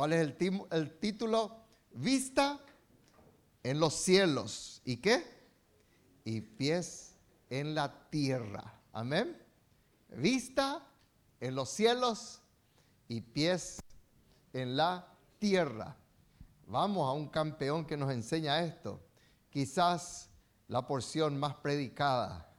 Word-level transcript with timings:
¿Cuál 0.00 0.14
es 0.14 0.20
el, 0.22 0.66
el 0.70 0.98
título? 0.98 1.58
Vista 1.92 2.58
en 3.62 3.78
los 3.78 3.92
cielos. 3.92 4.80
¿Y 4.86 4.96
qué? 4.96 5.22
Y 6.24 6.40
pies 6.40 7.18
en 7.50 7.74
la 7.74 8.08
tierra. 8.08 8.80
Amén. 8.94 9.36
Vista 10.08 10.88
en 11.38 11.54
los 11.54 11.68
cielos 11.68 12.40
y 13.08 13.20
pies 13.20 13.78
en 14.54 14.74
la 14.74 15.06
tierra. 15.38 15.94
Vamos 16.66 17.06
a 17.06 17.12
un 17.12 17.28
campeón 17.28 17.84
que 17.84 17.98
nos 17.98 18.10
enseña 18.10 18.62
esto. 18.62 19.02
Quizás 19.50 20.30
la 20.68 20.86
porción 20.86 21.38
más 21.38 21.56
predicada, 21.56 22.50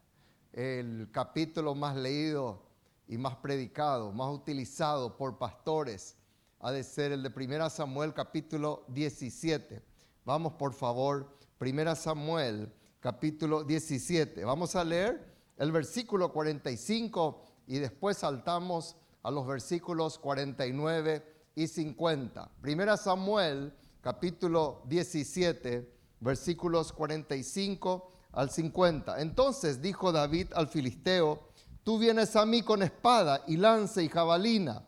el 0.53 1.09
capítulo 1.11 1.73
más 1.73 1.95
leído 1.95 2.61
y 3.07 3.17
más 3.17 3.35
predicado, 3.37 4.11
más 4.11 4.31
utilizado 4.31 5.17
por 5.17 5.39
pastores, 5.39 6.20
ha 6.63 6.71
de 6.71 6.83
ser 6.83 7.11
el 7.11 7.23
de 7.23 7.31
1 7.35 7.69
Samuel 7.71 8.13
capítulo 8.13 8.85
17. 8.89 9.81
Vamos 10.25 10.53
por 10.53 10.73
favor, 10.73 11.35
1 11.59 11.95
Samuel 11.95 12.71
capítulo 12.99 13.63
17. 13.63 14.45
Vamos 14.45 14.75
a 14.75 14.83
leer 14.83 15.25
el 15.57 15.71
versículo 15.71 16.31
45 16.31 17.41
y 17.65 17.79
después 17.79 18.17
saltamos 18.17 18.95
a 19.23 19.31
los 19.31 19.47
versículos 19.47 20.19
49 20.19 21.25
y 21.55 21.67
50. 21.67 22.51
Primera 22.61 22.95
Samuel, 22.95 23.73
capítulo 24.01 24.83
17, 24.85 25.91
versículos 26.19 26.93
45 26.93 28.11
al 28.33 28.51
50. 28.51 29.19
Entonces 29.19 29.81
dijo 29.81 30.11
David 30.11 30.49
al 30.53 30.67
filisteo, 30.67 31.39
tú 31.83 31.97
vienes 31.97 32.35
a 32.35 32.45
mí 32.45 32.61
con 32.61 32.83
espada 32.83 33.43
y 33.47 33.57
lanza 33.57 34.03
y 34.03 34.09
jabalina, 34.09 34.85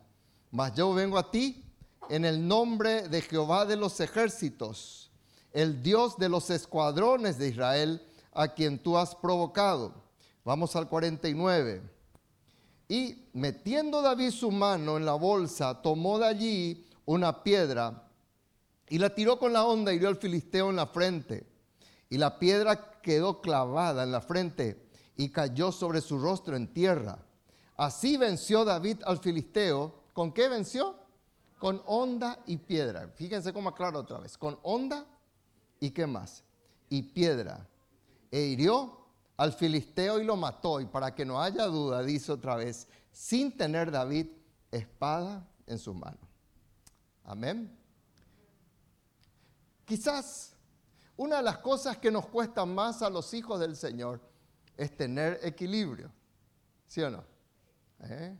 mas 0.52 0.72
yo 0.74 0.94
vengo 0.94 1.18
a 1.18 1.32
ti 1.32 1.63
en 2.08 2.24
el 2.24 2.46
nombre 2.46 3.08
de 3.08 3.22
Jehová 3.22 3.64
de 3.66 3.76
los 3.76 4.00
ejércitos, 4.00 5.10
el 5.52 5.82
Dios 5.82 6.16
de 6.18 6.28
los 6.28 6.50
escuadrones 6.50 7.38
de 7.38 7.48
Israel, 7.48 8.02
a 8.32 8.48
quien 8.48 8.78
tú 8.78 8.98
has 8.98 9.14
provocado. 9.14 9.94
Vamos 10.44 10.74
al 10.76 10.88
49. 10.88 11.82
Y 12.88 13.28
metiendo 13.32 14.02
David 14.02 14.30
su 14.30 14.50
mano 14.50 14.96
en 14.96 15.06
la 15.06 15.14
bolsa, 15.14 15.80
tomó 15.80 16.18
de 16.18 16.26
allí 16.26 16.86
una 17.06 17.42
piedra 17.42 18.08
y 18.88 18.98
la 18.98 19.14
tiró 19.14 19.38
con 19.38 19.52
la 19.52 19.64
onda 19.64 19.92
y 19.92 19.96
hirió 19.96 20.08
al 20.08 20.16
filisteo 20.16 20.70
en 20.70 20.76
la 20.76 20.86
frente. 20.86 21.46
Y 22.10 22.18
la 22.18 22.38
piedra 22.38 23.00
quedó 23.00 23.40
clavada 23.40 24.02
en 24.02 24.12
la 24.12 24.20
frente 24.20 24.88
y 25.16 25.30
cayó 25.30 25.72
sobre 25.72 26.00
su 26.00 26.18
rostro 26.18 26.56
en 26.56 26.72
tierra. 26.72 27.18
Así 27.76 28.16
venció 28.16 28.64
David 28.64 28.98
al 29.04 29.18
filisteo. 29.18 30.02
¿Con 30.12 30.32
qué 30.32 30.48
venció? 30.48 31.03
Con 31.64 31.80
onda 31.86 32.40
y 32.44 32.58
piedra. 32.58 33.08
Fíjense 33.14 33.50
cómo 33.50 33.70
aclaro 33.70 34.00
otra 34.00 34.18
vez. 34.18 34.36
Con 34.36 34.58
onda 34.62 35.06
y 35.80 35.92
qué 35.92 36.06
más. 36.06 36.44
Y 36.90 37.00
piedra. 37.00 37.66
E 38.30 38.38
hirió 38.42 39.06
al 39.38 39.50
filisteo 39.54 40.20
y 40.20 40.24
lo 40.24 40.36
mató. 40.36 40.78
Y 40.78 40.84
para 40.84 41.14
que 41.14 41.24
no 41.24 41.40
haya 41.40 41.64
duda, 41.64 42.02
dice 42.02 42.32
otra 42.32 42.56
vez, 42.56 42.86
sin 43.10 43.56
tener 43.56 43.90
David 43.90 44.26
espada 44.70 45.48
en 45.66 45.78
su 45.78 45.94
mano. 45.94 46.18
Amén. 47.24 47.74
Quizás 49.86 50.54
una 51.16 51.36
de 51.36 51.44
las 51.44 51.56
cosas 51.56 51.96
que 51.96 52.10
nos 52.10 52.26
cuesta 52.26 52.66
más 52.66 53.00
a 53.00 53.08
los 53.08 53.32
hijos 53.32 53.58
del 53.58 53.74
Señor 53.74 54.20
es 54.76 54.94
tener 54.94 55.40
equilibrio. 55.42 56.12
¿Sí 56.86 57.00
o 57.00 57.08
no? 57.08 57.24
¿Eh? 58.00 58.36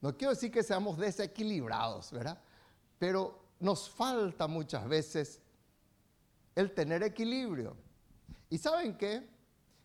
No 0.00 0.16
quiero 0.16 0.34
decir 0.34 0.50
que 0.50 0.62
seamos 0.62 0.96
desequilibrados, 0.98 2.10
¿verdad? 2.12 2.40
Pero 2.98 3.38
nos 3.60 3.88
falta 3.90 4.46
muchas 4.46 4.88
veces 4.88 5.40
el 6.54 6.72
tener 6.72 7.02
equilibrio. 7.02 7.76
¿Y 8.48 8.58
saben 8.58 8.96
qué? 8.96 9.28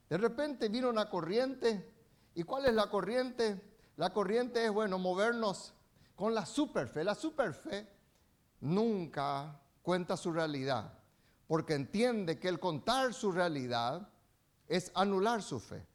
De 0.09 0.17
repente 0.17 0.69
vino 0.69 0.89
una 0.89 1.09
corriente. 1.09 1.91
¿Y 2.33 2.43
cuál 2.43 2.65
es 2.65 2.73
la 2.73 2.89
corriente? 2.89 3.61
La 3.97 4.11
corriente 4.11 4.65
es, 4.65 4.71
bueno, 4.71 4.97
movernos 4.97 5.73
con 6.15 6.33
la 6.33 6.45
superfe. 6.45 7.03
La 7.03 7.15
superfe 7.15 7.87
nunca 8.61 9.59
cuenta 9.81 10.17
su 10.17 10.31
realidad, 10.31 10.91
porque 11.47 11.75
entiende 11.75 12.39
que 12.39 12.47
el 12.47 12.59
contar 12.59 13.13
su 13.13 13.31
realidad 13.31 14.09
es 14.67 14.91
anular 14.95 15.43
su 15.43 15.59
fe. 15.59 15.85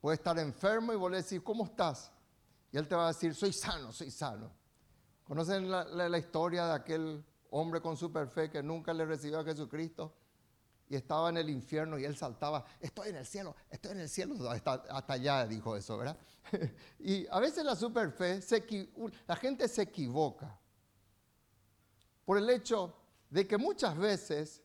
Puede 0.00 0.14
estar 0.16 0.38
enfermo 0.38 0.92
y 0.92 0.96
volver 0.96 1.18
a 1.18 1.22
decir, 1.22 1.42
¿cómo 1.42 1.64
estás? 1.64 2.10
Y 2.76 2.78
él 2.78 2.86
te 2.86 2.94
va 2.94 3.04
a 3.04 3.08
decir, 3.08 3.34
soy 3.34 3.54
sano, 3.54 3.90
soy 3.90 4.10
sano. 4.10 4.52
¿Conocen 5.24 5.70
la, 5.70 6.18
historia 6.18 6.66
de 6.66 6.74
aquel 6.74 7.24
hombre 7.48 7.80
con 7.80 7.96
superfe 7.96 8.50
que 8.50 8.62
nunca 8.62 8.92
le 8.92 9.06
recibió 9.06 9.40
a 9.40 9.44
Jesucristo? 9.44 10.14
y 10.88 10.94
estaba 10.94 11.30
en 11.30 11.38
el 11.38 11.48
infierno 11.48 11.98
y 11.98 12.04
él 12.04 12.16
saltaba, 12.16 12.64
estoy 12.78 13.08
en 13.08 13.16
el 13.16 13.26
cielo, 13.26 13.56
estoy 13.70 13.92
en 13.92 14.00
el 14.00 14.08
cielo, 14.10 14.36
hasta, 14.48 14.84
allá 15.08 15.46
dijo 15.46 15.74
eso, 15.74 15.96
¿verdad? 15.96 16.16
y 17.00 17.26
a 17.28 17.40
veces 17.40 17.64
la 17.64 17.74
superfe, 17.74 18.40
la 19.26 19.36
gente 19.36 19.66
se 19.68 19.82
equivoca 19.82 20.56
por 22.26 22.36
el 22.36 22.48
hecho 22.50 22.94
de 23.30 23.48
que 23.48 23.56
muchas 23.56 23.96
veces 23.96 24.62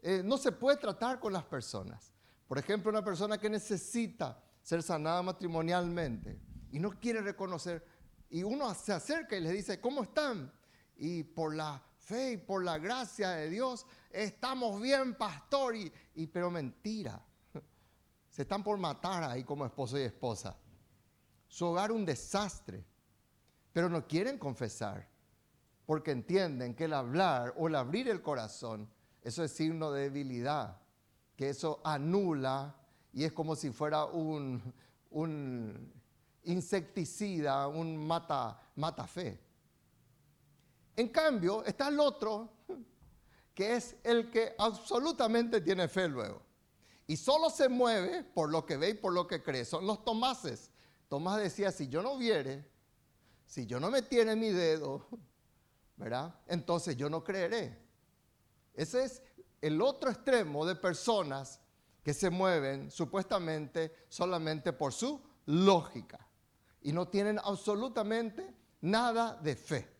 eh, 0.00 0.22
no 0.24 0.38
se 0.38 0.52
puede 0.52 0.76
tratar 0.78 1.18
con 1.18 1.32
las 1.32 1.44
personas. 1.44 2.12
Por 2.46 2.58
ejemplo, 2.58 2.90
una 2.90 3.04
persona 3.04 3.36
que 3.36 3.50
necesita 3.50 4.40
ser 4.62 4.82
sanada 4.84 5.20
matrimonialmente 5.20 6.53
y 6.74 6.80
no 6.80 6.90
quiere 6.90 7.20
reconocer, 7.20 7.86
y 8.28 8.42
uno 8.42 8.74
se 8.74 8.92
acerca 8.92 9.36
y 9.36 9.40
le 9.40 9.52
dice, 9.52 9.80
¿cómo 9.80 10.02
están? 10.02 10.52
Y 10.96 11.22
por 11.22 11.54
la 11.54 11.80
fe 12.00 12.32
y 12.32 12.36
por 12.36 12.64
la 12.64 12.78
gracia 12.78 13.30
de 13.30 13.48
Dios, 13.48 13.86
estamos 14.10 14.82
bien, 14.82 15.14
pastor, 15.14 15.76
y, 15.76 16.26
pero 16.26 16.50
mentira. 16.50 17.24
Se 18.28 18.42
están 18.42 18.64
por 18.64 18.76
matar 18.76 19.22
ahí 19.22 19.44
como 19.44 19.64
esposo 19.64 19.96
y 19.96 20.02
esposa. 20.02 20.58
Su 21.46 21.66
hogar 21.66 21.92
un 21.92 22.04
desastre, 22.04 22.84
pero 23.72 23.88
no 23.88 24.04
quieren 24.08 24.36
confesar, 24.36 25.08
porque 25.86 26.10
entienden 26.10 26.74
que 26.74 26.86
el 26.86 26.94
hablar 26.94 27.54
o 27.56 27.68
el 27.68 27.76
abrir 27.76 28.08
el 28.08 28.20
corazón, 28.20 28.90
eso 29.22 29.44
es 29.44 29.52
signo 29.52 29.92
de 29.92 30.10
debilidad, 30.10 30.80
que 31.36 31.50
eso 31.50 31.80
anula 31.84 32.74
y 33.12 33.22
es 33.22 33.32
como 33.32 33.54
si 33.54 33.70
fuera 33.70 34.06
un, 34.06 34.74
un 35.10 36.02
insecticida, 36.44 37.68
un 37.68 37.96
mata, 37.96 38.60
mata 38.76 39.06
fe. 39.06 39.40
En 40.96 41.08
cambio, 41.08 41.64
está 41.64 41.88
el 41.88 41.98
otro, 41.98 42.50
que 43.52 43.76
es 43.76 43.96
el 44.02 44.30
que 44.30 44.54
absolutamente 44.58 45.60
tiene 45.60 45.88
fe 45.88 46.08
luego. 46.08 46.42
Y 47.06 47.16
solo 47.16 47.50
se 47.50 47.68
mueve 47.68 48.24
por 48.24 48.50
lo 48.50 48.64
que 48.64 48.76
ve 48.76 48.90
y 48.90 48.94
por 48.94 49.12
lo 49.12 49.26
que 49.26 49.42
cree. 49.42 49.64
Son 49.64 49.86
los 49.86 50.04
Tomases. 50.04 50.70
Tomás 51.08 51.38
decía, 51.38 51.70
si 51.70 51.88
yo 51.88 52.02
no 52.02 52.16
viere, 52.16 52.64
si 53.46 53.66
yo 53.66 53.78
no 53.78 53.90
me 53.90 54.02
tiene 54.02 54.34
mi 54.36 54.50
dedo, 54.50 55.06
¿verdad? 55.96 56.34
Entonces 56.46 56.96
yo 56.96 57.10
no 57.10 57.22
creeré. 57.22 57.78
Ese 58.72 59.04
es 59.04 59.22
el 59.60 59.80
otro 59.82 60.10
extremo 60.10 60.64
de 60.64 60.76
personas 60.76 61.60
que 62.02 62.14
se 62.14 62.30
mueven 62.30 62.90
supuestamente 62.90 63.94
solamente 64.08 64.72
por 64.72 64.92
su 64.92 65.20
lógica 65.46 66.23
y 66.84 66.92
no 66.92 67.08
tienen 67.08 67.40
absolutamente 67.42 68.54
nada 68.80 69.34
de 69.42 69.56
fe 69.56 69.94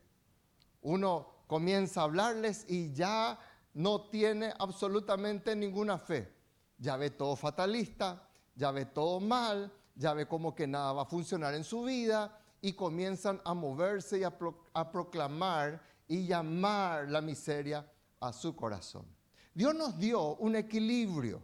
uno 0.84 1.26
comienza 1.46 2.00
a 2.00 2.04
hablarles 2.04 2.64
y 2.68 2.92
ya 2.92 3.38
no 3.74 4.08
tiene 4.08 4.52
absolutamente 4.58 5.56
ninguna 5.56 5.98
fe. 5.98 6.32
Ya 6.78 6.96
ve 6.96 7.10
todo 7.10 7.36
fatalista, 7.36 8.28
ya 8.54 8.70
ve 8.70 8.86
todo 8.86 9.18
mal, 9.18 9.72
ya 9.96 10.14
ve 10.14 10.28
como 10.28 10.54
que 10.54 10.66
nada 10.66 10.92
va 10.92 11.02
a 11.02 11.06
funcionar 11.06 11.54
en 11.54 11.64
su 11.64 11.82
vida 11.82 12.38
y 12.60 12.74
comienzan 12.74 13.40
a 13.44 13.54
moverse 13.54 14.18
y 14.18 14.24
a, 14.24 14.90
proclamar 14.92 15.82
y 16.06 16.26
llamar 16.26 17.10
la 17.10 17.20
miseria 17.20 17.90
a 18.20 18.32
su 18.32 18.54
corazón. 18.54 19.06
Dios 19.54 19.74
nos 19.74 19.98
dio 19.98 20.36
un 20.36 20.56
equilibrio. 20.56 21.40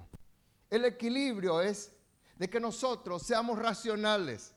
El 0.68 0.84
equilibrio 0.84 1.60
es 1.60 1.92
de 2.36 2.48
que 2.48 2.60
nosotros 2.60 3.22
seamos 3.22 3.58
racionales 3.58 4.54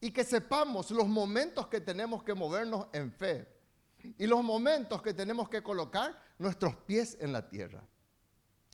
y 0.00 0.10
que 0.10 0.24
sepamos 0.24 0.90
los 0.90 1.08
momentos 1.08 1.66
que 1.68 1.80
tenemos 1.80 2.22
que 2.22 2.34
movernos 2.34 2.86
en 2.92 3.12
fe 3.12 3.46
y 4.18 4.26
los 4.26 4.42
momentos 4.42 5.02
que 5.02 5.12
tenemos 5.12 5.48
que 5.48 5.62
colocar 5.62 6.18
nuestros 6.38 6.74
pies 6.76 7.18
en 7.20 7.32
la 7.32 7.48
tierra. 7.48 7.86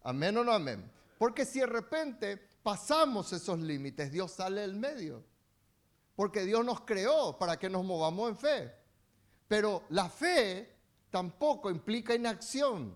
Amén 0.02 0.36
o 0.36 0.44
no 0.44 0.52
amén. 0.52 0.88
Porque 1.18 1.44
si 1.44 1.60
de 1.60 1.66
repente 1.66 2.36
pasamos 2.62 3.32
esos 3.32 3.58
límites, 3.58 4.12
Dios 4.12 4.32
sale 4.32 4.60
del 4.60 4.76
medio. 4.76 5.24
Porque 6.14 6.44
Dios 6.44 6.64
nos 6.64 6.82
creó 6.82 7.36
para 7.38 7.58
que 7.58 7.68
nos 7.68 7.84
movamos 7.84 8.30
en 8.30 8.36
fe. 8.36 8.74
Pero 9.48 9.84
la 9.90 10.08
fe 10.08 10.76
tampoco 11.10 11.70
implica 11.70 12.14
inacción. 12.14 12.94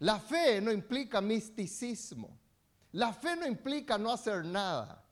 La 0.00 0.18
fe 0.18 0.60
no 0.60 0.70
implica 0.70 1.20
misticismo. 1.20 2.38
La 2.92 3.12
fe 3.12 3.36
no 3.36 3.46
implica 3.46 3.96
no 3.96 4.12
hacer 4.12 4.44
nada. 4.44 5.02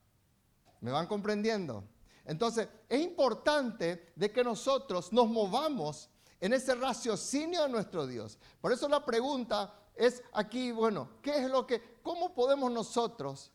¿Me 0.80 0.90
van 0.90 1.06
comprendiendo? 1.06 1.84
Entonces, 2.24 2.68
es 2.88 3.00
importante 3.00 4.12
de 4.14 4.32
que 4.32 4.44
nosotros 4.44 5.12
nos 5.12 5.28
movamos 5.28 6.08
en 6.40 6.52
ese 6.52 6.74
raciocinio 6.74 7.62
de 7.62 7.68
nuestro 7.68 8.06
Dios. 8.06 8.38
Por 8.60 8.72
eso 8.72 8.88
la 8.88 9.04
pregunta 9.04 9.74
es 9.94 10.22
aquí, 10.32 10.72
bueno, 10.72 11.08
¿qué 11.22 11.44
es 11.44 11.50
lo 11.50 11.66
que, 11.66 11.98
cómo 12.02 12.34
podemos 12.34 12.70
nosotros 12.70 13.52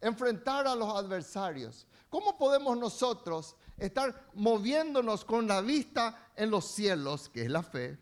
enfrentar 0.00 0.66
a 0.66 0.74
los 0.74 0.94
adversarios? 0.94 1.86
¿Cómo 2.10 2.36
podemos 2.36 2.76
nosotros 2.76 3.56
estar 3.76 4.28
moviéndonos 4.34 5.24
con 5.24 5.46
la 5.46 5.60
vista 5.60 6.30
en 6.36 6.50
los 6.50 6.66
cielos, 6.66 7.28
que 7.28 7.42
es 7.42 7.50
la 7.50 7.62
fe, 7.62 7.98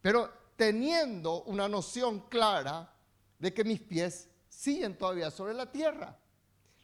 pero 0.00 0.30
teniendo 0.56 1.42
una 1.44 1.68
noción 1.68 2.20
clara 2.28 2.92
de 3.38 3.52
que 3.52 3.64
mis 3.64 3.80
pies 3.80 4.28
siguen 4.48 4.96
todavía 4.96 5.30
sobre 5.30 5.54
la 5.54 5.70
tierra? 5.70 6.16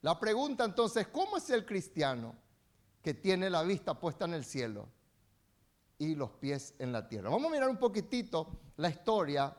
La 0.03 0.19
pregunta 0.19 0.65
entonces, 0.65 1.09
¿cómo 1.09 1.37
es 1.37 1.51
el 1.51 1.67
cristiano 1.67 2.35
que 3.03 3.15
tiene 3.15 3.51
la 3.51 3.63
vista 3.63 3.99
puesta 3.99 4.25
en 4.25 4.35
el 4.35 4.45
cielo 4.45 4.89
y 5.99 6.15
los 6.15 6.31
pies 6.31 6.75
en 6.79 6.93
la 6.93 7.07
tierra? 7.07 7.29
Vamos 7.29 7.49
a 7.49 7.53
mirar 7.53 7.69
un 7.69 7.77
poquitito 7.77 8.49
la 8.77 8.89
historia 8.89 9.55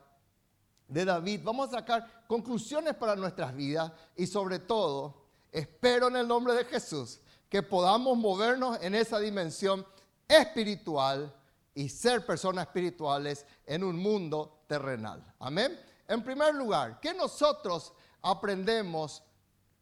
de 0.88 1.06
David. 1.06 1.42
Vamos 1.44 1.70
a 1.70 1.80
sacar 1.80 2.26
conclusiones 2.28 2.96
para 2.96 3.16
nuestras 3.16 3.56
vidas 3.56 3.92
y 4.16 4.26
sobre 4.26 4.60
todo, 4.60 5.28
espero 5.52 6.08
en 6.08 6.18
el 6.18 6.28
nombre 6.28 6.54
de 6.54 6.66
Jesús 6.66 7.20
que 7.48 7.62
podamos 7.62 8.18
movernos 8.18 8.80
en 8.82 8.96
esa 8.96 9.20
dimensión 9.20 9.86
espiritual 10.28 11.36
y 11.76 11.90
ser 11.90 12.26
personas 12.26 12.66
espirituales 12.66 13.46
en 13.66 13.84
un 13.84 13.98
mundo 13.98 14.64
terrenal. 14.68 15.22
Amén. 15.40 15.80
En 16.08 16.24
primer 16.24 16.56
lugar, 16.56 17.00
¿qué 17.00 17.14
nosotros 17.14 17.94
aprendemos 18.22 19.24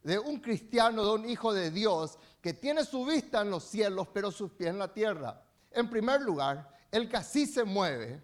de 0.02 0.18
un 0.18 0.40
cristiano, 0.40 1.04
de 1.04 1.12
un 1.12 1.28
hijo 1.28 1.52
de 1.52 1.70
Dios 1.70 2.18
que 2.40 2.54
tiene 2.54 2.84
su 2.84 3.04
vista 3.04 3.42
en 3.42 3.50
los 3.50 3.64
cielos, 3.64 4.08
pero 4.12 4.30
sus 4.30 4.52
pies 4.52 4.70
en 4.70 4.78
la 4.78 4.92
tierra? 4.92 5.42
En 5.70 5.88
primer 5.88 6.20
lugar, 6.22 6.76
el 6.90 7.08
que 7.08 7.16
así 7.16 7.46
se 7.46 7.64
mueve 7.64 8.22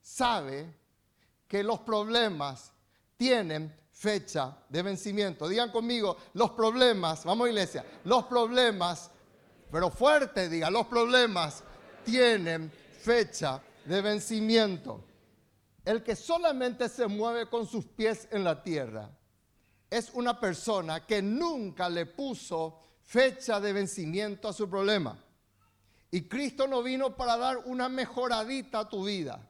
sabe 0.00 0.74
que 1.48 1.62
los 1.62 1.80
problemas 1.80 2.72
tienen 3.16 3.74
fecha 3.90 4.56
de 4.68 4.82
vencimiento. 4.82 5.48
Digan 5.48 5.70
conmigo, 5.70 6.16
los 6.34 6.50
problemas, 6.52 7.24
vamos 7.24 7.48
iglesia, 7.48 7.84
los 8.04 8.24
problemas, 8.24 9.10
pero 9.70 9.90
fuerte 9.90 10.48
diga, 10.48 10.70
los 10.70 10.86
problemas 10.86 11.62
tienen 12.04 12.70
fecha 12.70 13.62
de 13.84 14.00
vencimiento. 14.00 15.04
El 15.84 16.02
que 16.02 16.14
solamente 16.14 16.88
se 16.88 17.06
mueve 17.06 17.48
con 17.48 17.66
sus 17.66 17.84
pies 17.84 18.28
en 18.30 18.44
la 18.44 18.62
tierra 18.62 19.10
es 19.92 20.10
una 20.14 20.40
persona 20.40 21.04
que 21.04 21.20
nunca 21.20 21.86
le 21.90 22.06
puso 22.06 22.78
fecha 23.02 23.60
de 23.60 23.74
vencimiento 23.74 24.48
a 24.48 24.52
su 24.54 24.66
problema. 24.66 25.22
Y 26.10 26.22
Cristo 26.22 26.66
no 26.66 26.82
vino 26.82 27.14
para 27.14 27.36
dar 27.36 27.58
una 27.66 27.90
mejoradita 27.90 28.80
a 28.80 28.88
tu 28.88 29.04
vida. 29.04 29.46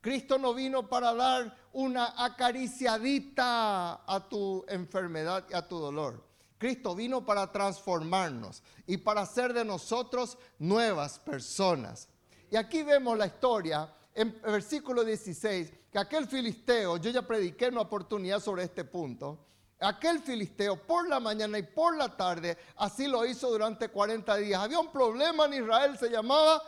Cristo 0.00 0.38
no 0.38 0.54
vino 0.54 0.88
para 0.88 1.14
dar 1.14 1.56
una 1.72 2.14
acariciadita 2.16 4.02
a 4.12 4.28
tu 4.28 4.64
enfermedad 4.66 5.46
y 5.50 5.54
a 5.54 5.68
tu 5.68 5.78
dolor. 5.78 6.26
Cristo 6.58 6.96
vino 6.96 7.24
para 7.24 7.52
transformarnos 7.52 8.64
y 8.88 8.96
para 8.96 9.20
hacer 9.20 9.52
de 9.52 9.64
nosotros 9.64 10.36
nuevas 10.58 11.20
personas. 11.20 12.08
Y 12.50 12.56
aquí 12.56 12.82
vemos 12.82 13.16
la 13.16 13.26
historia 13.26 13.88
en 14.12 14.40
versículo 14.42 15.04
16, 15.04 15.72
que 15.92 15.98
aquel 16.00 16.26
filisteo, 16.26 16.96
yo 16.96 17.10
ya 17.10 17.22
prediqué 17.22 17.68
una 17.68 17.82
oportunidad 17.82 18.40
sobre 18.40 18.64
este 18.64 18.82
punto, 18.82 19.46
aquel 19.80 20.20
filisteo 20.20 20.76
por 20.86 21.08
la 21.08 21.20
mañana 21.20 21.58
y 21.58 21.62
por 21.62 21.96
la 21.96 22.16
tarde, 22.16 22.56
así 22.76 23.06
lo 23.06 23.24
hizo 23.24 23.50
durante 23.50 23.88
40 23.88 24.36
días. 24.36 24.60
Había 24.60 24.78
un 24.78 24.90
problema 24.90 25.46
en 25.46 25.54
Israel, 25.54 25.98
se 25.98 26.08
llamaba 26.08 26.62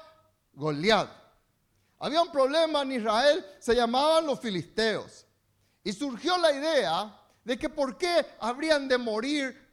Goliat. 0.53 1.09
Había 2.01 2.23
un 2.23 2.31
problema 2.31 2.83
en 2.83 2.93
Israel, 2.93 3.45
se 3.59 3.75
llamaban 3.75 4.27
los 4.27 4.41
filisteos. 4.41 5.27
Y 5.83 5.93
surgió 5.93 6.37
la 6.39 6.53
idea 6.53 7.21
de 7.45 7.59
que 7.59 7.69
por 7.69 7.97
qué 7.97 8.27
habrían 8.39 8.87
de 8.89 8.99
morir 8.99 9.67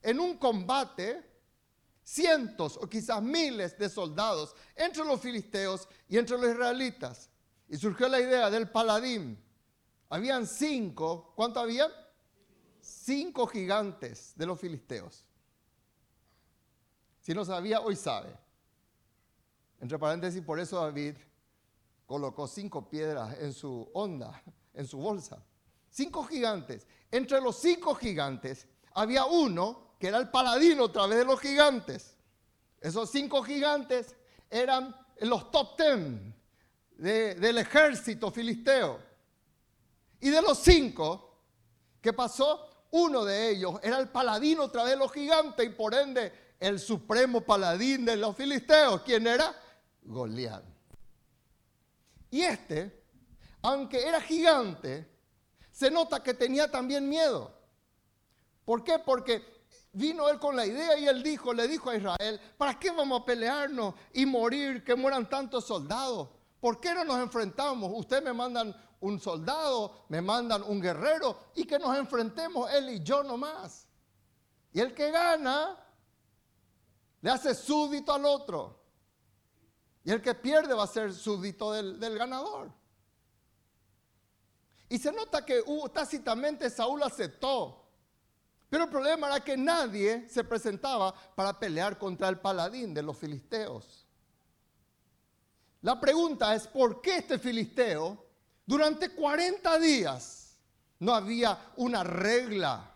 en 0.00 0.20
un 0.20 0.38
combate 0.38 1.24
cientos 2.02 2.78
o 2.80 2.88
quizás 2.88 3.20
miles 3.20 3.76
de 3.76 3.88
soldados 3.88 4.54
entre 4.76 5.04
los 5.04 5.20
filisteos 5.20 5.88
y 6.08 6.16
entre 6.16 6.38
los 6.38 6.50
israelitas. 6.50 7.28
Y 7.68 7.76
surgió 7.76 8.08
la 8.08 8.20
idea 8.20 8.48
del 8.48 8.70
paladín. 8.70 9.42
Habían 10.08 10.46
cinco, 10.46 11.32
¿cuánto 11.34 11.58
había? 11.58 11.90
Cinco 12.86 13.46
gigantes 13.46 14.32
de 14.36 14.46
los 14.46 14.60
filisteos. 14.60 15.24
Si 17.20 17.34
no 17.34 17.44
sabía, 17.44 17.80
hoy 17.80 17.96
sabe. 17.96 18.32
Entre 19.80 19.98
paréntesis, 19.98 20.42
por 20.42 20.60
eso 20.60 20.80
David 20.80 21.16
colocó 22.06 22.46
cinco 22.46 22.88
piedras 22.88 23.36
en 23.40 23.52
su 23.52 23.90
onda, 23.92 24.42
en 24.72 24.86
su 24.86 24.98
bolsa. 24.98 25.42
Cinco 25.90 26.24
gigantes. 26.24 26.86
Entre 27.10 27.40
los 27.40 27.56
cinco 27.56 27.94
gigantes 27.94 28.66
había 28.94 29.24
uno 29.26 29.96
que 29.98 30.08
era 30.08 30.18
el 30.18 30.30
paladino 30.30 30.84
otra 30.84 31.06
vez 31.06 31.18
de 31.18 31.24
los 31.24 31.40
gigantes. 31.40 32.16
Esos 32.80 33.10
cinco 33.10 33.42
gigantes 33.42 34.14
eran 34.48 34.94
los 35.20 35.50
top 35.50 35.76
ten 35.76 36.34
del 36.96 37.58
ejército 37.58 38.30
filisteo. 38.30 39.00
Y 40.20 40.30
de 40.30 40.40
los 40.40 40.58
cinco, 40.58 41.40
¿qué 42.00 42.12
pasó? 42.12 42.65
Uno 42.90 43.24
de 43.24 43.50
ellos 43.50 43.78
era 43.82 43.98
el 43.98 44.08
paladín 44.08 44.60
otra 44.60 44.84
vez 44.84 44.92
de 44.92 44.98
los 44.98 45.12
gigantes 45.12 45.66
y 45.66 45.70
por 45.70 45.94
ende 45.94 46.32
el 46.60 46.78
supremo 46.78 47.40
paladín 47.40 48.04
de 48.04 48.16
los 48.16 48.36
filisteos. 48.36 49.02
¿Quién 49.02 49.26
era? 49.26 49.54
Goliat. 50.02 50.64
Y 52.30 52.42
este, 52.42 53.04
aunque 53.62 54.06
era 54.06 54.20
gigante, 54.20 55.08
se 55.70 55.90
nota 55.90 56.22
que 56.22 56.34
tenía 56.34 56.70
también 56.70 57.08
miedo. 57.08 57.52
¿Por 58.64 58.82
qué? 58.82 58.98
Porque 58.98 59.42
vino 59.92 60.28
él 60.28 60.38
con 60.38 60.56
la 60.56 60.66
idea 60.66 60.98
y 60.98 61.06
él 61.06 61.22
dijo, 61.22 61.52
le 61.54 61.68
dijo 61.68 61.90
a 61.90 61.96
Israel, 61.96 62.40
¿para 62.58 62.78
qué 62.78 62.90
vamos 62.90 63.22
a 63.22 63.24
pelearnos 63.24 63.94
y 64.12 64.26
morir, 64.26 64.84
que 64.84 64.94
mueran 64.94 65.28
tantos 65.28 65.66
soldados? 65.66 66.28
¿Por 66.60 66.80
qué 66.80 66.94
no 66.94 67.04
nos 67.04 67.18
enfrentamos? 67.18 67.90
Ustedes 67.94 68.22
me 68.22 68.32
mandan 68.32 68.74
un 69.00 69.20
soldado, 69.20 70.06
me 70.08 70.20
mandan 70.20 70.62
un 70.62 70.80
guerrero 70.80 71.38
y 71.54 71.64
que 71.64 71.78
nos 71.78 71.96
enfrentemos 71.96 72.70
él 72.72 72.90
y 72.90 73.02
yo 73.02 73.22
nomás. 73.22 73.86
Y 74.72 74.80
el 74.80 74.94
que 74.94 75.10
gana 75.10 75.76
le 77.20 77.30
hace 77.30 77.54
súbdito 77.54 78.12
al 78.12 78.24
otro. 78.24 78.80
Y 80.04 80.12
el 80.12 80.22
que 80.22 80.34
pierde 80.34 80.74
va 80.74 80.84
a 80.84 80.86
ser 80.86 81.12
súbdito 81.12 81.72
del, 81.72 82.18
ganador. 82.18 82.72
Y 84.88 84.98
se 84.98 85.10
nota 85.10 85.44
que 85.44 85.64
tácitamente 85.92 86.70
Saúl 86.70 87.02
aceptó. 87.02 87.84
Pero 88.68 88.84
el 88.84 88.90
problema 88.90 89.28
era 89.28 89.40
que 89.40 89.56
nadie 89.56 90.28
se 90.28 90.44
presentaba 90.44 91.14
para 91.34 91.58
pelear 91.58 91.98
contra 91.98 92.28
el 92.28 92.38
paladín 92.38 92.94
de 92.94 93.02
los 93.02 93.16
filisteos. 93.16 94.06
La 95.82 95.98
pregunta 96.00 96.54
es, 96.54 96.66
¿por 96.66 97.00
qué 97.00 97.18
este 97.18 97.38
filisteo 97.38 98.25
durante 98.66 99.10
40 99.10 99.78
días 99.78 100.58
no 100.98 101.14
había 101.14 101.72
una 101.76 102.02
regla 102.02 102.92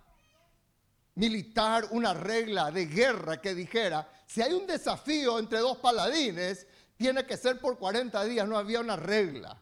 militar, 1.15 1.87
una 1.91 2.13
regla 2.13 2.71
de 2.71 2.87
guerra 2.87 3.41
que 3.41 3.55
dijera, 3.55 4.11
si 4.27 4.43
hay 4.43 4.53
un 4.53 4.67
desafío 4.67 5.39
entre 5.39 5.61
dos 5.61 5.79
paladines, 5.79 6.67
tiene 6.97 7.25
que 7.25 7.37
ser 7.37 7.61
por 7.61 7.79
40 7.79 8.25
días, 8.25 8.49
no 8.49 8.59
había 8.59 8.81
una 8.81 8.97
regla. 8.97 9.61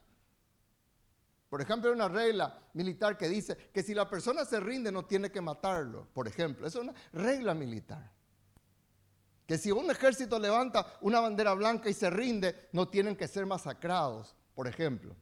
Por 1.48 1.60
ejemplo, 1.60 1.90
hay 1.90 1.96
una 1.96 2.08
regla 2.08 2.58
militar 2.74 3.16
que 3.16 3.28
dice 3.28 3.56
que 3.72 3.82
si 3.82 3.94
la 3.94 4.08
persona 4.08 4.44
se 4.44 4.60
rinde 4.60 4.92
no 4.92 5.04
tiene 5.06 5.30
que 5.30 5.40
matarlo, 5.40 6.06
por 6.12 6.28
ejemplo. 6.28 6.66
Es 6.66 6.74
una 6.74 6.92
regla 7.12 7.54
militar. 7.54 8.12
Que 9.46 9.56
si 9.56 9.72
un 9.72 9.90
ejército 9.90 10.38
levanta 10.38 10.98
una 11.00 11.20
bandera 11.20 11.54
blanca 11.54 11.88
y 11.88 11.94
se 11.94 12.10
rinde, 12.10 12.68
no 12.72 12.88
tienen 12.88 13.16
que 13.16 13.26
ser 13.26 13.46
masacrados, 13.46 14.36
por 14.54 14.68
ejemplo. 14.68 15.16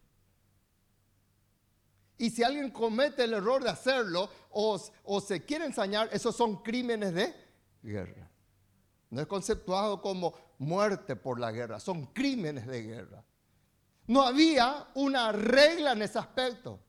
Y 2.19 2.31
si 2.31 2.43
alguien 2.43 2.71
comete 2.71 3.25
el 3.25 3.35
error 3.35 3.63
de 3.63 3.71
hacerlo 3.71 4.31
o, 4.51 5.21
se 5.21 5.45
quiere 5.45 5.67
ensañar, 5.67 6.09
esos 6.13 6.35
son 6.35 6.63
crímenes 6.63 7.13
de 7.15 7.35
guerra. 7.83 8.31
No 9.11 9.21
es 9.21 9.27
conceptuado 9.27 10.01
como 10.01 10.35
muerte 10.59 11.15
por 11.15 11.39
la 11.39 11.53
guerra, 11.53 11.79
son 11.79 12.07
crímenes 12.07 12.67
de 12.67 12.83
guerra. 12.83 13.25
No 14.07 14.23
había 14.23 14.89
una 14.95 15.33
regla 15.33 15.93
en 15.93 16.03
ese 16.03 16.19
aspecto. 16.19 16.81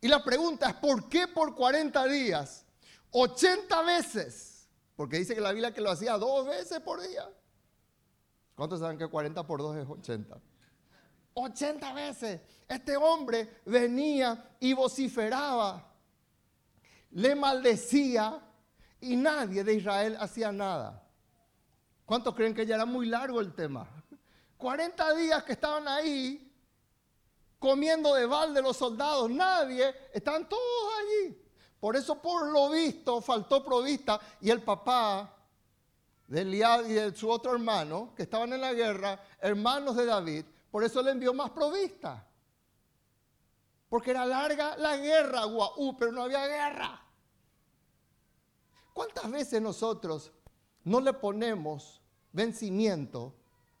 Y 0.00 0.08
la 0.08 0.22
pregunta 0.22 0.68
es, 0.68 0.74
¿por 0.74 1.08
qué 1.08 1.28
por 1.28 1.54
40 1.54 2.06
días, 2.06 2.66
80 3.12 3.82
veces? 3.82 4.68
Porque 4.94 5.18
dice 5.18 5.34
que 5.34 5.40
la 5.40 5.52
Biblia 5.52 5.72
que 5.72 5.80
lo 5.80 5.90
hacía 5.90 6.18
dos 6.18 6.46
veces 6.46 6.80
por 6.80 7.00
día. 7.00 7.28
¿Cuántos 8.54 8.80
saben 8.80 8.98
que 8.98 9.06
40 9.06 9.46
por 9.46 9.60
2 9.60 9.76
es 9.76 9.88
80? 9.88 10.40
80 11.38 11.92
veces. 11.92 12.40
Este 12.66 12.96
hombre 12.96 13.60
venía 13.66 14.56
y 14.58 14.72
vociferaba, 14.72 15.92
le 17.10 17.34
maldecía 17.34 18.40
y 19.00 19.16
nadie 19.16 19.62
de 19.62 19.74
Israel 19.74 20.16
hacía 20.18 20.50
nada. 20.50 21.02
¿Cuántos 22.04 22.34
creen 22.34 22.54
que 22.54 22.64
ya 22.64 22.76
era 22.76 22.86
muy 22.86 23.06
largo 23.06 23.40
el 23.40 23.54
tema? 23.54 23.86
40 24.56 25.14
días 25.14 25.44
que 25.44 25.52
estaban 25.52 25.86
ahí 25.86 26.42
comiendo 27.58 28.14
de 28.14 28.26
balde 28.26 28.62
los 28.62 28.76
soldados, 28.76 29.30
nadie, 29.30 29.94
estaban 30.14 30.48
todos 30.48 30.92
allí. 31.00 31.38
Por 31.78 31.96
eso, 31.96 32.20
por 32.20 32.50
lo 32.50 32.70
visto, 32.70 33.20
faltó 33.20 33.62
provista 33.62 34.18
y 34.40 34.50
el 34.50 34.62
papá 34.62 35.34
de 36.26 36.40
Eliab 36.40 36.88
y 36.88 36.94
de 36.94 37.14
su 37.14 37.28
otro 37.30 37.52
hermano, 37.52 38.14
que 38.16 38.22
estaban 38.22 38.52
en 38.54 38.60
la 38.62 38.72
guerra, 38.72 39.20
hermanos 39.40 39.96
de 39.96 40.06
David, 40.06 40.44
por 40.76 40.84
eso 40.84 41.00
le 41.00 41.10
envió 41.10 41.32
más 41.32 41.52
provista. 41.52 42.28
Porque 43.88 44.10
era 44.10 44.26
larga 44.26 44.76
la 44.76 44.98
guerra, 44.98 45.46
guau, 45.46 45.96
pero 45.96 46.12
no 46.12 46.24
había 46.24 46.46
guerra. 46.46 47.02
¿Cuántas 48.92 49.30
veces 49.30 49.62
nosotros 49.62 50.30
no 50.84 51.00
le 51.00 51.14
ponemos 51.14 52.02
vencimiento 52.30 53.34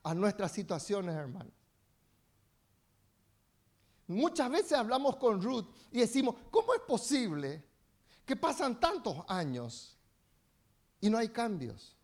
a 0.04 0.14
nuestras 0.14 0.52
situaciones, 0.52 1.14
hermanos? 1.14 1.52
Muchas 4.06 4.50
veces 4.50 4.72
hablamos 4.72 5.16
con 5.16 5.42
Ruth 5.42 5.66
y 5.90 5.98
decimos, 5.98 6.36
¿cómo 6.50 6.72
es 6.72 6.80
posible 6.80 7.62
que 8.24 8.36
pasan 8.36 8.80
tantos 8.80 9.22
años 9.28 9.98
y 11.02 11.10
no 11.10 11.18
hay 11.18 11.28
cambios? 11.28 11.94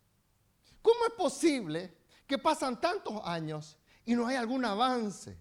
¿Cómo 0.83 1.03
es 1.07 1.13
posible 1.13 1.97
que 2.27 2.37
pasan 2.37 2.79
tantos 2.79 3.19
años 3.23 3.79
y 4.05 4.15
no 4.15 4.27
hay 4.27 4.35
algún 4.35 4.65
avance? 4.65 5.37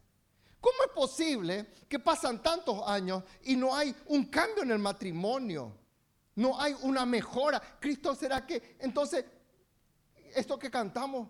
¿Cómo 0.61 0.77
es 0.87 0.93
posible 0.93 1.67
que 1.89 1.99
pasan 1.99 2.43
tantos 2.43 2.81
años 2.87 3.25
y 3.43 3.57
no 3.57 3.75
hay 3.75 3.95
un 4.07 4.27
cambio 4.27 4.63
en 4.63 4.71
el 4.71 4.79
matrimonio? 4.79 5.77
No 6.37 6.59
hay 6.61 6.75
una 6.83 7.05
mejora. 7.05 7.61
Cristo 7.81 8.15
será 8.15 8.47
que 8.47 8.77
entonces 8.79 9.25
esto 10.35 10.59
que 10.59 10.71
cantamos 10.71 11.29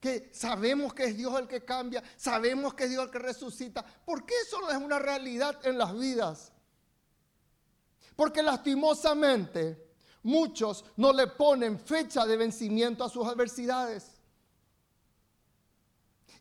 que 0.00 0.30
sabemos 0.32 0.94
que 0.94 1.04
es 1.04 1.16
Dios 1.16 1.36
el 1.38 1.48
que 1.48 1.64
cambia, 1.64 2.02
sabemos 2.16 2.74
que 2.74 2.84
es 2.84 2.90
Dios 2.90 3.04
el 3.04 3.10
que 3.10 3.18
resucita. 3.18 3.84
¿Por 3.84 4.24
qué 4.24 4.34
eso 4.46 4.60
no 4.60 4.70
es 4.70 4.76
una 4.76 4.98
realidad 4.98 5.58
en 5.66 5.76
las 5.76 5.96
vidas? 5.98 6.52
Porque 8.14 8.42
lastimosamente 8.42 9.92
muchos 10.22 10.84
no 10.96 11.12
le 11.12 11.26
ponen 11.26 11.78
fecha 11.78 12.26
de 12.26 12.36
vencimiento 12.36 13.04
a 13.04 13.08
sus 13.08 13.26
adversidades. 13.26 14.17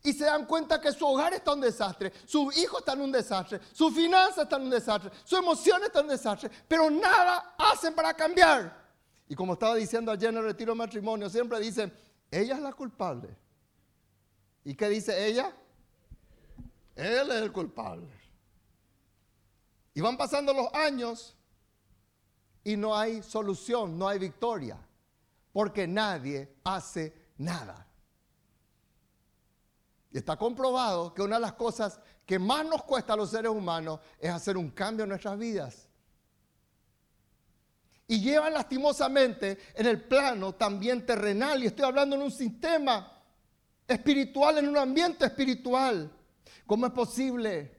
Y 0.07 0.13
se 0.13 0.23
dan 0.23 0.45
cuenta 0.45 0.79
que 0.79 0.93
su 0.93 1.05
hogar 1.05 1.33
está 1.33 1.51
en 1.51 1.57
un 1.57 1.65
desastre, 1.65 2.13
su 2.25 2.49
hijo 2.53 2.79
está 2.79 2.93
en 2.93 3.01
un 3.01 3.11
desastre, 3.11 3.59
su 3.73 3.91
finanza 3.91 4.43
está 4.43 4.55
en 4.55 4.61
un 4.61 4.69
desastre, 4.69 5.11
su 5.25 5.35
emoción 5.35 5.83
está 5.83 5.99
en 5.99 6.05
un 6.05 6.11
desastre, 6.11 6.49
pero 6.65 6.89
nada 6.89 7.55
hacen 7.57 7.93
para 7.93 8.13
cambiar. 8.13 8.87
Y 9.27 9.35
como 9.35 9.51
estaba 9.51 9.75
diciendo 9.75 10.09
ayer 10.09 10.29
en 10.29 10.37
el 10.37 10.45
retiro 10.45 10.71
de 10.71 10.77
matrimonio, 10.77 11.29
siempre 11.29 11.59
dicen, 11.59 11.93
ella 12.31 12.55
es 12.55 12.61
la 12.61 12.71
culpable. 12.71 13.35
¿Y 14.63 14.75
qué 14.75 14.87
dice 14.87 15.27
ella? 15.27 15.53
Él 16.95 17.29
es 17.29 17.41
el 17.41 17.51
culpable. 17.51 18.07
Y 19.93 19.99
van 19.99 20.15
pasando 20.15 20.53
los 20.53 20.73
años 20.73 21.35
y 22.63 22.77
no 22.77 22.97
hay 22.97 23.21
solución, 23.23 23.99
no 23.99 24.07
hay 24.07 24.19
victoria, 24.19 24.77
porque 25.51 25.85
nadie 25.85 26.55
hace 26.63 27.13
nada. 27.37 27.86
Está 30.17 30.35
comprobado 30.35 31.13
que 31.13 31.21
una 31.21 31.35
de 31.35 31.41
las 31.41 31.53
cosas 31.53 31.99
que 32.25 32.39
más 32.39 32.65
nos 32.65 32.83
cuesta 32.83 33.13
a 33.13 33.15
los 33.15 33.29
seres 33.29 33.51
humanos 33.51 33.99
es 34.19 34.31
hacer 34.31 34.57
un 34.57 34.71
cambio 34.71 35.03
en 35.03 35.09
nuestras 35.09 35.37
vidas. 35.37 35.87
Y 38.07 38.19
llevan 38.21 38.53
lastimosamente 38.53 39.57
en 39.75 39.85
el 39.85 40.01
plano 40.01 40.55
también 40.55 41.05
terrenal, 41.05 41.63
y 41.63 41.67
estoy 41.67 41.85
hablando 41.85 42.15
en 42.15 42.23
un 42.23 42.31
sistema 42.31 43.21
espiritual, 43.87 44.57
en 44.57 44.69
un 44.69 44.77
ambiente 44.77 45.25
espiritual. 45.25 46.11
¿Cómo 46.65 46.87
es 46.87 46.91
posible 46.93 47.77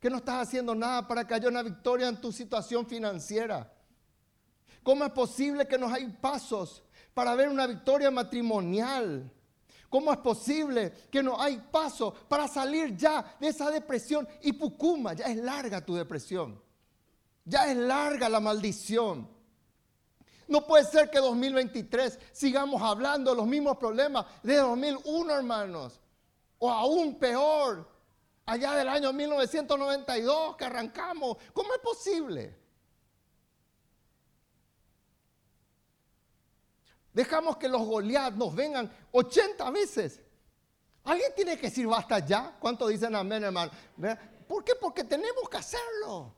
que 0.00 0.10
no 0.10 0.16
estás 0.16 0.48
haciendo 0.48 0.74
nada 0.74 1.06
para 1.06 1.26
que 1.26 1.34
haya 1.34 1.48
una 1.48 1.62
victoria 1.62 2.08
en 2.08 2.20
tu 2.20 2.32
situación 2.32 2.86
financiera? 2.86 3.72
¿Cómo 4.82 5.04
es 5.04 5.12
posible 5.12 5.68
que 5.68 5.78
no 5.78 5.92
hay 5.92 6.08
pasos 6.08 6.82
para 7.14 7.34
ver 7.34 7.48
una 7.48 7.66
victoria 7.66 8.10
matrimonial? 8.10 9.32
¿Cómo 9.88 10.12
es 10.12 10.18
posible 10.18 10.92
que 11.10 11.22
no 11.22 11.40
hay 11.40 11.56
pasos 11.56 12.12
para 12.28 12.46
salir 12.46 12.94
ya 12.96 13.36
de 13.40 13.48
esa 13.48 13.70
depresión? 13.70 14.28
Y 14.42 14.52
Pucuma, 14.52 15.14
ya 15.14 15.26
es 15.26 15.36
larga 15.36 15.84
tu 15.84 15.94
depresión. 15.94 16.60
Ya 17.44 17.70
es 17.70 17.76
larga 17.76 18.28
la 18.28 18.40
maldición. 18.40 19.26
No 20.46 20.66
puede 20.66 20.84
ser 20.84 21.10
que 21.10 21.18
2023 21.18 22.18
sigamos 22.32 22.82
hablando 22.82 23.30
de 23.30 23.36
los 23.36 23.46
mismos 23.46 23.78
problemas 23.78 24.26
de 24.42 24.56
2001, 24.56 25.34
hermanos. 25.34 26.00
O 26.58 26.70
aún 26.70 27.18
peor, 27.18 27.88
allá 28.44 28.74
del 28.74 28.88
año 28.88 29.12
1992 29.12 30.56
que 30.56 30.64
arrancamos. 30.64 31.36
¿Cómo 31.54 31.72
es 31.72 31.80
posible? 31.80 32.67
Dejamos 37.18 37.56
que 37.56 37.68
los 37.68 37.82
Goliat 37.82 38.34
nos 38.34 38.54
vengan 38.54 38.88
80 39.10 39.68
veces. 39.72 40.20
Alguien 41.02 41.32
tiene 41.34 41.56
que 41.56 41.62
decir 41.62 41.84
basta 41.84 42.20
ya. 42.20 42.56
¿Cuánto 42.60 42.86
dicen 42.86 43.12
amén, 43.16 43.42
hermano? 43.42 43.72
¿Por 44.46 44.62
qué? 44.62 44.76
Porque 44.80 45.02
tenemos 45.02 45.48
que 45.50 45.56
hacerlo. 45.56 46.32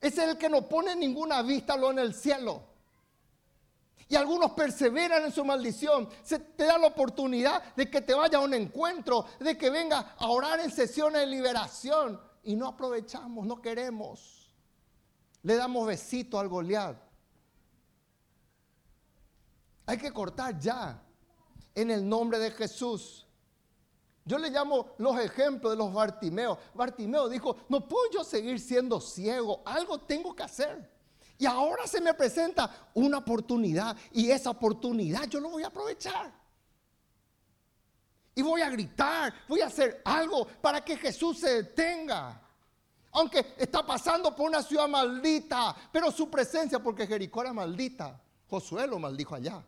Es 0.00 0.16
el 0.18 0.38
que 0.38 0.48
no 0.48 0.68
pone 0.68 0.94
ninguna 0.94 1.42
vista 1.42 1.76
lo 1.76 1.90
en 1.90 1.98
el 1.98 2.14
cielo. 2.14 2.62
Y 4.06 4.14
algunos 4.14 4.52
perseveran 4.52 5.24
en 5.24 5.32
su 5.32 5.44
maldición. 5.44 6.08
Se 6.22 6.38
te 6.38 6.62
da 6.62 6.78
la 6.78 6.86
oportunidad 6.86 7.74
de 7.74 7.90
que 7.90 8.02
te 8.02 8.14
vaya 8.14 8.38
a 8.38 8.42
un 8.42 8.54
encuentro, 8.54 9.26
de 9.40 9.58
que 9.58 9.68
venga 9.68 10.14
a 10.16 10.28
orar 10.28 10.60
en 10.60 10.70
sesiones 10.70 11.22
de 11.22 11.26
liberación. 11.26 12.20
Y 12.44 12.54
no 12.54 12.68
aprovechamos, 12.68 13.44
no 13.44 13.60
queremos. 13.60 14.54
Le 15.42 15.56
damos 15.56 15.88
besito 15.88 16.38
al 16.38 16.46
Goliat. 16.46 17.11
Hay 19.92 19.98
que 19.98 20.10
cortar 20.10 20.58
ya 20.58 21.02
en 21.74 21.90
el 21.90 22.08
nombre 22.08 22.38
de 22.38 22.50
Jesús. 22.50 23.26
Yo 24.24 24.38
le 24.38 24.48
llamo 24.48 24.94
los 24.96 25.20
ejemplos 25.20 25.70
de 25.70 25.76
los 25.76 25.92
Bartimeos. 25.92 26.56
Bartimeo 26.72 27.28
dijo, 27.28 27.58
no 27.68 27.86
puedo 27.86 28.10
yo 28.10 28.24
seguir 28.24 28.58
siendo 28.58 29.02
ciego, 29.02 29.60
algo 29.66 30.00
tengo 30.00 30.34
que 30.34 30.44
hacer. 30.44 30.90
Y 31.36 31.44
ahora 31.44 31.86
se 31.86 32.00
me 32.00 32.14
presenta 32.14 32.88
una 32.94 33.18
oportunidad 33.18 33.94
y 34.12 34.30
esa 34.30 34.48
oportunidad 34.48 35.24
yo 35.24 35.40
lo 35.40 35.50
voy 35.50 35.62
a 35.62 35.66
aprovechar. 35.66 36.32
Y 38.34 38.40
voy 38.40 38.62
a 38.62 38.70
gritar, 38.70 39.34
voy 39.46 39.60
a 39.60 39.66
hacer 39.66 40.00
algo 40.06 40.46
para 40.46 40.82
que 40.82 40.96
Jesús 40.96 41.38
se 41.38 41.64
detenga. 41.64 42.40
Aunque 43.10 43.56
está 43.58 43.84
pasando 43.84 44.34
por 44.34 44.48
una 44.48 44.62
ciudad 44.62 44.88
maldita, 44.88 45.76
pero 45.92 46.10
su 46.10 46.30
presencia, 46.30 46.78
porque 46.78 47.06
Jericó 47.06 47.42
era 47.42 47.52
maldita, 47.52 48.18
Josué 48.48 48.86
lo 48.86 48.98
maldijo 48.98 49.34
allá. 49.34 49.62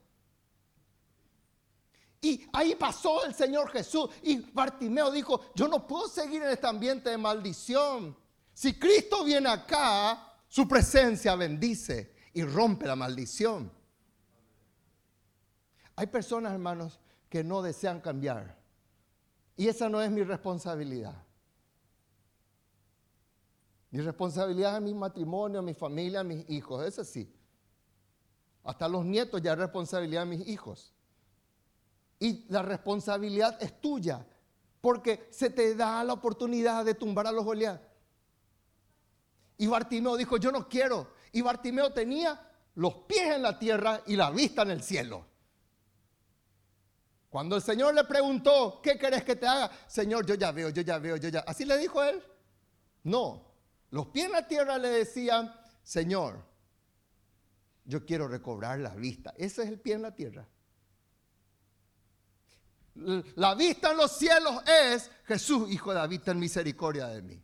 Y 2.25 2.49
ahí 2.55 2.75
pasó 2.75 3.23
el 3.27 3.35
Señor 3.35 3.69
Jesús. 3.71 4.09
Y 4.23 4.39
Bartimeo 4.51 5.11
dijo, 5.11 5.43
yo 5.55 5.69
no 5.69 5.87
puedo 5.87 6.09
seguir 6.09 6.43
en 6.43 6.49
este 6.49 6.67
ambiente 6.67 7.11
de 7.11 7.19
maldición. 7.19 8.17
Si 8.55 8.79
Cristo 8.79 9.25
viene 9.25 9.51
acá, 9.51 10.33
su 10.49 10.67
presencia 10.67 11.37
bendice 11.37 12.15
y 12.33 12.43
rompe 12.43 12.87
la 12.87 12.97
maldición. 12.97 13.71
Hay 15.97 16.07
personas, 16.07 16.55
hermanos, 16.55 16.99
que 17.29 17.45
no 17.45 17.61
desean 17.61 18.01
cambiar. 18.01 18.57
Y 19.55 19.69
esa 19.69 19.91
no 19.91 20.01
es 20.01 20.11
mi 20.11 20.23
responsabilidad. 20.23 21.23
Mi 23.91 24.01
responsabilidad 24.01 24.77
es 24.77 24.83
mi 24.83 24.95
matrimonio, 24.95 25.61
mi 25.61 25.75
familia, 25.75 26.25
mis 26.25 26.49
hijos. 26.49 26.87
Eso 26.87 27.05
sí. 27.05 27.31
Hasta 28.63 28.89
los 28.89 29.05
nietos 29.05 29.43
ya 29.43 29.53
es 29.53 29.59
responsabilidad 29.59 30.23
de 30.23 30.39
mis 30.39 30.49
hijos. 30.49 30.95
Y 32.19 32.47
la 32.49 32.63
responsabilidad 32.63 33.61
es 33.63 33.81
tuya, 33.81 34.25
porque 34.81 35.29
se 35.31 35.51
te 35.51 35.75
da 35.75 36.03
la 36.05 36.13
oportunidad 36.13 36.85
de 36.85 36.95
tumbar 36.95 37.27
a 37.27 37.33
los 37.33 37.45
Goliat. 37.45 37.83
Y 39.59 39.67
Bartimeo 39.67 40.17
dijo, 40.17 40.37
yo 40.37 40.51
no 40.51 40.69
quiero. 40.69 41.15
Y 41.33 41.43
Bartimeo 41.43 41.93
tenía 41.93 42.41
los 42.75 42.95
pies 43.07 43.35
en 43.35 43.43
la 43.43 43.59
tierra 43.59 44.03
y 44.07 44.17
la 44.17 44.31
vista 44.31 44.63
en 44.63 44.71
el 44.71 44.83
cielo. 44.83 45.27
Cuando 47.29 47.57
el 47.57 47.63
Señor 47.63 47.95
le 47.95 48.05
preguntó, 48.05 48.81
¿qué 48.81 48.97
querés 48.97 49.25
que 49.25 49.35
te 49.35 49.47
haga? 49.47 49.71
Señor, 49.89 50.25
yo 50.25 50.35
ya 50.35 50.53
veo, 50.53 50.69
yo 50.71 50.83
ya 50.83 50.99
veo, 50.99 51.17
yo 51.17 51.29
ya. 51.29 51.41
¿Así 51.41 51.65
le 51.65 51.77
dijo 51.79 52.03
él? 52.03 52.23
No. 53.03 53.53
Los 53.91 54.07
pies 54.07 54.27
en 54.27 54.33
la 54.33 54.47
tierra 54.47 54.79
le 54.79 54.89
decían, 54.89 55.53
Señor, 55.83 56.45
yo 57.85 58.05
quiero 58.07 58.29
recobrar 58.29 58.79
la 58.79 58.95
vista. 58.95 59.35
Ese 59.37 59.63
es 59.63 59.69
el 59.69 59.81
pie 59.81 59.95
en 59.95 60.03
la 60.03 60.15
tierra. 60.15 60.47
La 62.95 63.55
vista 63.55 63.91
en 63.91 63.97
los 63.97 64.13
cielos 64.13 64.63
es 64.69 65.11
Jesús, 65.25 65.71
hijo 65.71 65.91
de 65.91 65.97
David, 65.97 66.21
ten 66.23 66.39
misericordia 66.39 67.09
de 67.09 67.23
mí. 67.23 67.43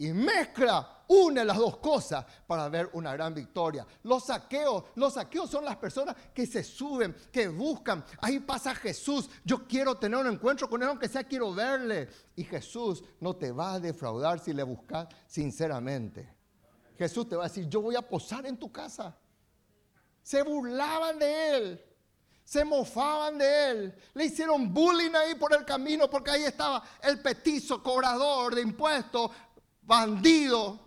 y 0.00 0.12
mezcla, 0.12 1.04
une 1.08 1.44
las 1.44 1.56
dos 1.56 1.78
cosas 1.78 2.24
para 2.46 2.68
ver 2.68 2.88
una 2.92 3.12
gran 3.14 3.34
victoria. 3.34 3.84
Los 4.04 4.26
saqueos, 4.26 4.84
los 4.94 5.14
saqueos 5.14 5.50
son 5.50 5.64
las 5.64 5.76
personas 5.76 6.14
que 6.32 6.46
se 6.46 6.62
suben, 6.62 7.16
que 7.32 7.48
buscan. 7.48 8.04
Ahí 8.20 8.38
pasa 8.38 8.74
Jesús. 8.74 9.28
Yo 9.44 9.66
quiero 9.66 9.96
tener 9.96 10.20
un 10.20 10.28
encuentro 10.28 10.68
con 10.68 10.82
él, 10.82 10.88
aunque 10.88 11.08
sea 11.08 11.24
quiero 11.24 11.52
verle. 11.52 12.08
Y 12.36 12.44
Jesús 12.44 13.02
no 13.18 13.34
te 13.34 13.50
va 13.50 13.74
a 13.74 13.80
defraudar 13.80 14.38
si 14.38 14.52
le 14.52 14.62
buscas 14.62 15.08
sinceramente. 15.26 16.32
Jesús 16.96 17.28
te 17.28 17.34
va 17.34 17.46
a 17.46 17.48
decir, 17.48 17.68
yo 17.68 17.80
voy 17.80 17.96
a 17.96 18.02
posar 18.02 18.46
en 18.46 18.56
tu 18.56 18.70
casa. 18.70 19.18
Se 20.22 20.42
burlaban 20.42 21.18
de 21.18 21.56
él 21.56 21.87
se 22.48 22.64
mofaban 22.64 23.36
de 23.36 23.70
él, 23.70 23.94
le 24.14 24.24
hicieron 24.24 24.72
bullying 24.72 25.14
ahí 25.14 25.34
por 25.34 25.54
el 25.54 25.66
camino 25.66 26.08
porque 26.08 26.30
ahí 26.30 26.44
estaba 26.44 26.82
el 27.02 27.20
petizo, 27.20 27.82
cobrador 27.82 28.54
de 28.54 28.62
impuestos, 28.62 29.30
bandido. 29.82 30.80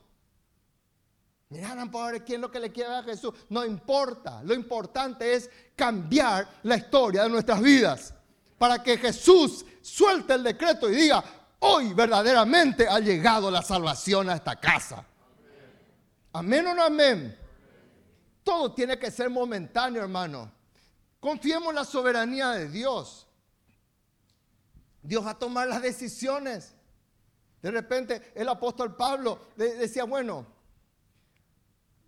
Miraran 1.49 1.91
por 1.91 2.13
ver 2.13 2.25
quién 2.25 2.37
es 2.37 2.41
lo 2.41 2.49
que 2.49 2.59
le 2.59 2.71
quiere 2.71 2.95
a 2.95 3.03
Jesús. 3.03 3.35
No 3.49 3.63
importa, 3.63 4.41
lo 4.41 4.55
importante 4.55 5.35
es 5.35 5.51
cambiar 5.75 6.49
la 6.63 6.77
historia 6.77 7.23
de 7.23 7.29
nuestras 7.29 7.61
vidas 7.61 8.11
para 8.57 8.81
que 8.81 8.97
Jesús 8.97 9.63
suelte 9.83 10.33
el 10.33 10.41
decreto 10.41 10.89
y 10.89 10.95
diga, 10.95 11.23
hoy 11.59 11.93
verdaderamente 11.93 12.87
ha 12.87 12.99
llegado 12.99 13.51
la 13.51 13.61
salvación 13.61 14.31
a 14.31 14.33
esta 14.33 14.55
casa. 14.55 15.05
Amén 16.33 16.65
o 16.65 16.73
no 16.73 16.83
amén. 16.83 17.37
Todo 18.43 18.73
tiene 18.73 18.97
que 18.97 19.11
ser 19.11 19.29
momentáneo, 19.29 20.01
hermano. 20.01 20.60
Confiemos 21.21 21.69
en 21.69 21.75
la 21.75 21.85
soberanía 21.85 22.49
de 22.49 22.67
Dios. 22.67 23.27
Dios 25.03 25.23
va 25.23 25.31
a 25.31 25.39
tomar 25.39 25.67
las 25.67 25.83
decisiones. 25.83 26.73
De 27.61 27.69
repente 27.69 28.33
el 28.33 28.49
apóstol 28.49 28.95
Pablo 28.95 29.39
decía, 29.55 30.03
bueno, 30.03 30.47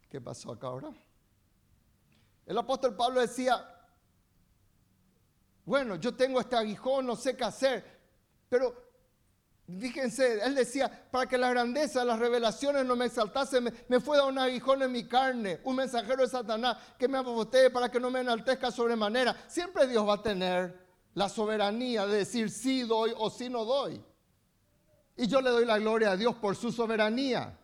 ¿qué 0.10 0.20
pasó 0.20 0.51
acá 0.51 0.65
ahora? 0.65 0.89
El 2.48 2.58
apóstol 2.58 2.96
Pablo 2.96 3.22
decía, 3.22 3.63
bueno, 5.63 5.96
yo 5.96 6.15
tengo 6.15 6.41
este 6.41 6.55
aguijón, 6.55 7.05
no 7.05 7.15
sé 7.15 7.38
qué 7.38 7.43
hacer, 7.43 7.86
pero 8.50 8.82
Fíjense, 9.65 10.43
él 10.43 10.55
decía, 10.55 11.08
para 11.10 11.25
que 11.25 11.38
la 11.38 11.50
grandeza 11.50 12.01
de 12.01 12.05
las 12.05 12.20
revelaciones 12.20 12.86
no 12.86 12.98
me 12.98 13.05
exaltase, 13.05 13.62
me, 13.62 14.00
fue 14.01 14.17
dar 14.17 14.27
un 14.27 14.38
aguijón 14.38 14.82
en 14.82 14.91
mi 14.91 15.08
carne, 15.08 15.62
un 15.63 15.77
mensajero 15.77 16.22
de 16.22 16.27
Satanás 16.27 16.77
que 17.00 17.08
me 17.08 17.17
abotee 17.17 17.70
para 17.70 17.89
que 17.89 18.00
no 18.00 18.12
me 18.12 18.20
enaltezca 18.20 18.72
sobremanera. 18.72 19.36
Siempre 19.48 19.88
Dios 19.88 20.05
va 20.08 20.15
a 20.15 20.22
tener 20.22 20.84
la 21.13 21.29
soberanía 21.29 22.05
de 22.05 22.17
decir 22.17 22.50
sí 22.50 22.82
doy 22.82 23.13
o 23.15 23.29
sí 23.29 23.50
no 23.50 23.63
doy. 23.63 24.03
Y 25.15 25.27
yo 25.27 25.39
le 25.39 25.50
doy 25.50 25.65
la 25.65 25.79
gloria 25.79 26.12
a 26.12 26.17
Dios 26.17 26.36
por 26.36 26.58
su 26.58 26.72
soberanía. 26.72 27.58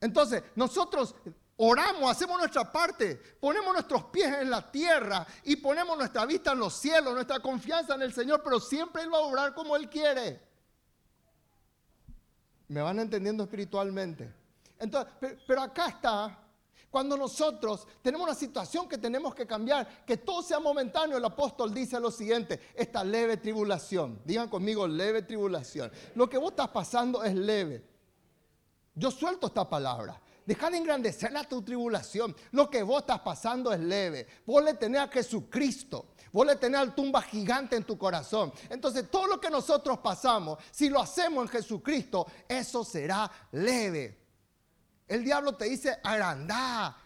Entonces, 0.00 0.42
nosotros 0.54 1.14
Oramos, 1.56 2.10
hacemos 2.10 2.36
nuestra 2.38 2.70
parte, 2.70 3.14
ponemos 3.38 3.72
nuestros 3.72 4.04
pies 4.06 4.40
en 4.40 4.50
la 4.50 4.70
tierra 4.72 5.24
y 5.44 5.54
ponemos 5.56 5.96
nuestra 5.96 6.26
vista 6.26 6.52
en 6.52 6.58
los 6.58 6.74
cielos, 6.74 7.14
nuestra 7.14 7.38
confianza 7.38 7.94
en 7.94 8.02
el 8.02 8.12
Señor, 8.12 8.42
pero 8.42 8.58
siempre 8.58 9.02
Él 9.02 9.12
va 9.12 9.18
a 9.18 9.22
obrar 9.22 9.54
como 9.54 9.76
Él 9.76 9.88
quiere. 9.88 10.40
¿Me 12.66 12.80
van 12.80 12.98
entendiendo 12.98 13.44
espiritualmente? 13.44 14.34
Entonces, 14.80 15.12
pero, 15.46 15.62
acá 15.62 15.86
está, 15.86 16.38
cuando 16.90 17.16
nosotros 17.16 17.86
tenemos 18.02 18.26
una 18.26 18.34
situación 18.34 18.88
que 18.88 18.98
tenemos 18.98 19.32
que 19.32 19.46
cambiar, 19.46 20.04
que 20.04 20.16
todo 20.16 20.42
sea 20.42 20.58
momentáneo, 20.58 21.18
el 21.18 21.24
apóstol 21.24 21.72
dice 21.72 22.00
lo 22.00 22.10
siguiente, 22.10 22.72
esta 22.74 23.04
leve 23.04 23.36
tribulación, 23.36 24.20
digan 24.24 24.48
conmigo 24.48 24.88
leve 24.88 25.22
tribulación, 25.22 25.92
lo 26.16 26.28
que 26.28 26.36
vos 26.36 26.50
estás 26.50 26.68
pasando 26.68 27.22
es 27.22 27.34
leve. 27.34 27.84
Yo 28.96 29.12
suelto 29.12 29.46
esta 29.46 29.68
palabra. 29.68 30.20
Deja 30.46 30.70
de 30.70 30.76
engrandecer 30.76 31.32
la 31.32 31.44
tu 31.44 31.62
tribulación. 31.62 32.36
Lo 32.52 32.68
que 32.68 32.82
vos 32.82 33.00
estás 33.00 33.20
pasando 33.20 33.72
es 33.72 33.80
leve. 33.80 34.26
Vos 34.44 34.62
le 34.62 34.74
tenés 34.74 35.00
a 35.00 35.08
Jesucristo. 35.08 36.08
Vos 36.32 36.46
le 36.46 36.56
tenés 36.56 36.80
al 36.80 36.94
tumba 36.94 37.22
gigante 37.22 37.76
en 37.76 37.84
tu 37.84 37.96
corazón. 37.96 38.52
Entonces, 38.68 39.10
todo 39.10 39.26
lo 39.26 39.40
que 39.40 39.48
nosotros 39.48 39.98
pasamos, 39.98 40.58
si 40.70 40.90
lo 40.90 41.00
hacemos 41.00 41.44
en 41.44 41.48
Jesucristo, 41.48 42.26
eso 42.48 42.84
será 42.84 43.30
leve. 43.52 44.18
El 45.06 45.24
diablo 45.24 45.54
te 45.54 45.66
dice, 45.66 45.98
agrandá, 46.02 46.96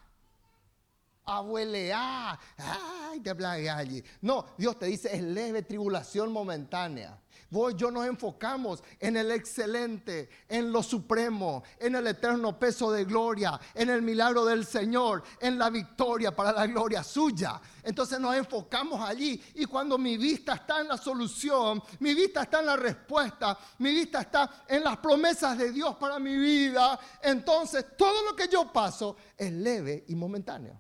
abueleá, 1.25 2.39
ay, 2.57 3.21
te 3.21 3.35
plague 3.35 3.69
allí. 3.69 4.03
No, 4.23 4.47
Dios 4.57 4.79
te 4.79 4.87
dice, 4.87 5.15
es 5.15 5.23
leve 5.23 5.63
tribulación 5.63 6.33
momentánea. 6.33 7.21
Vos 7.51 7.75
yo 7.77 7.91
nos 7.91 8.07
enfocamos 8.07 8.83
en 9.01 9.17
el 9.17 9.31
excelente, 9.31 10.29
en 10.49 10.71
lo 10.71 10.83
supremo, 10.83 11.63
en 11.79 11.95
el 11.95 12.07
eterno 12.07 12.59
peso 12.59 12.93
de 12.93 13.07
gloria, 13.07 13.59
en 13.75 13.89
el 13.89 14.03
milagro 14.03 14.45
del 14.45 14.67
Señor, 14.67 15.23
en 15.41 15.59
la 15.59 15.71
victoria 15.71 16.37
para 16.37 16.53
la 16.53 16.67
gloria 16.67 17.03
suya. 17.03 17.59
Entonces 17.83 18.21
nos 18.21 18.37
enfocamos 18.37 19.01
allí 19.01 19.43
y 19.55 19.65
cuando 19.65 19.97
mi 19.97 20.19
vista 20.19 20.57
está 20.57 20.83
en 20.83 20.89
la 20.89 20.99
solución, 20.99 21.83
mi 22.01 22.13
vista 22.13 22.43
está 22.43 22.61
en 22.61 22.67
la 22.67 22.77
respuesta, 22.77 23.59
mi 23.79 23.95
vista 23.95 24.21
está 24.21 24.65
en 24.69 24.85
las 24.85 24.99
promesas 24.99 25.57
de 25.57 25.73
Dios 25.73 25.97
para 25.97 26.19
mi 26.19 26.37
vida, 26.37 27.01
entonces 27.23 27.97
todo 27.97 28.31
lo 28.31 28.37
que 28.37 28.49
yo 28.49 28.71
paso 28.71 29.17
es 29.39 29.51
leve 29.51 30.05
y 30.09 30.15
momentáneo. 30.15 30.79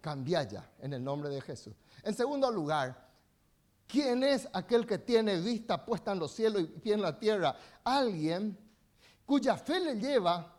Cambia 0.00 0.42
ya 0.42 0.68
en 0.80 0.92
el 0.92 1.04
nombre 1.04 1.28
de 1.28 1.40
Jesús. 1.40 1.74
En 2.02 2.14
segundo 2.14 2.50
lugar, 2.50 3.07
¿Quién 3.88 4.22
es 4.22 4.46
aquel 4.52 4.86
que 4.86 4.98
tiene 4.98 5.40
vista 5.40 5.82
puesta 5.82 6.12
en 6.12 6.18
los 6.18 6.32
cielos 6.32 6.60
y 6.62 6.66
pie 6.66 6.92
en 6.92 7.00
la 7.00 7.18
tierra? 7.18 7.56
Alguien 7.82 8.56
cuya 9.24 9.56
fe 9.56 9.80
le 9.80 9.96
lleva 9.96 10.54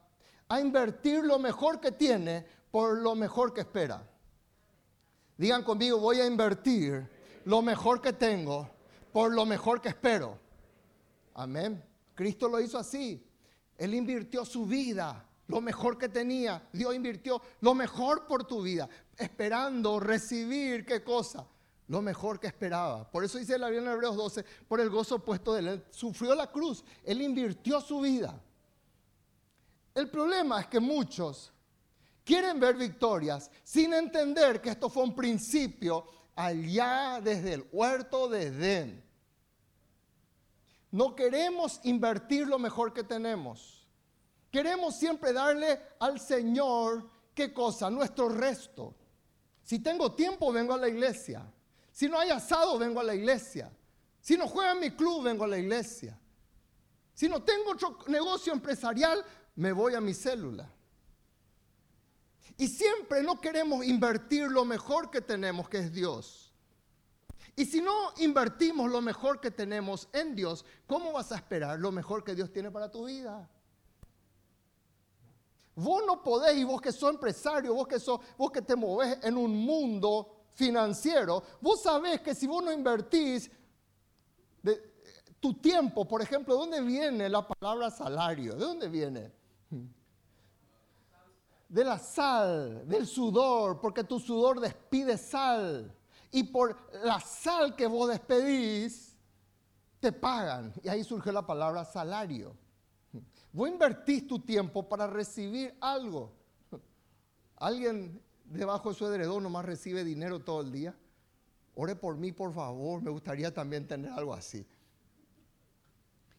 a 0.48 0.60
invertir 0.60 1.24
lo 1.24 1.38
mejor 1.38 1.80
que 1.80 1.92
tiene 1.92 2.44
por 2.72 2.98
lo 2.98 3.13
mejor 3.13 3.54
que 3.54 3.62
espera. 3.62 4.04
Digan 5.38 5.63
conmigo, 5.63 6.00
voy 6.00 6.20
a 6.20 6.26
invertir 6.26 7.08
lo 7.46 7.62
mejor 7.62 8.02
que 8.02 8.13
tengo 8.13 8.68
por 9.12 9.32
lo 9.32 9.46
mejor 9.46 9.80
que 9.80 9.89
espero. 9.89 10.39
Amén. 11.36 11.84
Cristo 12.15 12.50
lo 12.50 12.60
hizo 12.60 12.80
así. 12.80 13.24
Él 13.78 13.94
invirtió 13.94 14.44
su 14.44 14.65
vida, 14.65 15.24
lo 15.48 15.62
mejor 15.62 16.00
que 16.00 16.10
tenía. 16.10 16.68
Dios 16.74 16.96
invirtió 16.96 17.42
lo 17.62 17.76
mejor 17.76 18.26
por 18.26 18.46
tu 18.46 18.63
vida, 18.63 18.89
esperando 19.15 20.00
recibir 20.00 20.84
qué 20.84 21.04
cosa? 21.04 21.46
Lo 21.89 22.04
mejor 22.04 22.39
que 22.39 22.47
esperaba. 22.47 23.10
Por 23.10 23.23
eso 23.23 23.39
dice 23.39 23.58
la 23.58 23.67
Biblia 23.67 23.89
en 23.89 23.95
Hebreos 23.95 24.15
12, 24.15 24.45
por 24.67 24.80
el 24.80 24.89
gozo 24.91 25.19
puesto 25.19 25.56
de 25.56 25.60
él. 25.60 25.86
Sufrió 25.89 26.36
la 26.36 26.49
cruz, 26.52 26.86
él 27.04 27.21
invirtió 27.21 27.82
su 27.82 27.99
vida. 27.99 28.39
El 29.95 30.08
problema 30.10 30.62
es 30.62 30.67
que 30.67 30.80
muchos 30.80 31.52
quieren 32.23 32.60
ver 32.60 32.75
victorias 32.75 33.49
sin 33.63 33.93
entender 33.93 34.62
que 34.62 34.69
esto 34.69 34.88
fue 34.88 35.02
un 35.04 35.15
principio 35.15 36.06
allá 36.36 37.19
desde 37.23 37.56
el 37.56 37.67
huerto 37.71 38.30
de 38.30 38.43
Edén. 38.43 39.04
No 40.91 41.15
queremos 41.15 41.80
invertir 41.84 42.47
lo 42.47 42.60
mejor 42.60 42.93
que 42.93 43.04
tenemos. 43.04 43.88
Queremos 44.52 44.95
siempre 44.95 45.34
darle 45.34 45.82
al 45.99 46.19
Señor, 46.19 47.10
¿qué 47.34 47.52
cosa? 47.52 47.89
Nuestro 47.89 48.30
resto. 48.30 48.93
Si 49.63 49.80
tengo 49.80 50.13
tiempo, 50.13 50.52
vengo 50.54 50.75
a 50.75 50.78
la 50.78 50.88
iglesia. 50.88 51.52
Si 51.91 52.08
no 52.08 52.19
hay 52.19 52.30
asado, 52.30 52.78
vengo 52.78 52.99
a 52.99 53.04
la 53.04 53.15
iglesia. 53.15 53.71
Si 54.21 54.38
no 54.38 54.47
juega 54.47 54.73
en 54.73 54.80
mi 54.80 54.91
club, 54.91 55.23
vengo 55.23 55.43
a 55.43 55.47
la 55.47 55.58
iglesia. 55.58 56.19
Si 57.13 57.28
no 57.28 57.43
tengo 57.43 57.71
otro 57.71 57.97
negocio 58.08 58.54
empresarial, 58.54 59.23
me 59.56 59.71
voy 59.71 59.93
a 59.93 60.02
mi 60.02 60.13
célula. 60.13 60.71
Y 62.58 62.67
siempre 62.67 63.23
no 63.23 63.39
queremos 63.39 63.86
invertir 63.86 64.49
lo 64.49 64.65
mejor 64.65 65.10
que 65.10 65.21
tenemos, 65.21 65.69
que 65.69 65.80
es 65.80 65.93
Dios. 65.93 66.54
Y 67.56 67.65
si 67.65 67.82
no 67.82 68.13
invertimos 68.17 68.89
lo 68.89 69.02
mejor 69.02 69.41
que 69.41 69.52
tenemos 69.52 70.08
en 70.13 70.36
Dios, 70.36 70.63
¿cómo 70.88 71.12
vas 71.12 71.32
a 71.32 71.36
esperar 71.36 71.80
lo 71.80 71.91
mejor 71.91 72.23
que 72.23 72.36
Dios 72.36 72.52
tiene 72.52 72.71
para 72.71 72.89
tu 72.89 73.06
vida? 73.06 73.49
Vos 75.75 76.04
no 76.06 76.21
podéis, 76.21 76.65
vos 76.65 76.82
que 76.82 76.91
sos 76.91 77.10
empresario, 77.10 77.73
vos 77.73 77.88
que, 77.88 77.97
vos 78.38 78.52
que 78.52 78.62
te 78.62 78.75
movés 78.75 79.19
en 79.23 79.38
un 79.38 79.56
mundo 79.58 80.38
financiero, 80.60 81.41
vos 81.62 81.82
sabés 81.82 82.19
que 82.19 82.36
si 82.36 82.45
vos 82.45 82.62
no 82.62 82.72
invertís 82.72 83.50
tu 85.39 85.54
tiempo, 85.54 86.06
por 86.06 86.22
ejemplo, 86.22 86.54
¿de 86.54 86.60
dónde 86.60 86.82
viene 86.82 87.30
la 87.30 87.48
palabra 87.48 87.89
salario? 87.89 88.56
¿De 88.56 88.65
dónde 88.65 88.89
viene? 88.89 89.32
De 91.69 91.84
la 91.86 91.98
sal, 91.98 92.86
del 92.86 93.08
sudor, 93.08 93.80
porque 93.80 94.04
tu 94.04 94.19
sudor 94.19 94.60
despide 94.60 95.17
sal. 95.17 95.95
Y 96.30 96.43
por 96.43 96.76
la 97.06 97.22
sal 97.22 97.74
que 97.74 97.88
vos 97.88 98.10
despedís, 98.10 99.15
te 100.02 100.12
pagan. 100.12 100.74
Y 100.84 100.89
ahí 100.89 101.06
surge 101.06 101.32
la 101.32 101.45
palabra 101.45 101.86
salario. 101.86 102.54
Vos 103.54 103.69
invertís 103.69 104.28
tu 104.28 104.39
tiempo 104.39 104.89
para 104.89 105.08
recibir 105.08 105.74
algo. 105.80 106.34
Alguien 107.56 108.22
debajo 108.50 108.90
de 108.90 108.96
su 108.96 109.06
edredón 109.06 109.44
nomás 109.44 109.66
recibe 109.66 110.04
dinero 110.04 110.40
todo 110.40 110.62
el 110.62 110.72
día? 110.72 110.96
ore 111.82 111.96
por 111.96 112.18
mí, 112.18 112.32
por 112.34 112.54
favor, 112.54 113.02
me 113.02 113.10
gustaría 113.10 113.54
también 113.54 113.88
tener 113.88 114.12
algo 114.12 114.34
así. 114.34 114.66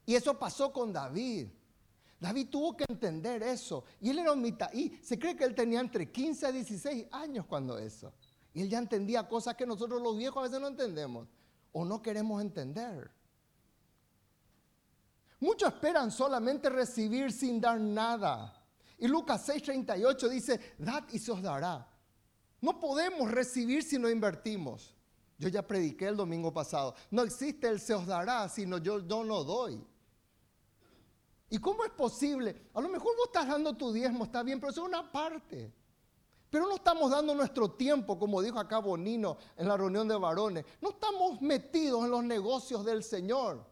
Y 0.05 0.15
eso 0.15 0.39
pasó 0.39 0.71
con 0.73 0.93
David. 0.93 1.49
David 2.19 2.49
tuvo 2.51 2.77
que 2.77 2.85
entender 2.87 3.43
eso. 3.43 3.85
Y 4.01 4.11
él 4.11 4.19
era 4.19 4.33
un 4.33 4.45
y 4.45 4.99
Se 5.03 5.19
cree 5.19 5.35
que 5.35 5.45
él 5.45 5.55
tenía 5.55 5.81
entre 5.81 6.11
15 6.11 6.47
a 6.47 6.53
16 6.53 7.07
años 7.11 7.47
cuando 7.47 7.79
eso. 7.79 8.13
Y 8.53 8.61
él 8.61 8.69
ya 8.69 8.79
entendía 8.79 9.27
cosas 9.27 9.55
que 9.55 9.65
nosotros 9.65 10.03
los 10.03 10.19
viejos 10.19 10.39
a 10.39 10.43
veces 10.43 10.61
no 10.61 10.67
entendemos 10.67 11.27
o 11.73 11.85
no 11.85 12.03
queremos 12.03 12.43
entender. 12.43 13.11
Muchos 15.39 15.73
esperan 15.73 16.11
solamente 16.11 16.69
recibir 16.69 17.33
sin 17.33 17.61
dar 17.61 17.81
nada. 17.81 18.63
Y 18.99 19.09
Lucas 19.09 19.49
6:38 19.49 20.29
dice, 20.29 20.75
dad 20.77 21.05
y 21.11 21.19
se 21.19 21.33
os 21.33 21.41
dará. 21.41 21.90
No 22.61 22.79
podemos 22.79 23.31
recibir 23.31 23.83
si 23.83 23.99
no 23.99 24.09
invertimos. 24.09 24.95
Yo 25.39 25.49
ya 25.49 25.67
prediqué 25.67 26.07
el 26.09 26.17
domingo 26.17 26.53
pasado. 26.53 26.95
No 27.11 27.23
existe 27.23 27.67
el 27.69 27.81
se 27.81 27.95
os 27.95 28.07
dará, 28.07 28.49
sino 28.49 28.79
yo, 28.79 29.01
yo 29.01 29.25
no 29.25 29.43
doy. 29.43 29.83
¿Y 31.49 31.59
cómo 31.59 31.85
es 31.85 31.91
posible? 31.91 32.69
A 32.75 32.81
lo 32.81 32.89
mejor 32.89 33.17
vos 33.17 33.27
estás 33.27 33.49
dando 33.49 33.75
tu 33.75 33.93
diezmo, 33.93 34.25
está 34.25 34.43
bien, 34.43 34.61
pero 34.61 34.71
eso 34.71 34.83
es 34.83 34.89
una 34.89 35.11
parte. 35.11 35.73
Pero 36.51 36.67
no 36.67 36.75
estamos 36.75 37.11
dando 37.11 37.35
nuestro 37.35 37.71
tiempo, 37.71 38.19
como 38.19 38.43
dijo 38.43 38.59
acá 38.59 38.79
Bonino 38.79 39.39
en 39.57 39.69
la 39.69 39.77
reunión 39.77 40.07
de 40.07 40.17
varones. 40.17 40.65
No 40.81 40.91
estamos 40.91 41.41
metidos 41.41 42.05
en 42.05 42.11
los 42.11 42.25
negocios 42.25 42.85
del 42.85 43.03
Señor. 43.03 43.65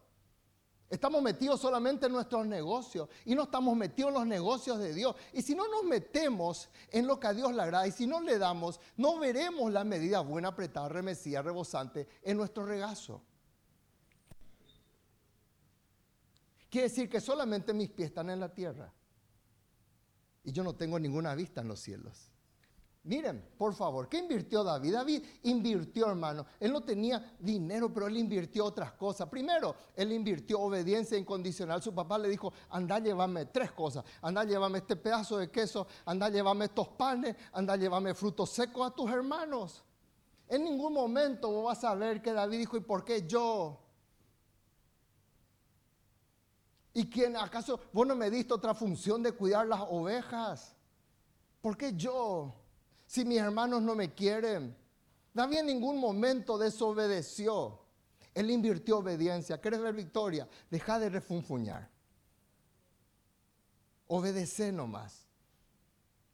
Estamos 0.89 1.21
metidos 1.21 1.61
solamente 1.61 2.07
en 2.07 2.13
nuestros 2.13 2.47
negocios 2.47 3.09
y 3.23 3.35
no 3.35 3.43
estamos 3.43 3.75
metidos 3.77 4.09
en 4.09 4.15
los 4.15 4.25
negocios 4.25 4.79
de 4.79 4.93
Dios. 4.93 5.15
Y 5.33 5.43
si 5.43 5.53
no 5.53 5.67
nos 5.67 5.83
metemos 5.83 6.67
en 6.89 7.05
lo 7.05 7.19
que 7.19 7.27
a 7.27 7.33
Dios 7.33 7.53
le 7.53 7.61
agrada 7.61 7.85
y 7.85 7.91
si 7.91 8.07
no 8.07 8.21
le 8.21 8.39
damos, 8.39 8.79
no 8.97 9.19
veremos 9.19 9.71
la 9.71 9.83
medida 9.83 10.21
buena, 10.21 10.47
apretada, 10.47 10.89
remecida, 10.89 11.43
rebosante 11.43 12.07
en 12.23 12.37
nuestro 12.37 12.65
regazo. 12.65 13.21
Quiere 16.71 16.87
decir 16.87 17.07
que 17.07 17.21
solamente 17.21 17.71
mis 17.73 17.89
pies 17.89 18.09
están 18.09 18.31
en 18.31 18.39
la 18.39 18.53
tierra 18.53 18.91
y 20.43 20.51
yo 20.51 20.63
no 20.63 20.73
tengo 20.75 20.99
ninguna 20.99 21.35
vista 21.35 21.61
en 21.61 21.67
los 21.67 21.79
cielos. 21.79 22.31
Miren, 23.03 23.43
por 23.57 23.73
favor, 23.73 24.09
¿qué 24.09 24.17
invirtió 24.17 24.63
David? 24.63 24.93
David 24.93 25.23
invirtió, 25.43 26.07
hermano. 26.09 26.45
Él 26.59 26.73
no 26.73 26.81
tenía 26.81 27.35
dinero, 27.39 27.91
pero 27.93 28.07
él 28.07 28.17
invirtió 28.17 28.65
otras 28.65 28.91
cosas. 28.91 29.29
Primero, 29.29 29.73
él 29.95 30.11
invirtió 30.11 30.59
obediencia 30.59 31.17
incondicional. 31.17 31.81
Su 31.81 31.95
papá 31.95 32.17
le 32.17 32.27
dijo, 32.27 32.51
anda, 32.69 32.99
llévame 32.99 33.45
tres 33.45 33.71
cosas. 33.71 34.03
Anda, 34.21 34.43
llévame 34.43 34.79
este 34.79 34.97
pedazo 34.97 35.37
de 35.37 35.49
queso. 35.49 35.87
Anda, 36.05 36.29
llévame 36.29 36.65
estos 36.65 36.89
panes. 36.89 37.35
Anda, 37.53 37.77
llévame 37.77 38.13
frutos 38.13 38.49
secos 38.49 38.91
a 38.91 38.93
tus 38.93 39.09
hermanos. 39.09 39.83
En 40.49 40.65
ningún 40.65 40.93
momento 40.93 41.49
vos 41.49 41.65
vas 41.65 41.83
a 41.85 41.95
ver 41.95 42.21
que 42.21 42.33
David 42.33 42.57
dijo, 42.57 42.75
¿y 42.75 42.81
por 42.81 43.05
qué 43.05 43.25
yo? 43.25 43.79
¿Y 46.93 47.09
quién 47.09 47.37
acaso 47.37 47.79
vos 47.93 48.05
no 48.05 48.15
me 48.15 48.29
diste 48.29 48.53
otra 48.53 48.73
función 48.73 49.23
de 49.23 49.31
cuidar 49.31 49.65
las 49.65 49.81
ovejas? 49.89 50.75
¿Por 51.61 51.77
qué 51.77 51.93
yo? 51.95 52.58
Si 53.09 53.25
mis 53.25 53.39
hermanos 53.39 53.81
no 53.81 53.95
me 53.95 54.13
quieren? 54.13 54.75
David 55.33 55.57
en 55.57 55.65
ningún 55.65 55.97
momento 55.97 56.59
desobedeció. 56.59 57.79
Él 58.35 58.51
invirtió 58.51 58.99
obediencia. 58.99 59.59
¿Quieres 59.59 59.81
ver 59.81 59.95
victoria? 59.95 60.47
Deja 60.69 60.99
de 60.99 61.09
refunfuñar. 61.09 61.89
Obedece 64.05 64.71
nomás. 64.71 65.25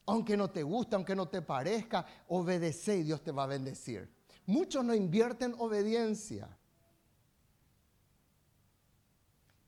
Aunque 0.06 0.36
no 0.36 0.50
te 0.50 0.64
guste, 0.64 0.98
aunque 0.98 1.16
no 1.16 1.30
te 1.30 1.42
parezca, 1.42 2.06
obedece 2.28 2.98
y 2.98 3.04
Dios 3.04 3.24
te 3.24 3.32
va 3.32 3.44
a 3.44 3.48
bendecir. 3.48 4.14
Muchos 4.46 4.84
no 4.84 4.94
invierten 4.94 5.56
obediencia. 5.58 6.50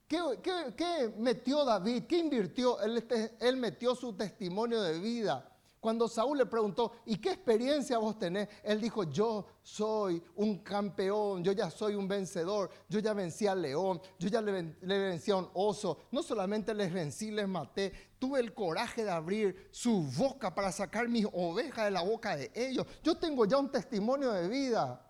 ¿Qué, 0.09 1.13
metió 1.17 1.63
David? 1.63 2.03
¿Qué 2.03 2.17
invirtió? 2.17 2.81
Él, 2.81 3.07
él 3.39 3.55
metió 3.55 3.95
su 3.95 4.11
testimonio 4.11 4.81
de 4.81 4.99
vida 4.99 5.53
cuando 5.79 6.07
Saúl 6.07 6.39
le 6.39 6.45
preguntó, 6.45 6.91
¿y 7.05 7.17
qué 7.17 7.31
experiencia 7.31 7.99
vos 7.99 8.17
tenés? 8.17 8.49
Él 8.63 8.81
dijo, 8.81 9.03
yo 9.03 9.45
soy 9.61 10.21
un 10.35 10.59
campeón, 10.59 11.43
yo 11.43 11.51
ya 11.51 11.69
soy 11.69 11.93
un 11.93 12.07
vencedor, 12.07 12.69
yo 12.89 12.99
ya 12.99 13.13
vencí 13.13 13.45
al 13.45 13.61
león, 13.61 14.01
yo 14.17 14.27
ya 14.27 14.41
le, 14.41 14.75
vencí 14.81 15.31
a 15.31 15.35
un 15.35 15.49
oso, 15.53 15.99
no 16.11 16.23
solamente 16.23 16.73
les 16.73 16.91
vencí, 16.91 17.29
les 17.29 17.47
maté, 17.47 17.93
tuve 18.17 18.39
el 18.39 18.53
coraje 18.53 19.03
de 19.03 19.11
abrir 19.11 19.69
su 19.71 20.01
boca 20.17 20.53
para 20.53 20.71
sacar 20.71 21.07
mis 21.07 21.27
ovejas 21.31 21.85
de 21.85 21.91
la 21.91 22.01
boca 22.01 22.35
de 22.35 22.51
ellos. 22.55 22.85
Yo 23.03 23.15
tengo 23.15 23.45
ya 23.45 23.57
un 23.57 23.71
testimonio 23.71 24.31
de 24.31 24.47
vida. 24.47 25.03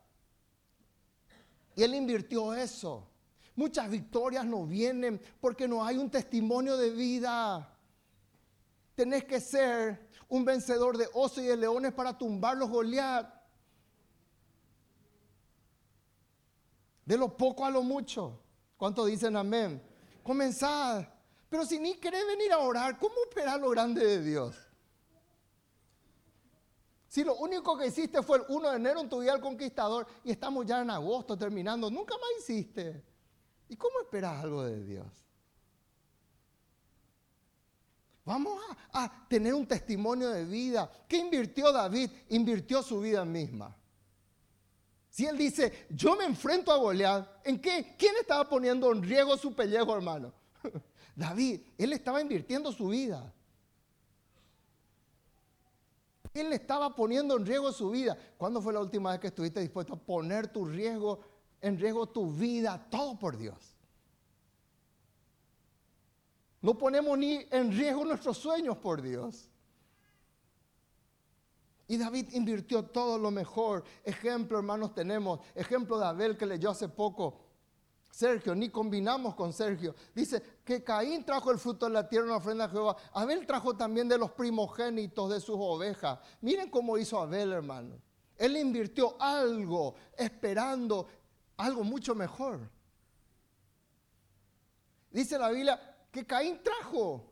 Y 1.75 1.83
él 1.83 1.95
invirtió 1.95 2.53
eso. 2.53 3.07
Muchas 3.55 3.89
victorias 3.89 4.45
no 4.45 4.65
vienen 4.65 5.21
porque 5.39 5.67
no 5.67 5.85
hay 5.85 5.97
un 5.97 6.09
testimonio 6.09 6.75
de 6.75 6.89
vida. 6.89 7.73
Tenés 8.95 9.25
que 9.25 9.39
ser 9.39 10.06
un 10.29 10.43
vencedor 10.43 10.97
de 10.97 11.07
osos 11.13 11.39
y 11.39 11.47
de 11.47 11.57
leones 11.57 11.93
para 11.93 12.17
tumbar 12.17 12.57
los 12.57 12.69
Goliat. 12.69 13.33
De 17.05 17.17
lo 17.17 17.35
poco 17.35 17.65
a 17.65 17.69
lo 17.69 17.83
mucho. 17.83 18.39
¿Cuántos 18.75 19.07
dicen 19.07 19.35
amén? 19.37 19.81
Comenzad. 20.23 21.07
Pero 21.49 21.65
si 21.65 21.79
ni 21.79 21.95
querés 21.95 22.25
venir 22.27 22.51
a 22.51 22.59
orar, 22.59 22.99
¿cómo 22.99 23.15
esperar 23.29 23.59
lo 23.59 23.69
grande 23.69 24.05
de 24.05 24.21
Dios? 24.21 24.55
Si 27.07 27.23
lo 27.23 27.35
único 27.37 27.77
que 27.77 27.87
hiciste 27.87 28.21
fue 28.21 28.37
el 28.37 28.43
1 28.49 28.69
de 28.69 28.75
enero 28.75 28.99
en 28.99 29.09
tu 29.09 29.21
día 29.21 29.31
del 29.31 29.41
conquistador 29.41 30.05
y 30.25 30.31
estamos 30.31 30.65
ya 30.65 30.81
en 30.81 30.89
agosto 30.89 31.37
terminando, 31.37 31.89
nunca 31.89 32.15
más 32.15 32.29
hiciste. 32.39 33.03
¿Y 33.69 33.77
cómo 33.77 34.01
esperas 34.01 34.43
algo 34.43 34.63
de 34.63 34.83
Dios? 34.83 35.26
Vamos 38.27 38.59
a, 38.91 39.25
tener 39.29 39.53
un 39.53 39.65
testimonio 39.65 40.29
de 40.29 40.43
vida. 40.43 40.91
¿Qué 41.07 41.15
invirtió 41.15 41.71
David? 41.71 42.11
Invirtió 42.27 42.83
su 42.83 42.99
vida 42.99 43.23
misma. 43.23 43.73
Si 45.09 45.25
él 45.25 45.37
dice, 45.37 45.87
yo 45.89 46.17
me 46.17 46.25
enfrento 46.25 46.73
a 46.73 46.75
Goliat, 46.75 47.25
¿en 47.45 47.57
qué? 47.61 47.95
¿Quién 47.97 48.15
estaba 48.19 48.49
poniendo 48.49 48.91
en 48.91 49.01
riesgo 49.01 49.37
su 49.37 49.55
pellejo, 49.55 49.95
hermano? 49.95 50.33
David, 51.15 51.61
él 51.77 51.93
estaba 51.93 52.19
invirtiendo 52.19 52.73
su 52.73 52.89
vida. 52.89 53.33
Él 56.33 56.51
estaba 56.51 56.93
poniendo 56.93 57.37
en 57.37 57.45
riesgo 57.45 57.71
su 57.71 57.91
vida. 57.91 58.17
¿Cuándo 58.37 58.61
fue 58.61 58.73
la 58.73 58.81
última 58.81 59.11
vez 59.11 59.21
que 59.21 59.27
estuviste 59.27 59.61
dispuesto 59.61 59.93
a 59.93 59.97
poner 59.97 60.49
tu 60.49 60.65
riesgo, 60.65 61.21
en 61.61 61.79
riesgo 61.79 62.09
tu 62.09 62.29
vida, 62.29 62.87
todo 62.91 63.17
por 63.17 63.37
Dios? 63.37 63.76
No 66.67 66.77
ponemos 66.77 67.17
ni 67.17 67.47
en 67.49 67.71
riesgo 67.71 68.03
nuestros 68.03 68.37
sueños 68.39 68.75
por 68.75 69.01
Dios. 69.01 69.49
Y 71.87 71.95
David 71.95 72.33
invirtió 72.33 72.83
todo 72.83 73.17
lo 73.17 73.31
mejor. 73.31 73.85
Ejemplo, 74.03 74.57
hermanos, 74.57 74.93
tenemos. 74.93 75.39
Ejemplo 75.55 75.97
de 75.97 76.07
Abel 76.07 76.35
que 76.35 76.45
leyó 76.45 76.71
hace 76.71 76.89
poco. 76.89 77.39
Sergio, 78.11 78.53
ni 78.53 78.67
combinamos 78.67 79.33
con 79.33 79.53
Sergio. 79.53 79.95
Dice 80.13 80.43
que 80.65 80.83
Caín 80.83 81.23
trajo 81.23 81.51
el 81.51 81.57
fruto 81.57 81.85
de 81.85 81.93
la 81.93 82.09
tierra 82.09 82.25
en 82.25 82.33
ofrenda 82.33 82.65
a 82.65 82.69
Jehová. 82.69 82.97
Abel 83.13 83.47
trajo 83.47 83.77
también 83.77 84.09
de 84.09 84.17
los 84.17 84.31
primogénitos 84.31 85.29
de 85.29 85.39
sus 85.39 85.55
ovejas. 85.57 86.19
Miren 86.41 86.69
cómo 86.69 86.97
hizo 86.97 87.17
Abel, 87.17 87.53
hermano. 87.53 87.95
Él 88.35 88.57
invirtió 88.57 89.15
algo 89.21 89.95
esperando 90.17 91.07
algo 91.55 91.85
mucho 91.85 92.13
mejor. 92.13 92.59
Dice 95.09 95.39
la 95.39 95.49
Biblia, 95.49 95.96
que 96.17 96.25
Caín 96.25 96.63
trajo. 96.63 97.31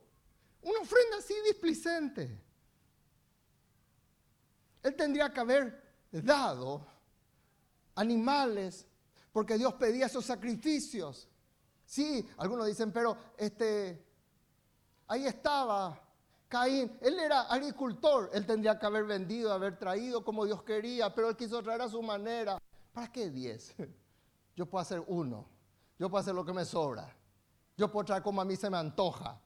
Una 0.62 0.80
ofrenda 0.80 1.17
así 1.17 1.34
displicente. 1.43 2.39
Él 4.84 4.95
tendría 4.95 5.34
que 5.34 5.39
haber 5.39 5.95
dado 6.12 6.86
animales 7.95 8.86
porque 9.32 9.58
Dios 9.58 9.74
pedía 9.74 10.06
esos 10.06 10.24
sacrificios. 10.24 11.28
Sí, 11.84 12.28
algunos 12.38 12.67
dicen, 12.67 12.91
pero 12.91 13.17
este, 13.38 14.06
ahí 15.08 15.26
estaba 15.26 16.00
Caín. 16.48 16.95
Él 17.02 17.17
era 17.19 17.41
agricultor. 17.41 18.30
Él 18.34 18.45
tendría 18.45 18.78
que 18.78 18.86
haber 18.86 19.06
vendido, 19.06 19.52
haber 19.52 19.80
traído 19.80 20.24
como 20.24 20.45
Dios 20.45 20.62
quería, 20.62 21.13
pero 21.15 21.30
él 21.30 21.36
quiso 21.36 21.63
traer 21.63 21.82
a 21.82 21.89
su 21.89 22.04
manera. 22.04 22.60
¿Para 22.93 23.12
qué 23.12 23.32
diez? 23.32 23.74
Yo 24.56 24.67
puedo 24.67 24.84
hacer 24.84 25.04
uno. 25.08 25.50
Yo 25.98 26.08
puedo 26.08 26.21
hacer 26.21 26.36
lo 26.36 26.45
que 26.45 26.54
me 26.54 26.65
sobra. 26.65 27.12
Yo 27.78 27.92
puedo 27.92 28.06
traer 28.06 28.24
como 28.24 28.42
a 28.42 28.46
mí 28.46 28.56
se 28.56 28.70
me 28.70 28.78
antoja. 28.78 29.40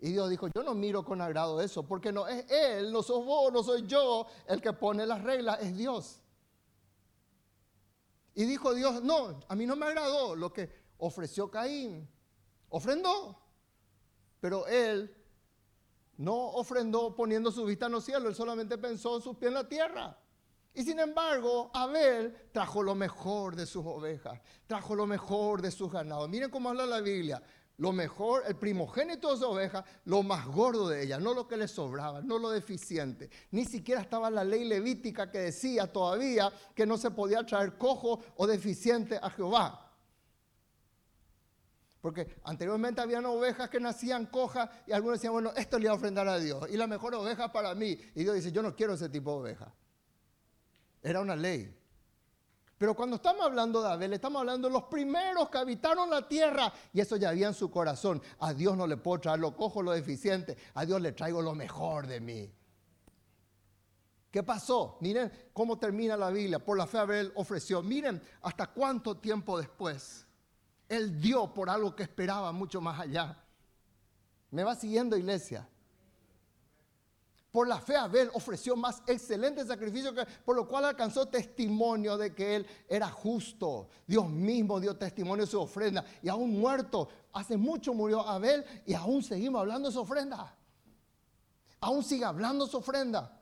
Y 0.00 0.12
Dios 0.12 0.28
dijo, 0.30 0.48
yo 0.48 0.64
no 0.64 0.74
miro 0.74 1.04
con 1.04 1.20
agrado 1.20 1.60
eso, 1.60 1.84
porque 1.86 2.12
no 2.12 2.26
es 2.26 2.50
Él, 2.50 2.92
no 2.92 3.02
sos 3.02 3.24
vos, 3.24 3.52
no 3.52 3.62
soy 3.62 3.86
yo 3.86 4.26
el 4.48 4.60
que 4.60 4.72
pone 4.72 5.06
las 5.06 5.22
reglas, 5.22 5.60
es 5.60 5.76
Dios. 5.76 6.20
Y 8.34 8.44
dijo 8.44 8.74
Dios, 8.74 9.02
no, 9.02 9.40
a 9.46 9.54
mí 9.54 9.66
no 9.66 9.76
me 9.76 9.86
agradó 9.86 10.34
lo 10.34 10.52
que 10.52 10.70
ofreció 10.98 11.50
Caín. 11.50 12.08
Ofrendó, 12.70 13.38
pero 14.40 14.66
él 14.66 15.14
no 16.16 16.34
ofrendó 16.34 17.14
poniendo 17.14 17.52
su 17.52 17.64
vista 17.64 17.86
en 17.86 17.92
los 17.92 18.04
cielos, 18.04 18.30
él 18.30 18.34
solamente 18.34 18.78
pensó 18.78 19.16
en 19.16 19.22
sus 19.22 19.36
pies 19.36 19.48
en 19.48 19.54
la 19.54 19.68
tierra. 19.68 20.18
Y 20.74 20.82
sin 20.82 20.98
embargo, 20.98 21.70
Abel 21.74 22.34
trajo 22.52 22.82
lo 22.82 22.94
mejor 22.94 23.56
de 23.56 23.66
sus 23.66 23.84
ovejas, 23.84 24.40
trajo 24.66 24.94
lo 24.94 25.06
mejor 25.06 25.60
de 25.60 25.70
sus 25.70 25.92
ganados. 25.92 26.28
Miren 26.28 26.50
cómo 26.50 26.70
habla 26.70 26.86
la 26.86 27.00
Biblia. 27.00 27.42
Lo 27.78 27.92
mejor, 27.92 28.44
el 28.46 28.56
primogénito 28.56 29.32
de 29.32 29.38
su 29.38 29.44
oveja, 29.44 29.84
lo 30.04 30.22
más 30.22 30.46
gordo 30.46 30.88
de 30.88 31.02
ella, 31.02 31.18
no 31.18 31.34
lo 31.34 31.48
que 31.48 31.56
le 31.56 31.66
sobraba, 31.66 32.20
no 32.20 32.38
lo 32.38 32.50
deficiente. 32.50 33.28
Ni 33.50 33.64
siquiera 33.64 34.00
estaba 34.00 34.30
la 34.30 34.44
ley 34.44 34.64
levítica 34.64 35.30
que 35.30 35.38
decía 35.38 35.90
todavía 35.90 36.52
que 36.74 36.86
no 36.86 36.96
se 36.96 37.10
podía 37.10 37.44
traer 37.44 37.76
cojo 37.78 38.20
o 38.36 38.46
deficiente 38.46 39.18
a 39.20 39.30
Jehová. 39.30 39.90
Porque 42.00 42.36
anteriormente 42.44 43.00
habían 43.00 43.26
ovejas 43.26 43.68
que 43.70 43.80
nacían 43.80 44.26
cojas 44.26 44.68
y 44.86 44.92
algunos 44.92 45.18
decían, 45.18 45.32
bueno, 45.32 45.52
esto 45.56 45.78
le 45.78 45.88
voy 45.88 45.94
a 45.94 45.96
ofrendar 45.96 46.28
a 46.28 46.38
Dios. 46.38 46.68
Y 46.70 46.76
la 46.76 46.86
mejor 46.86 47.14
oveja 47.14 47.52
para 47.52 47.74
mí. 47.74 47.98
Y 48.14 48.22
Dios 48.22 48.34
dice, 48.34 48.52
yo 48.52 48.62
no 48.62 48.74
quiero 48.74 48.94
ese 48.94 49.08
tipo 49.08 49.30
de 49.32 49.36
oveja. 49.38 49.72
Era 51.02 51.20
una 51.20 51.36
ley. 51.36 51.78
Pero 52.78 52.94
cuando 52.94 53.16
estamos 53.16 53.44
hablando 53.44 53.80
de 53.80 53.88
Abel, 53.88 54.12
estamos 54.12 54.40
hablando 54.40 54.68
de 54.68 54.74
los 54.74 54.84
primeros 54.84 55.48
que 55.50 55.58
habitaron 55.58 56.10
la 56.10 56.26
tierra 56.26 56.72
y 56.92 57.00
eso 57.00 57.16
ya 57.16 57.28
había 57.28 57.46
en 57.46 57.54
su 57.54 57.70
corazón. 57.70 58.20
A 58.40 58.52
Dios 58.52 58.76
no 58.76 58.86
le 58.86 58.96
puedo 58.96 59.20
traer 59.20 59.38
lo 59.38 59.56
cojo, 59.56 59.82
lo 59.82 59.92
deficiente. 59.92 60.56
A 60.74 60.84
Dios 60.84 61.00
le 61.00 61.12
traigo 61.12 61.40
lo 61.40 61.54
mejor 61.54 62.06
de 62.06 62.20
mí. 62.20 62.52
¿Qué 64.32 64.42
pasó? 64.42 64.96
Miren 65.00 65.30
cómo 65.52 65.78
termina 65.78 66.16
la 66.16 66.30
Biblia. 66.30 66.58
Por 66.58 66.76
la 66.76 66.86
fe 66.86 66.98
Abel 66.98 67.32
ofreció. 67.36 67.82
Miren 67.82 68.20
hasta 68.40 68.66
cuánto 68.68 69.16
tiempo 69.18 69.58
después 69.58 70.26
él 70.88 71.20
dio 71.20 71.54
por 71.54 71.70
algo 71.70 71.94
que 71.96 72.02
esperaba 72.02 72.52
mucho 72.52 72.80
más 72.80 73.00
allá. 73.00 73.42
¿Me 74.50 74.64
va 74.64 74.74
siguiendo, 74.74 75.16
iglesia? 75.16 75.68
Por 77.52 77.68
la 77.68 77.78
fe 77.78 77.94
Abel 77.94 78.30
ofreció 78.32 78.74
más 78.76 79.02
excelente 79.06 79.66
sacrificio, 79.66 80.14
que, 80.14 80.24
por 80.42 80.56
lo 80.56 80.66
cual 80.66 80.86
alcanzó 80.86 81.26
testimonio 81.26 82.16
de 82.16 82.34
que 82.34 82.56
él 82.56 82.66
era 82.88 83.10
justo. 83.10 83.90
Dios 84.06 84.26
mismo 84.30 84.80
dio 84.80 84.96
testimonio 84.96 85.44
de 85.44 85.50
su 85.50 85.60
ofrenda. 85.60 86.02
Y 86.22 86.30
aún 86.30 86.58
muerto, 86.58 87.10
hace 87.30 87.58
mucho 87.58 87.92
murió 87.92 88.26
Abel 88.26 88.64
y 88.86 88.94
aún 88.94 89.22
seguimos 89.22 89.60
hablando 89.60 89.90
de 89.90 89.92
su 89.92 90.00
ofrenda. 90.00 90.56
Aún 91.80 92.02
sigue 92.02 92.24
hablando 92.24 92.64
de 92.64 92.70
su 92.70 92.78
ofrenda. 92.78 93.38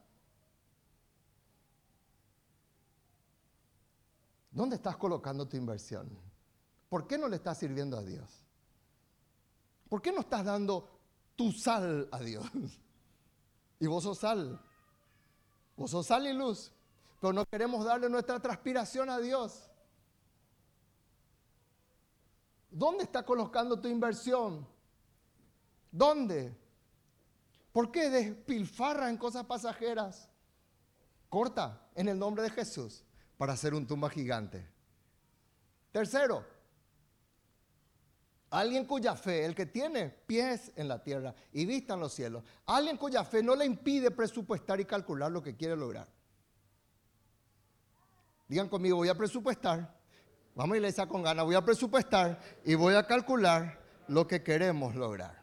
¿Dónde 4.51 4.75
estás 4.75 4.97
colocando 4.97 5.47
tu 5.47 5.57
inversión? 5.57 6.11
¿Por 6.89 7.07
qué 7.07 7.17
no 7.17 7.29
le 7.29 7.37
estás 7.37 7.59
sirviendo 7.59 7.97
a 7.97 8.03
Dios? 8.03 8.29
¿Por 9.89 10.03
qué 10.03 10.11
no 10.11 10.23
estás 10.23 10.45
dando 10.45 10.99
tu 11.37 11.53
sal 11.53 12.09
a 12.11 12.19
Dios? 12.19 12.45
Y 13.81 13.87
vos 13.87 14.05
sos 14.05 14.19
sal. 14.19 14.61
Vos 15.77 15.91
sos 15.91 16.07
sal 16.07 16.27
y 16.27 16.33
luz. 16.33 16.73
Pero 17.21 17.33
no 17.33 17.45
queremos 17.47 17.85
darle 17.85 18.09
nuestra 18.09 18.39
transpiración 18.39 19.11
a 19.11 19.19
Dios. 19.19 19.71
¿Dónde 22.71 23.05
está 23.05 23.25
colocando 23.25 23.81
tu 23.81 23.89
inversión? 23.89 24.67
¿Dónde? 25.91 26.57
¿Por 27.73 27.91
qué 27.91 28.09
despilfarra 28.11 29.11
en 29.11 29.17
cosas 29.17 29.45
pasajeras? 29.45 30.29
Corta 31.29 31.89
en 31.95 32.09
el 32.09 32.19
nombre 32.19 32.43
de 32.43 32.51
Jesús 32.51 33.05
para 33.39 33.55
hacer 33.55 33.75
un 33.75 33.87
tumba 33.87 34.11
gigante. 34.11 34.69
Tercero, 35.91 36.45
Alguien 38.51 38.85
cuya 38.85 39.15
fe, 39.15 39.45
el 39.45 39.55
que 39.55 39.67
tiene 39.67 40.09
pies 40.09 40.73
en 40.75 40.89
la 40.89 41.01
tierra 41.01 41.33
y 41.53 41.65
vista 41.65 41.95
en 41.95 42.01
los 42.01 42.13
cielos, 42.13 42.43
alguien 42.67 42.97
cuya 42.97 43.25
fe 43.25 43.45
no 43.45 43.55
le 43.55 43.65
impide 43.65 44.11
presupuestar 44.11 44.81
y 44.81 44.85
calcular 44.85 45.31
lo 45.31 45.41
que 45.41 45.57
quiere 45.57 45.77
lograr. 45.77 46.09
Digan 48.49 48.69
conmigo, 48.69 48.97
voy 48.97 49.09
a 49.09 49.15
presupuestar. 49.15 49.97
Vamos 50.57 50.75
a 50.75 50.77
iglesia 50.79 51.07
con 51.07 51.23
ganas, 51.23 51.45
voy 51.45 51.55
a 51.55 51.65
presupuestar 51.65 52.41
y 52.65 52.75
voy 52.75 52.95
a 52.95 53.07
calcular 53.07 53.81
lo 54.09 54.27
que 54.27 54.43
queremos 54.43 54.97
lograr. 54.97 55.41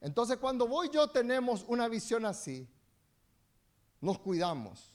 Entonces 0.00 0.36
cuando 0.36 0.68
voy 0.68 0.88
yo 0.90 1.10
tenemos 1.10 1.64
una 1.66 1.88
visión 1.88 2.24
así, 2.24 2.68
nos 4.00 4.20
cuidamos 4.20 4.92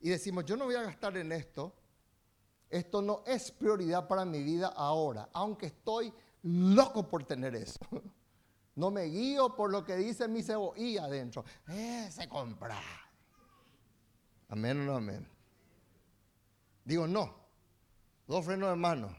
y 0.00 0.08
decimos, 0.08 0.46
yo 0.46 0.56
no 0.56 0.64
voy 0.64 0.74
a 0.74 0.82
gastar 0.82 1.16
en 1.18 1.30
esto 1.30 1.74
esto 2.72 3.02
no 3.02 3.22
es 3.26 3.50
prioridad 3.50 4.08
para 4.08 4.24
mi 4.24 4.42
vida 4.42 4.68
ahora, 4.68 5.28
aunque 5.34 5.66
estoy 5.66 6.12
loco 6.42 7.08
por 7.08 7.24
tener 7.24 7.54
eso. 7.54 7.78
No 8.74 8.90
me 8.90 9.02
guío 9.02 9.54
por 9.54 9.70
lo 9.70 9.84
que 9.84 9.94
dice 9.96 10.26
mi 10.28 10.42
cebolla 10.42 11.04
adentro. 11.04 11.44
Ese 11.68 12.26
compra. 12.26 12.80
Amén 14.48 14.80
o 14.80 14.84
no 14.84 14.96
amén. 14.96 15.28
Digo, 16.82 17.06
no. 17.06 17.34
Dos 18.26 18.42
frenos 18.46 18.70
de 18.70 18.76
mano. 18.76 19.14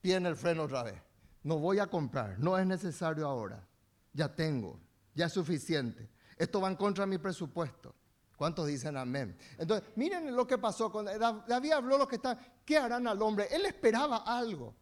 Pie 0.00 0.14
en 0.14 0.26
el 0.26 0.36
freno 0.36 0.62
otra 0.62 0.84
vez. 0.84 1.02
No 1.42 1.58
voy 1.58 1.80
a 1.80 1.88
comprar. 1.88 2.38
No 2.38 2.56
es 2.56 2.64
necesario 2.64 3.26
ahora. 3.26 3.66
Ya 4.12 4.32
tengo. 4.32 4.78
Ya 5.12 5.26
es 5.26 5.32
suficiente. 5.32 6.08
Esto 6.36 6.60
va 6.60 6.68
en 6.68 6.76
contra 6.76 7.04
de 7.04 7.10
mi 7.10 7.18
presupuesto. 7.18 7.96
¿Cuántos 8.40 8.68
dicen 8.68 8.96
amén? 8.96 9.36
Entonces, 9.58 9.86
miren 9.96 10.34
lo 10.34 10.46
que 10.46 10.56
pasó. 10.56 10.90
Con, 10.90 11.04
David 11.04 11.72
habló 11.72 11.98
lo 11.98 12.08
que 12.08 12.16
está, 12.16 12.38
¿qué 12.64 12.78
harán 12.78 13.06
al 13.06 13.20
hombre? 13.20 13.46
Él 13.50 13.66
esperaba 13.66 14.24
algo. 14.24 14.74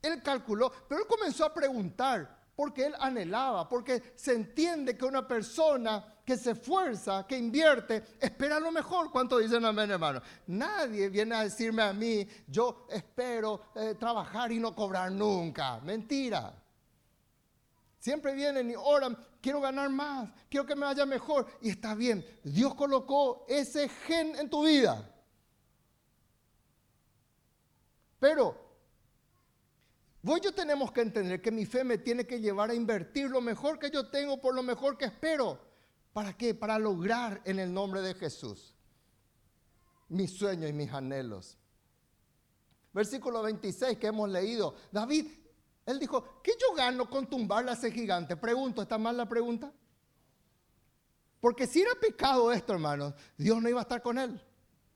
Él 0.00 0.22
calculó, 0.22 0.70
pero 0.88 1.00
él 1.00 1.08
comenzó 1.08 1.44
a 1.44 1.52
preguntar, 1.52 2.52
porque 2.54 2.86
él 2.86 2.94
anhelaba, 3.00 3.68
porque 3.68 4.12
se 4.14 4.34
entiende 4.34 4.96
que 4.96 5.04
una 5.04 5.26
persona 5.26 6.20
que 6.24 6.36
se 6.36 6.52
esfuerza, 6.52 7.26
que 7.26 7.36
invierte, 7.36 8.04
espera 8.20 8.60
lo 8.60 8.70
mejor. 8.70 9.10
¿Cuántos 9.10 9.42
dicen 9.42 9.64
amén, 9.64 9.90
hermano? 9.90 10.22
Nadie 10.46 11.08
viene 11.08 11.34
a 11.34 11.42
decirme 11.42 11.82
a 11.82 11.92
mí, 11.92 12.24
yo 12.46 12.86
espero 12.88 13.62
eh, 13.74 13.96
trabajar 13.98 14.52
y 14.52 14.60
no 14.60 14.76
cobrar 14.76 15.10
nunca. 15.10 15.80
Mentira. 15.80 16.54
Siempre 17.98 18.34
vienen 18.34 18.70
y 18.70 18.74
oran, 18.76 19.18
quiero 19.46 19.60
ganar 19.60 19.88
más, 19.90 20.28
quiero 20.50 20.66
que 20.66 20.74
me 20.74 20.86
vaya 20.86 21.06
mejor. 21.06 21.46
Y 21.60 21.68
está 21.68 21.94
bien, 21.94 22.26
Dios 22.42 22.74
colocó 22.74 23.46
ese 23.46 23.88
gen 23.88 24.34
en 24.34 24.50
tu 24.50 24.64
vida. 24.64 25.08
Pero 28.18 28.56
vos 30.20 30.40
yo 30.40 30.52
tenemos 30.52 30.90
que 30.90 31.02
entender 31.02 31.40
que 31.40 31.52
mi 31.52 31.64
fe 31.64 31.84
me 31.84 31.98
tiene 31.98 32.26
que 32.26 32.40
llevar 32.40 32.70
a 32.70 32.74
invertir 32.74 33.30
lo 33.30 33.40
mejor 33.40 33.78
que 33.78 33.88
yo 33.88 34.08
tengo 34.10 34.40
por 34.40 34.52
lo 34.52 34.64
mejor 34.64 34.98
que 34.98 35.04
espero. 35.04 35.60
¿Para 36.12 36.36
qué? 36.36 36.52
Para 36.52 36.76
lograr 36.76 37.40
en 37.44 37.60
el 37.60 37.72
nombre 37.72 38.00
de 38.00 38.14
Jesús 38.14 38.74
mis 40.08 40.32
sueños 40.32 40.68
y 40.68 40.72
mis 40.72 40.92
anhelos. 40.92 41.56
Versículo 42.92 43.44
26 43.44 43.96
que 43.96 44.08
hemos 44.08 44.28
leído. 44.28 44.74
David 44.90 45.28
él 45.86 46.00
dijo, 46.00 46.42
¿qué 46.42 46.52
yo 46.60 46.74
gano 46.74 47.08
con 47.08 47.26
tumbarle 47.28 47.70
a 47.70 47.74
ese 47.74 47.92
gigante? 47.92 48.36
Pregunto, 48.36 48.82
¿está 48.82 48.98
mal 48.98 49.16
la 49.16 49.26
pregunta? 49.26 49.72
Porque 51.40 51.66
si 51.66 51.80
era 51.80 51.94
pecado 51.94 52.52
esto, 52.52 52.72
hermanos, 52.72 53.14
Dios 53.36 53.62
no 53.62 53.68
iba 53.68 53.78
a 53.78 53.82
estar 53.82 54.02
con 54.02 54.18
él. 54.18 54.40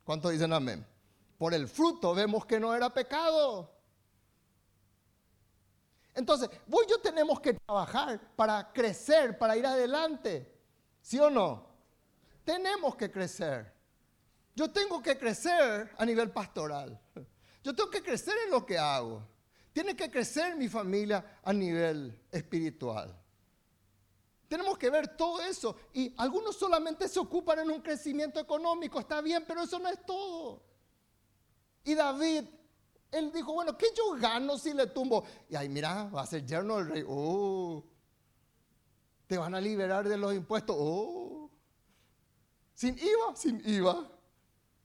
¿Cuántos 0.02 0.32
dicen 0.32 0.52
amén? 0.52 0.84
Por 1.38 1.54
el 1.54 1.68
fruto 1.68 2.12
vemos 2.12 2.44
que 2.44 2.58
no 2.58 2.74
era 2.74 2.92
pecado. 2.92 3.72
Entonces, 6.12 6.50
vos 6.66 6.84
y 6.86 6.90
yo 6.90 7.00
tenemos 7.00 7.40
que 7.40 7.54
trabajar 7.54 8.20
para 8.34 8.72
crecer, 8.72 9.38
para 9.38 9.56
ir 9.56 9.64
adelante. 9.64 10.52
¿Sí 11.00 11.20
o 11.20 11.30
no? 11.30 11.66
Tenemos 12.44 12.96
que 12.96 13.12
crecer. 13.12 13.72
Yo 14.56 14.72
tengo 14.72 15.00
que 15.00 15.16
crecer 15.16 15.94
a 15.96 16.04
nivel 16.04 16.32
pastoral. 16.32 17.00
Yo 17.62 17.74
tengo 17.76 17.90
que 17.90 18.02
crecer 18.02 18.34
en 18.44 18.50
lo 18.50 18.66
que 18.66 18.76
hago. 18.76 19.22
Tiene 19.72 19.94
que 19.94 20.10
crecer 20.10 20.56
mi 20.56 20.68
familia 20.68 21.40
a 21.42 21.52
nivel 21.52 22.18
espiritual. 22.30 23.16
Tenemos 24.48 24.76
que 24.76 24.90
ver 24.90 25.16
todo 25.16 25.40
eso. 25.42 25.76
Y 25.94 26.12
algunos 26.16 26.56
solamente 26.56 27.08
se 27.08 27.20
ocupan 27.20 27.60
en 27.60 27.70
un 27.70 27.80
crecimiento 27.80 28.40
económico. 28.40 28.98
Está 28.98 29.20
bien, 29.20 29.44
pero 29.46 29.62
eso 29.62 29.78
no 29.78 29.88
es 29.88 30.04
todo. 30.04 30.60
Y 31.84 31.94
David, 31.94 32.44
él 33.12 33.32
dijo, 33.32 33.52
bueno, 33.52 33.78
¿qué 33.78 33.86
yo 33.96 34.16
gano 34.18 34.58
si 34.58 34.74
le 34.74 34.88
tumbo? 34.88 35.24
Y 35.48 35.54
ahí, 35.54 35.68
mira, 35.68 36.04
va 36.04 36.22
a 36.22 36.26
ser 36.26 36.44
yerno 36.44 36.78
del 36.78 36.88
rey. 36.88 37.04
Oh, 37.06 37.84
te 39.28 39.38
van 39.38 39.54
a 39.54 39.60
liberar 39.60 40.08
de 40.08 40.16
los 40.16 40.34
impuestos. 40.34 40.74
Oh, 40.76 41.48
sin 42.74 42.98
IVA, 42.98 43.36
sin 43.36 43.62
IVA. 43.64 44.10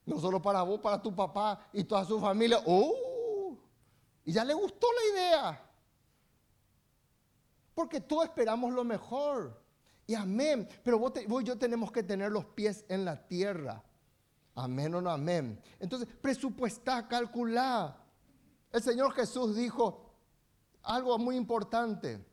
No 0.05 0.19
solo 0.19 0.39
para 0.39 0.61
vos, 0.61 0.79
para 0.79 1.01
tu 1.01 1.15
papá 1.15 1.67
y 1.73 1.83
toda 1.83 2.05
su 2.05 2.19
familia. 2.19 2.61
Oh, 2.67 2.93
y 4.25 4.31
ya 4.31 4.43
le 4.43 4.53
gustó 4.53 4.87
la 4.91 5.13
idea. 5.13 5.71
Porque 7.73 8.01
todos 8.01 8.25
esperamos 8.25 8.73
lo 8.73 8.83
mejor. 8.83 9.61
Y 10.07 10.15
amén. 10.15 10.67
Pero 10.83 10.97
vos, 10.99 11.13
y 11.15 11.43
yo 11.43 11.57
tenemos 11.57 11.91
que 11.91 12.03
tener 12.03 12.31
los 12.31 12.45
pies 12.45 12.85
en 12.89 13.05
la 13.05 13.27
tierra. 13.27 13.83
Amén 14.55 14.95
o 14.95 15.01
no 15.01 15.11
amén. 15.11 15.61
Entonces, 15.79 16.07
presupuestá, 16.21 17.07
calculá. 17.07 17.97
El 18.71 18.81
Señor 18.81 19.13
Jesús 19.13 19.55
dijo 19.55 20.13
algo 20.81 21.17
muy 21.17 21.35
importante. 21.35 22.25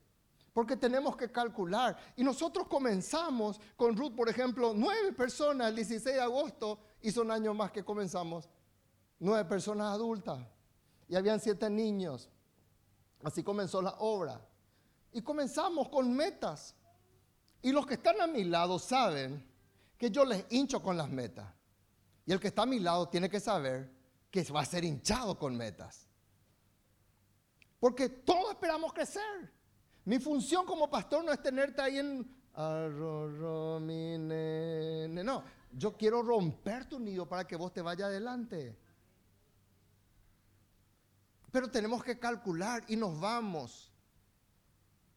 porque 0.53 0.77
tenemos 0.77 1.17
que 1.17 1.31
calcular. 1.31 1.97
Y 2.17 2.23
nosotros 2.23 2.67
comenzamos 2.67 3.61
con 3.77 3.97
Ruth, 3.97 4.15
por 4.15 4.29
ejemplo, 4.29 4.73
nueve 4.75 5.13
personas 5.13 5.69
el 5.69 5.77
16 5.77 6.17
de 6.17 6.21
agosto, 6.21 6.79
hizo 7.01 7.23
un 7.23 7.31
año 7.31 7.55
más 7.55 7.71
que 7.73 7.83
comenzamos, 7.85 8.49
nueve 9.19 9.45
personas 9.47 9.93
adultas, 9.95 10.39
y 11.13 11.15
habían 11.15 11.39
siete 11.39 11.69
niños. 11.69 12.31
Así 13.23 13.43
comenzó 13.43 13.83
la 13.83 13.91
obra. 13.99 14.41
Y 15.13 15.21
comenzamos 15.21 15.91
con 15.91 16.11
metas. 16.11 16.75
Y 17.61 17.71
los 17.71 17.85
que 17.87 17.95
están 17.95 18.19
a 18.23 18.27
mi 18.27 18.45
lado 18.45 18.79
saben 18.79 19.47
que 19.99 20.11
yo 20.11 20.25
les 20.25 20.47
hincho 20.49 20.83
con 20.83 20.97
las 20.97 21.11
metas. 21.11 21.53
Y 22.25 22.33
el 22.33 22.41
que 22.41 22.49
está 22.49 22.63
a 22.63 22.67
mi 22.67 22.79
lado 22.79 23.11
tiene 23.11 23.29
que 23.29 23.41
saber 23.41 23.93
que 24.31 24.43
va 24.45 24.63
a 24.63 24.65
ser 24.65 24.85
hinchado 24.85 25.39
con 25.39 25.55
metas. 25.55 26.09
Porque 27.79 28.09
todos 28.09 28.53
esperamos 28.53 28.95
crecer. 28.95 29.53
Mi 30.07 30.19
función 30.19 30.65
como 30.65 30.89
pastor 30.89 31.23
no 31.23 31.31
es 31.31 31.43
tenerte 31.43 31.83
ahí 31.83 31.99
en... 31.99 32.27
No, 35.27 35.45
yo 35.73 35.95
quiero 35.95 36.23
romper 36.23 36.89
tu 36.89 36.99
nido 36.99 37.29
para 37.29 37.47
que 37.47 37.57
vos 37.57 37.71
te 37.71 37.83
vayas 37.83 38.09
adelante. 38.09 38.79
Pero 41.53 41.71
tenemos 41.71 42.03
que 42.03 42.19
calcular 42.19 42.83
y 42.89 42.97
nos 42.97 43.21
vamos. 43.21 43.93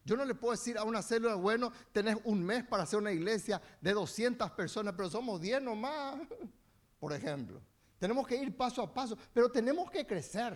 Yo 0.04 0.16
no 0.16 0.26
le 0.26 0.36
puedo 0.36 0.52
decir 0.52 0.78
a 0.78 0.84
una 0.84 1.02
célula, 1.02 1.34
bueno, 1.34 1.72
tenés 1.92 2.18
un 2.26 2.44
mes 2.44 2.64
para 2.64 2.84
hacer 2.84 3.00
una 3.00 3.12
iglesia 3.12 3.60
de 3.82 3.94
200 3.94 4.52
personas, 4.52 4.94
pero 4.96 5.10
somos 5.10 5.42
10 5.42 5.64
nomás, 5.64 6.20
por 7.00 7.14
ejemplo. 7.14 7.60
Tenemos 7.98 8.28
que 8.28 8.36
ir 8.36 8.56
paso 8.56 8.84
a 8.84 8.94
paso, 8.94 9.18
pero 9.34 9.50
tenemos 9.50 9.90
que 9.90 10.06
crecer. 10.06 10.56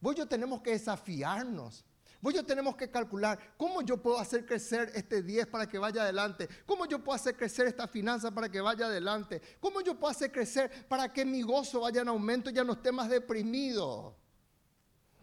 Vos 0.00 0.14
yo 0.14 0.28
tenemos 0.28 0.60
que 0.60 0.70
desafiarnos. 0.70 1.84
Vos 2.20 2.34
yo 2.34 2.44
tenemos 2.44 2.74
que 2.76 2.90
calcular 2.90 3.38
cómo 3.56 3.80
yo 3.82 3.96
puedo 4.02 4.18
hacer 4.18 4.44
crecer 4.44 4.90
este 4.94 5.22
10 5.22 5.46
para 5.46 5.68
que 5.68 5.78
vaya 5.78 6.02
adelante. 6.02 6.48
Cómo 6.66 6.86
yo 6.86 7.02
puedo 7.02 7.14
hacer 7.14 7.36
crecer 7.36 7.66
esta 7.68 7.86
finanza 7.86 8.32
para 8.32 8.48
que 8.48 8.60
vaya 8.60 8.86
adelante. 8.86 9.40
Cómo 9.60 9.80
yo 9.80 9.94
puedo 9.94 10.10
hacer 10.10 10.32
crecer 10.32 10.86
para 10.88 11.12
que 11.12 11.24
mi 11.24 11.42
gozo 11.42 11.80
vaya 11.80 12.02
en 12.02 12.08
aumento 12.08 12.50
y 12.50 12.54
ya 12.54 12.64
no 12.64 12.72
esté 12.72 12.90
más 12.90 13.08
deprimido. 13.08 14.16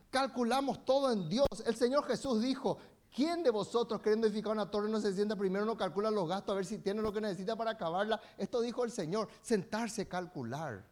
Calculamos 0.10 0.86
todo 0.86 1.12
en 1.12 1.28
Dios. 1.28 1.48
El 1.66 1.76
Señor 1.76 2.06
Jesús 2.06 2.42
dijo, 2.42 2.78
¿Quién 3.16 3.44
de 3.44 3.50
vosotros 3.50 4.02
queriendo 4.02 4.28
edificar 4.28 4.52
una 4.52 4.70
torre 4.70 4.90
no 4.90 5.00
se 5.00 5.14
sienta 5.14 5.38
primero, 5.38 5.64
no 5.64 5.78
calcula 5.78 6.12
los 6.12 6.28
gastos 6.28 6.52
a 6.52 6.56
ver 6.58 6.66
si 6.66 6.80
tiene 6.80 7.02
lo 7.02 7.14
que 7.14 7.22
necesita 7.22 7.56
para 7.56 7.72
acabarla? 7.72 8.20
Esto 8.38 8.60
dijo 8.60 8.84
el 8.84 8.92
Señor, 8.92 9.30
sentarse, 9.42 10.06
calcular. 10.06 10.86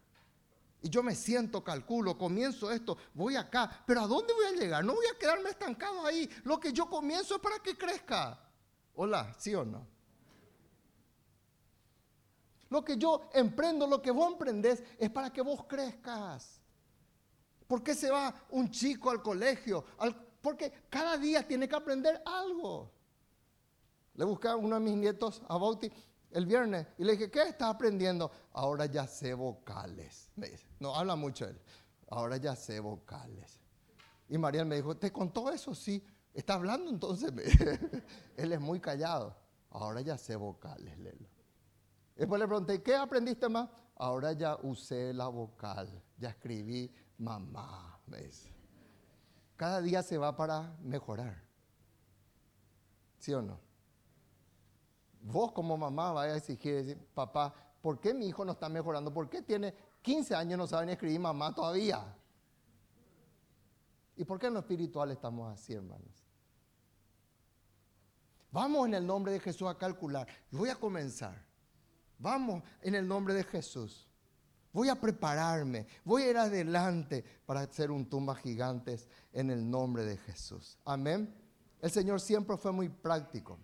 Y 0.84 0.90
yo 0.90 1.02
me 1.02 1.14
siento, 1.14 1.64
calculo, 1.64 2.18
comienzo 2.18 2.70
esto, 2.70 2.98
voy 3.14 3.36
acá, 3.36 3.82
pero 3.86 4.02
¿a 4.02 4.06
dónde 4.06 4.34
voy 4.34 4.44
a 4.44 4.50
llegar? 4.52 4.84
No 4.84 4.94
voy 4.94 5.06
a 5.06 5.18
quedarme 5.18 5.48
estancado 5.48 6.04
ahí. 6.04 6.28
Lo 6.44 6.60
que 6.60 6.74
yo 6.74 6.90
comienzo 6.90 7.36
es 7.36 7.40
para 7.40 7.58
que 7.58 7.74
crezca. 7.74 8.38
Hola, 8.94 9.34
¿sí 9.38 9.54
o 9.54 9.64
no? 9.64 9.86
Lo 12.68 12.84
que 12.84 12.98
yo 12.98 13.30
emprendo, 13.32 13.86
lo 13.86 14.02
que 14.02 14.10
vos 14.10 14.30
emprendés, 14.30 14.82
es 14.98 15.08
para 15.08 15.32
que 15.32 15.40
vos 15.40 15.64
crezcas. 15.66 16.60
¿Por 17.66 17.82
qué 17.82 17.94
se 17.94 18.10
va 18.10 18.34
un 18.50 18.70
chico 18.70 19.08
al 19.08 19.22
colegio? 19.22 19.86
porque 20.42 20.70
cada 20.90 21.16
día 21.16 21.48
tiene 21.48 21.66
que 21.66 21.76
aprender 21.76 22.22
algo. 22.26 22.92
Le 24.16 24.26
busqué 24.26 24.48
a 24.48 24.56
uno 24.56 24.74
de 24.74 24.82
mis 24.82 24.96
nietos, 24.96 25.40
a 25.48 25.56
Bauti, 25.56 25.90
el 26.34 26.46
viernes 26.46 26.86
y 26.98 27.04
le 27.04 27.12
dije, 27.12 27.30
¿qué 27.30 27.42
estás 27.42 27.74
aprendiendo? 27.74 28.30
Ahora 28.52 28.86
ya 28.86 29.06
sé 29.06 29.34
vocales. 29.34 30.30
no 30.80 30.94
habla 30.94 31.16
mucho 31.16 31.46
él. 31.46 31.58
Ahora 32.10 32.36
ya 32.36 32.56
sé 32.56 32.80
vocales. 32.80 33.60
Y 34.28 34.36
Mariel 34.36 34.66
me 34.66 34.76
dijo, 34.76 34.96
¿te 34.96 35.12
contó 35.12 35.50
eso? 35.50 35.74
Sí. 35.74 36.04
¿Está 36.32 36.54
hablando 36.54 36.90
entonces? 36.90 37.32
él 38.36 38.52
es 38.52 38.60
muy 38.60 38.80
callado. 38.80 39.36
Ahora 39.70 40.00
ya 40.00 40.18
sé 40.18 40.34
vocales, 40.34 40.98
Lelo. 40.98 41.28
Después 42.16 42.40
le 42.40 42.46
pregunté, 42.46 42.82
¿qué 42.82 42.96
aprendiste 42.96 43.48
más? 43.48 43.68
Ahora 43.96 44.32
ya 44.32 44.56
usé 44.62 45.14
la 45.14 45.28
vocal. 45.28 46.02
Ya 46.18 46.30
escribí 46.30 46.92
mamá. 47.18 48.00
Cada 49.56 49.80
día 49.80 50.02
se 50.02 50.18
va 50.18 50.36
para 50.36 50.76
mejorar. 50.82 51.42
¿Sí 53.18 53.32
o 53.32 53.40
no? 53.40 53.63
Vos 55.24 55.52
como 55.52 55.76
mamá 55.78 56.12
vas 56.12 56.26
a 56.26 56.36
exigir, 56.36 56.74
decir, 56.74 56.98
papá, 57.14 57.54
¿por 57.80 57.98
qué 57.98 58.12
mi 58.12 58.26
hijo 58.26 58.44
no 58.44 58.52
está 58.52 58.68
mejorando? 58.68 59.12
¿Por 59.12 59.30
qué 59.30 59.40
tiene 59.40 59.74
15 60.02 60.34
años 60.34 60.54
y 60.54 60.56
no 60.58 60.66
sabe 60.66 60.84
ni 60.84 60.92
escribir 60.92 61.18
mamá 61.18 61.54
todavía? 61.54 62.14
¿Y 64.16 64.24
por 64.24 64.38
qué 64.38 64.48
en 64.48 64.54
lo 64.54 64.60
espiritual 64.60 65.10
estamos 65.10 65.50
así, 65.50 65.72
hermanos? 65.72 66.28
Vamos 68.52 68.86
en 68.86 68.94
el 68.94 69.06
nombre 69.06 69.32
de 69.32 69.40
Jesús 69.40 69.66
a 69.66 69.78
calcular. 69.78 70.28
Voy 70.50 70.68
a 70.68 70.76
comenzar. 70.76 71.42
Vamos 72.18 72.62
en 72.82 72.94
el 72.94 73.08
nombre 73.08 73.32
de 73.32 73.44
Jesús. 73.44 74.06
Voy 74.74 74.90
a 74.90 75.00
prepararme. 75.00 75.86
Voy 76.04 76.24
a 76.24 76.30
ir 76.30 76.36
adelante 76.36 77.24
para 77.46 77.60
hacer 77.60 77.90
un 77.90 78.08
tumba 78.10 78.34
gigantes 78.34 79.08
en 79.32 79.50
el 79.50 79.68
nombre 79.68 80.04
de 80.04 80.18
Jesús. 80.18 80.78
Amén. 80.84 81.34
El 81.80 81.90
Señor 81.90 82.20
siempre 82.20 82.58
fue 82.58 82.72
muy 82.72 82.90
práctico. 82.90 83.58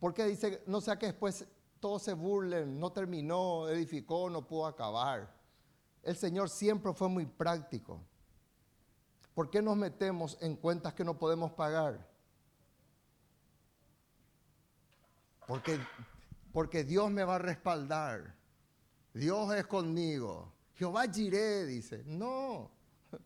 Porque 0.00 0.24
dice, 0.24 0.62
no 0.66 0.80
sea 0.80 0.98
que 0.98 1.06
después 1.06 1.46
todos 1.78 2.02
se 2.02 2.14
burlen, 2.14 2.80
no 2.80 2.90
terminó, 2.90 3.68
edificó, 3.68 4.30
no 4.30 4.46
pudo 4.46 4.66
acabar. 4.66 5.32
El 6.02 6.16
Señor 6.16 6.48
siempre 6.48 6.92
fue 6.94 7.08
muy 7.08 7.26
práctico. 7.26 8.00
¿Por 9.34 9.50
qué 9.50 9.60
nos 9.60 9.76
metemos 9.76 10.38
en 10.40 10.56
cuentas 10.56 10.94
que 10.94 11.04
no 11.04 11.18
podemos 11.18 11.52
pagar? 11.52 12.08
Porque, 15.46 15.78
porque 16.52 16.84
Dios 16.84 17.10
me 17.10 17.24
va 17.24 17.36
a 17.36 17.38
respaldar. 17.38 18.34
Dios 19.12 19.54
es 19.54 19.66
conmigo. 19.66 20.52
Jehová 20.74 21.04
giré, 21.12 21.66
dice. 21.66 22.02
No. 22.06 22.70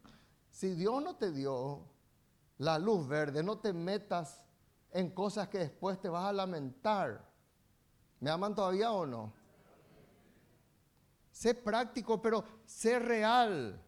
Si 0.50 0.72
Dios 0.76 1.02
no 1.02 1.16
te 1.16 1.32
dio 1.32 1.84
la 2.58 2.78
luz 2.78 3.08
verde, 3.08 3.42
no 3.42 3.58
te 3.58 3.72
metas 3.72 4.43
en 4.94 5.11
cosas 5.11 5.48
que 5.48 5.59
después 5.59 6.00
te 6.00 6.09
vas 6.09 6.24
a 6.24 6.33
lamentar. 6.33 7.28
¿Me 8.20 8.30
aman 8.30 8.54
todavía 8.54 8.92
o 8.92 9.04
no? 9.04 9.35
Sé 11.33 11.52
práctico, 11.52 12.22
pero 12.22 12.44
sé 12.64 13.00
real. 13.00 13.83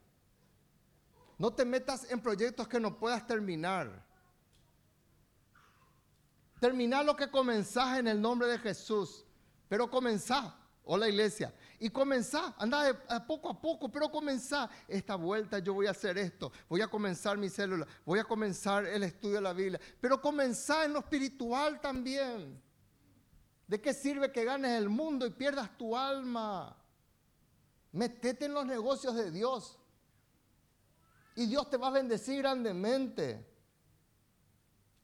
No 1.38 1.52
te 1.52 1.64
metas 1.64 2.10
en 2.10 2.20
proyectos 2.20 2.66
que 2.66 2.80
no 2.80 2.98
puedas 2.98 3.24
terminar. 3.24 4.04
Terminá 6.60 7.04
lo 7.04 7.14
que 7.14 7.30
comenzás 7.30 7.98
en 7.98 8.08
el 8.08 8.20
nombre 8.20 8.48
de 8.48 8.58
Jesús, 8.58 9.24
pero 9.68 9.88
comenzá. 9.88 10.58
Hola 10.82 11.08
iglesia. 11.08 11.54
Y 11.78 11.90
comenzá, 11.90 12.54
anda 12.58 13.26
poco 13.26 13.50
a 13.50 13.60
poco, 13.60 13.90
pero 13.90 14.10
comenzá. 14.10 14.68
Esta 14.88 15.14
vuelta 15.14 15.58
yo 15.58 15.74
voy 15.74 15.86
a 15.86 15.90
hacer 15.90 16.16
esto, 16.18 16.52
voy 16.68 16.80
a 16.80 16.88
comenzar 16.88 17.36
mi 17.36 17.48
célula, 17.48 17.86
voy 18.04 18.18
a 18.18 18.24
comenzar 18.24 18.86
el 18.86 19.02
estudio 19.02 19.36
de 19.36 19.42
la 19.42 19.52
Biblia, 19.52 19.80
pero 20.00 20.20
comenzá 20.20 20.84
en 20.84 20.94
lo 20.94 21.00
espiritual 21.00 21.80
también. 21.80 22.62
¿De 23.66 23.80
qué 23.80 23.92
sirve 23.92 24.30
que 24.30 24.44
ganes 24.44 24.72
el 24.72 24.88
mundo 24.88 25.26
y 25.26 25.30
pierdas 25.30 25.76
tu 25.76 25.96
alma? 25.96 26.76
Metete 27.92 28.44
en 28.44 28.54
los 28.54 28.64
negocios 28.64 29.14
de 29.14 29.30
Dios. 29.30 29.78
Y 31.34 31.46
Dios 31.46 31.68
te 31.68 31.76
va 31.76 31.88
a 31.88 31.90
bendecir 31.90 32.38
grandemente. 32.38 33.44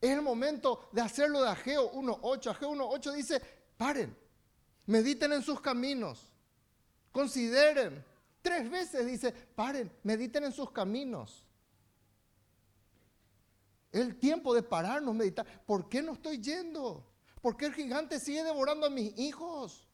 Es 0.00 0.10
el 0.10 0.22
momento 0.22 0.88
de 0.92 1.00
hacerlo 1.00 1.42
de 1.42 1.48
Ageo 1.50 1.92
1.8. 1.92 2.50
Ageo 2.50 2.72
1.8 2.72 3.12
dice, 3.12 3.42
paren, 3.76 4.16
Mediten 4.86 5.32
en 5.32 5.42
sus 5.42 5.60
caminos. 5.60 6.31
Consideren. 7.12 8.04
Tres 8.40 8.68
veces 8.68 9.06
dice, 9.06 9.32
paren, 9.32 9.92
mediten 10.02 10.44
en 10.44 10.52
sus 10.52 10.72
caminos. 10.72 11.44
El 13.92 14.18
tiempo 14.18 14.54
de 14.54 14.62
pararnos, 14.62 15.14
meditar. 15.14 15.46
¿Por 15.64 15.88
qué 15.88 16.02
no 16.02 16.14
estoy 16.14 16.40
yendo? 16.40 17.06
¿Por 17.40 17.56
qué 17.56 17.66
el 17.66 17.74
gigante 17.74 18.18
sigue 18.18 18.42
devorando 18.42 18.86
a 18.86 18.90
mis 18.90 19.16
hijos? 19.18 19.86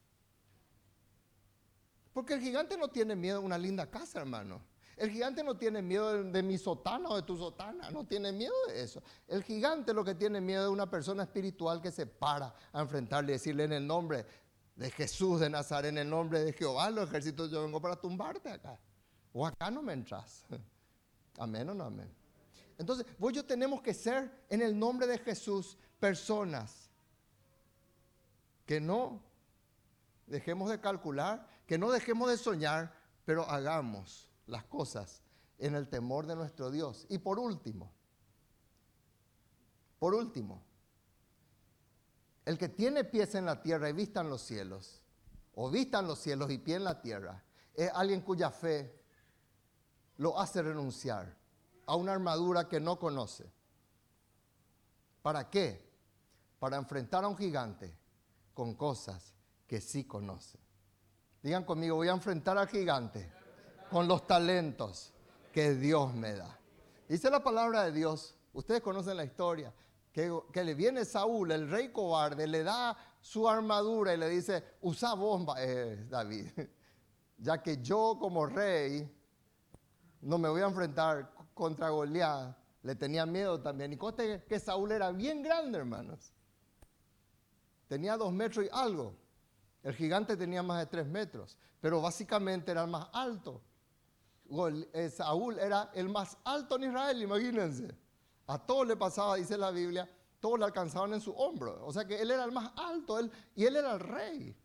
Porque 2.13 2.33
el 2.33 2.41
gigante 2.41 2.77
no 2.77 2.87
tiene 2.87 3.15
miedo 3.15 3.37
a 3.37 3.41
una 3.41 3.57
linda 3.57 3.89
casa, 3.91 4.19
hermano. 4.19 4.61
El 4.97 5.11
gigante 5.11 5.43
no 5.43 5.55
tiene 5.55 5.81
miedo 5.81 6.25
de, 6.25 6.43
mi 6.43 6.57
sotana 6.57 7.07
o 7.09 7.15
de 7.15 7.21
tu 7.21 7.37
sotana, 7.37 7.89
no 7.89 8.05
tiene 8.05 8.33
miedo 8.33 8.53
de 8.67 8.81
eso. 8.81 9.01
El 9.27 9.43
gigante 9.43 9.93
lo 9.93 10.03
que 10.03 10.13
tiene 10.13 10.41
miedo 10.41 10.65
es 10.65 10.69
una 10.69 10.89
persona 10.89 11.23
espiritual 11.23 11.81
que 11.81 11.89
se 11.89 12.05
para 12.05 12.53
a 12.73 12.81
enfrentarle 12.81 13.31
y 13.31 13.35
decirle 13.35 13.63
en 13.63 13.73
el 13.73 13.87
nombre 13.87 14.25
de 14.79 14.89
Jesús 14.91 15.41
de 15.41 15.49
Nazaret, 15.49 15.89
en 15.89 15.97
el 15.97 16.09
nombre 16.09 16.39
de 16.39 16.53
Jehová, 16.53 16.89
los 16.89 17.09
ejércitos, 17.09 17.51
yo 17.51 17.61
vengo 17.63 17.81
para 17.81 17.97
tumbarte 17.97 18.49
acá. 18.49 18.79
O 19.33 19.45
acá 19.45 19.69
no 19.69 19.81
me 19.83 19.91
entras. 19.91 20.45
Amén 21.37 21.67
o 21.69 21.73
no 21.73 21.83
amén. 21.83 22.09
Entonces, 22.77 23.05
vos 23.17 23.33
yo 23.33 23.45
tenemos 23.45 23.81
que 23.81 23.93
ser 23.93 24.45
en 24.49 24.61
el 24.61 24.79
nombre 24.79 25.05
de 25.05 25.17
Jesús 25.17 25.77
personas 25.99 26.89
que 28.65 28.79
no 28.79 29.21
dejemos 30.25 30.69
de 30.69 30.79
calcular, 30.79 31.45
que 31.67 31.77
no 31.77 31.91
dejemos 31.91 32.29
de 32.29 32.37
soñar, 32.37 32.93
pero 33.25 33.43
hagamos 33.49 34.31
las 34.47 34.63
cosas 34.63 35.21
en 35.57 35.75
el 35.75 35.89
temor 35.89 36.25
de 36.25 36.37
nuestro 36.37 36.71
Dios. 36.71 37.05
Y 37.09 37.17
por 37.17 37.37
último, 37.37 37.91
Por 39.99 40.15
último, 40.15 40.63
el 42.49 42.57
que 42.57 42.69
tiene 42.69 43.03
pies 43.03 43.35
en 43.35 43.45
la 43.45 43.61
tierra 43.61 43.89
y 43.89 43.93
vista 43.93 44.21
en 44.21 44.29
los 44.31 44.41
cielos, 44.41 45.03
o 45.53 45.69
vista 45.69 45.99
en 45.99 46.07
los 46.07 46.17
cielos 46.17 46.49
y 46.49 46.57
pie 46.57 46.77
en 46.77 46.83
la 46.83 46.99
tierra, 46.99 47.43
es 47.75 47.91
alguien 47.93 48.21
cuya 48.21 48.49
fe 48.49 49.03
lo 50.17 50.39
hace 50.39 50.63
renunciar 50.63 51.37
a 51.85 51.95
una 51.95 52.13
armadura 52.13 52.67
que 52.67 52.79
no 52.79 52.97
conoce. 52.97 53.53
¿Para 55.21 55.47
qué? 55.51 55.93
Para 56.57 56.77
enfrentar 56.77 57.23
a 57.23 57.27
un 57.27 57.37
gigante 57.37 57.95
con 58.55 58.73
cosas 58.73 59.35
que 59.67 59.79
sí 59.79 60.05
conoce. 60.05 60.57
Digan 61.43 61.65
conmigo, 61.65 61.97
voy 61.97 62.07
a 62.07 62.13
enfrentar 62.13 62.57
al 62.57 62.67
gigante 62.67 63.31
con 63.91 64.07
los 64.07 64.25
talentos 64.25 65.13
que 65.53 65.75
Dios 65.75 66.15
me 66.15 66.33
da. 66.33 66.59
Dice 67.07 67.29
la 67.29 67.43
palabra 67.43 67.83
de 67.83 67.91
Dios, 67.91 68.33
ustedes 68.53 68.81
conocen 68.81 69.17
la 69.17 69.23
historia, 69.23 69.71
que, 70.11 70.63
le 70.63 70.73
viene 70.73 71.05
Saúl, 71.05 71.51
el 71.51 71.69
rey 71.69 71.91
cobarde, 71.91 72.47
le 72.47 72.63
da 72.63 72.97
su 73.21 73.47
armadura 73.47 74.13
y 74.13 74.17
le 74.17 74.29
dice, 74.29 74.63
usa 74.81 75.13
bomba, 75.13 75.55
eh, 75.59 76.05
David, 76.09 76.47
ya 77.37 77.61
que 77.61 77.81
yo 77.81 78.17
como 78.19 78.45
rey 78.45 79.09
no 80.21 80.37
me 80.37 80.49
voy 80.49 80.61
a 80.61 80.65
enfrentar 80.65 81.31
contra 81.53 81.89
Goliat, 81.89 82.57
le 82.83 82.95
tenía 82.95 83.25
miedo 83.25 83.61
también. 83.61 83.93
Y 83.93 83.97
conste 83.97 84.43
que 84.47 84.59
Saúl 84.59 84.91
era 84.91 85.11
bien 85.11 85.41
grande, 85.41 85.77
hermanos. 85.77 86.33
Tenía 87.87 88.17
dos 88.17 88.31
metros 88.31 88.65
y 88.65 88.69
algo. 88.71 89.15
El 89.83 89.93
gigante 89.93 90.35
tenía 90.35 90.61
más 90.61 90.79
de 90.79 90.85
tres 90.87 91.07
metros, 91.07 91.57
pero 91.79 92.01
básicamente 92.01 92.71
era 92.71 92.83
el 92.83 92.89
más 92.89 93.07
alto. 93.13 93.61
Eh, 94.93 95.09
Saúl 95.09 95.57
era 95.59 95.91
el 95.93 96.09
más 96.09 96.37
alto 96.43 96.75
en 96.75 96.85
Israel, 96.85 97.21
imagínense. 97.21 97.95
A 98.49 98.57
todos 98.57 98.87
le 98.87 98.97
pasaba, 98.97 99.35
dice 99.35 99.55
la 99.55 99.69
Biblia, 99.69 100.09
todos 100.39 100.57
le 100.57 100.65
alcanzaban 100.65 101.13
en 101.13 101.21
su 101.21 101.31
hombro. 101.31 101.85
O 101.85 101.93
sea 101.93 102.05
que 102.05 102.19
él 102.19 102.31
era 102.31 102.43
el 102.43 102.51
más 102.51 102.71
alto 102.75 103.19
él, 103.19 103.31
y 103.55 103.63
él 103.63 103.75
era 103.75 103.93
el 103.93 103.99
rey. 103.99 104.57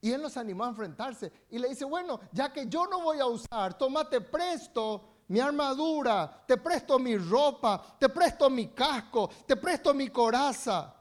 Y 0.00 0.12
él 0.12 0.22
nos 0.22 0.34
animó 0.38 0.64
a 0.64 0.68
enfrentarse. 0.68 1.30
Y 1.50 1.58
le 1.58 1.68
dice, 1.68 1.84
bueno, 1.84 2.20
ya 2.32 2.50
que 2.50 2.66
yo 2.68 2.86
no 2.86 3.02
voy 3.02 3.18
a 3.18 3.26
usar, 3.26 3.76
tómate 3.76 4.22
presto 4.22 5.24
mi 5.28 5.40
armadura, 5.40 6.44
te 6.46 6.56
presto 6.56 6.98
mi 6.98 7.18
ropa, 7.18 7.98
te 7.98 8.08
presto 8.08 8.48
mi 8.48 8.68
casco, 8.68 9.28
te 9.46 9.56
presto 9.56 9.92
mi 9.92 10.08
coraza. 10.08 10.94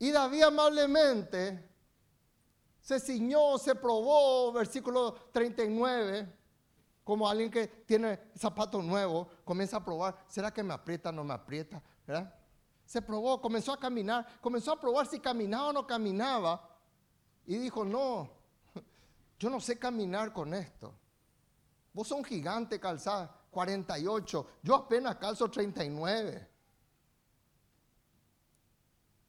Y 0.00 0.10
David 0.10 0.42
amablemente 0.42 1.70
se 2.80 2.98
ciñó, 2.98 3.56
se 3.56 3.76
probó, 3.76 4.50
versículo 4.50 5.12
39, 5.30 6.37
como 7.08 7.26
alguien 7.26 7.50
que 7.50 7.66
tiene 7.66 8.20
zapatos 8.34 8.84
nuevos, 8.84 9.28
comienza 9.42 9.78
a 9.78 9.82
probar, 9.82 10.26
¿será 10.28 10.52
que 10.52 10.62
me 10.62 10.74
aprieta 10.74 11.08
o 11.08 11.12
no 11.12 11.24
me 11.24 11.32
aprieta? 11.32 11.82
Se 12.84 13.00
probó, 13.00 13.40
comenzó 13.40 13.72
a 13.72 13.80
caminar, 13.80 14.26
comenzó 14.42 14.72
a 14.72 14.78
probar 14.78 15.06
si 15.06 15.18
caminaba 15.18 15.68
o 15.68 15.72
no 15.72 15.86
caminaba. 15.86 16.68
Y 17.46 17.56
dijo, 17.56 17.82
no, 17.82 18.30
yo 19.38 19.48
no 19.48 19.58
sé 19.58 19.78
caminar 19.78 20.34
con 20.34 20.52
esto. 20.52 20.92
Vos 21.94 22.08
sos 22.08 22.18
un 22.18 22.24
gigante 22.24 22.78
calzada, 22.78 23.34
48, 23.52 24.46
yo 24.62 24.74
apenas 24.74 25.16
calzo 25.16 25.50
39. 25.50 26.46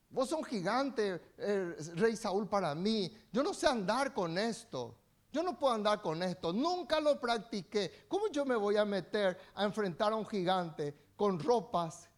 Vos 0.09 0.27
sos 0.27 0.39
un 0.39 0.43
gigante, 0.43 1.34
eh, 1.38 1.75
rey 1.95 2.17
Saúl, 2.17 2.45
para 2.45 2.75
mí. 2.75 3.09
Yo 3.32 3.41
no 3.41 3.53
sé 3.53 3.67
andar 3.67 4.13
con 4.13 4.38
esto. 4.38 4.97
Yo 5.32 5.43
no 5.43 5.57
puedo 5.57 5.73
andar 5.73 6.01
con 6.01 6.23
esto. 6.23 6.51
Nunca 6.51 6.99
lo 6.99 7.19
practiqué. 7.19 8.05
¿Cómo 8.07 8.27
yo 8.30 8.45
me 8.45 8.55
voy 8.55 8.77
a 8.77 8.86
meter 8.86 9.38
a 9.55 9.63
enfrentar 9.63 10.11
a 10.11 10.15
un 10.15 10.25
gigante 10.25 10.95
con 11.15 11.39
ropas, 11.39 12.09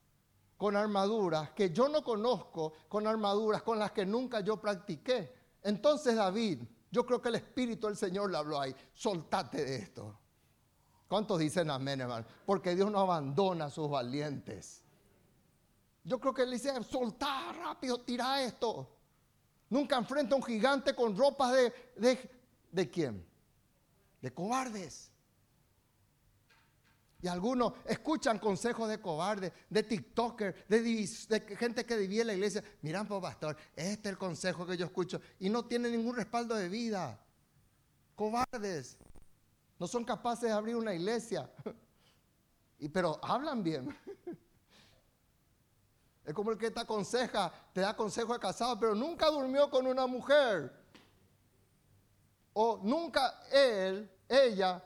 con 0.58 0.76
armaduras 0.76 1.52
que 1.52 1.72
yo 1.72 1.90
no 1.90 2.04
conozco, 2.04 2.74
con 2.88 3.08
armaduras 3.08 3.64
con 3.64 3.80
las 3.80 3.92
que 3.92 4.06
nunca 4.06 4.40
yo 4.40 4.58
practiqué? 4.62 5.34
Entonces 5.64 6.16
David, 6.16 6.64
yo 6.90 7.06
creo 7.06 7.22
que 7.22 7.30
el 7.30 7.36
Espíritu 7.36 7.88
del 7.88 7.98
Señor 7.98 8.32
le 8.32 8.38
habló 8.38 8.60
ahí, 8.60 8.76
soltate 8.94 9.64
de 9.66 9.76
esto. 9.76 10.18
¿Cuántos 11.08 11.40
dicen 11.40 11.70
amén, 11.70 12.00
hermano? 12.00 12.26
Porque 12.46 12.74
Dios 12.74 12.90
no 12.90 13.00
abandona 13.00 13.66
a 13.66 13.70
sus 13.70 13.90
valientes. 13.90 14.82
Yo 16.04 16.20
creo 16.20 16.34
que 16.34 16.44
él 16.44 16.52
dice, 16.52 16.72
soltá 16.84 17.52
rápido, 17.52 18.00
tira 18.00 18.42
esto. 18.42 18.98
Nunca 19.70 19.98
enfrenta 19.98 20.36
a 20.36 20.38
un 20.38 20.44
gigante 20.44 20.96
con 20.96 21.16
ropas 21.16 21.54
de, 21.54 21.74
de, 21.98 22.41
¿de 22.72 22.90
quién? 22.90 23.26
De 24.22 24.34
cobardes. 24.34 25.12
Y 27.22 27.28
algunos 27.28 27.74
escuchan 27.86 28.40
consejos 28.40 28.90
de 28.90 29.00
cobarde, 29.00 29.54
de 29.70 29.84
TikToker, 29.84 30.66
de, 30.68 31.08
gente 31.58 31.86
que 31.86 31.96
divide 31.96 32.26
la 32.26 32.34
iglesia. 32.34 32.64
Miran, 32.82 33.08
pues, 33.08 33.22
pastor, 33.22 33.56
este 33.76 34.10
es 34.10 34.14
el 34.14 34.18
consejo 34.18 34.66
que 34.66 34.76
yo 34.76 34.86
escucho. 34.86 35.22
Y 35.40 35.50
no 35.50 35.66
tiene 35.66 35.90
ningún 35.90 36.16
respaldo 36.16 36.56
de 36.56 36.68
vida. 36.68 37.20
Cobardes. 38.16 38.98
No 39.78 39.88
son 39.88 40.04
capaces 40.04 40.50
de 40.50 40.52
abrir 40.52 40.76
una 40.76 40.94
iglesia. 40.94 41.50
Y, 42.84 42.90
pero 42.90 43.20
hablan 43.22 43.62
bien. 43.62 43.96
Es 46.26 46.34
como 46.34 46.52
el 46.52 46.58
que 46.58 46.72
te 46.72 46.80
aconseja, 46.80 47.52
te 47.74 47.82
da 47.82 47.96
consejo 47.96 48.34
de 48.34 48.40
casado, 48.40 48.80
pero 48.80 48.96
nunca 48.96 49.30
durmió 49.30 49.70
con 49.70 49.86
una 49.86 50.08
mujer. 50.08 50.81
O 52.54 52.80
nunca 52.84 53.44
él, 53.52 54.10
ella 54.28 54.84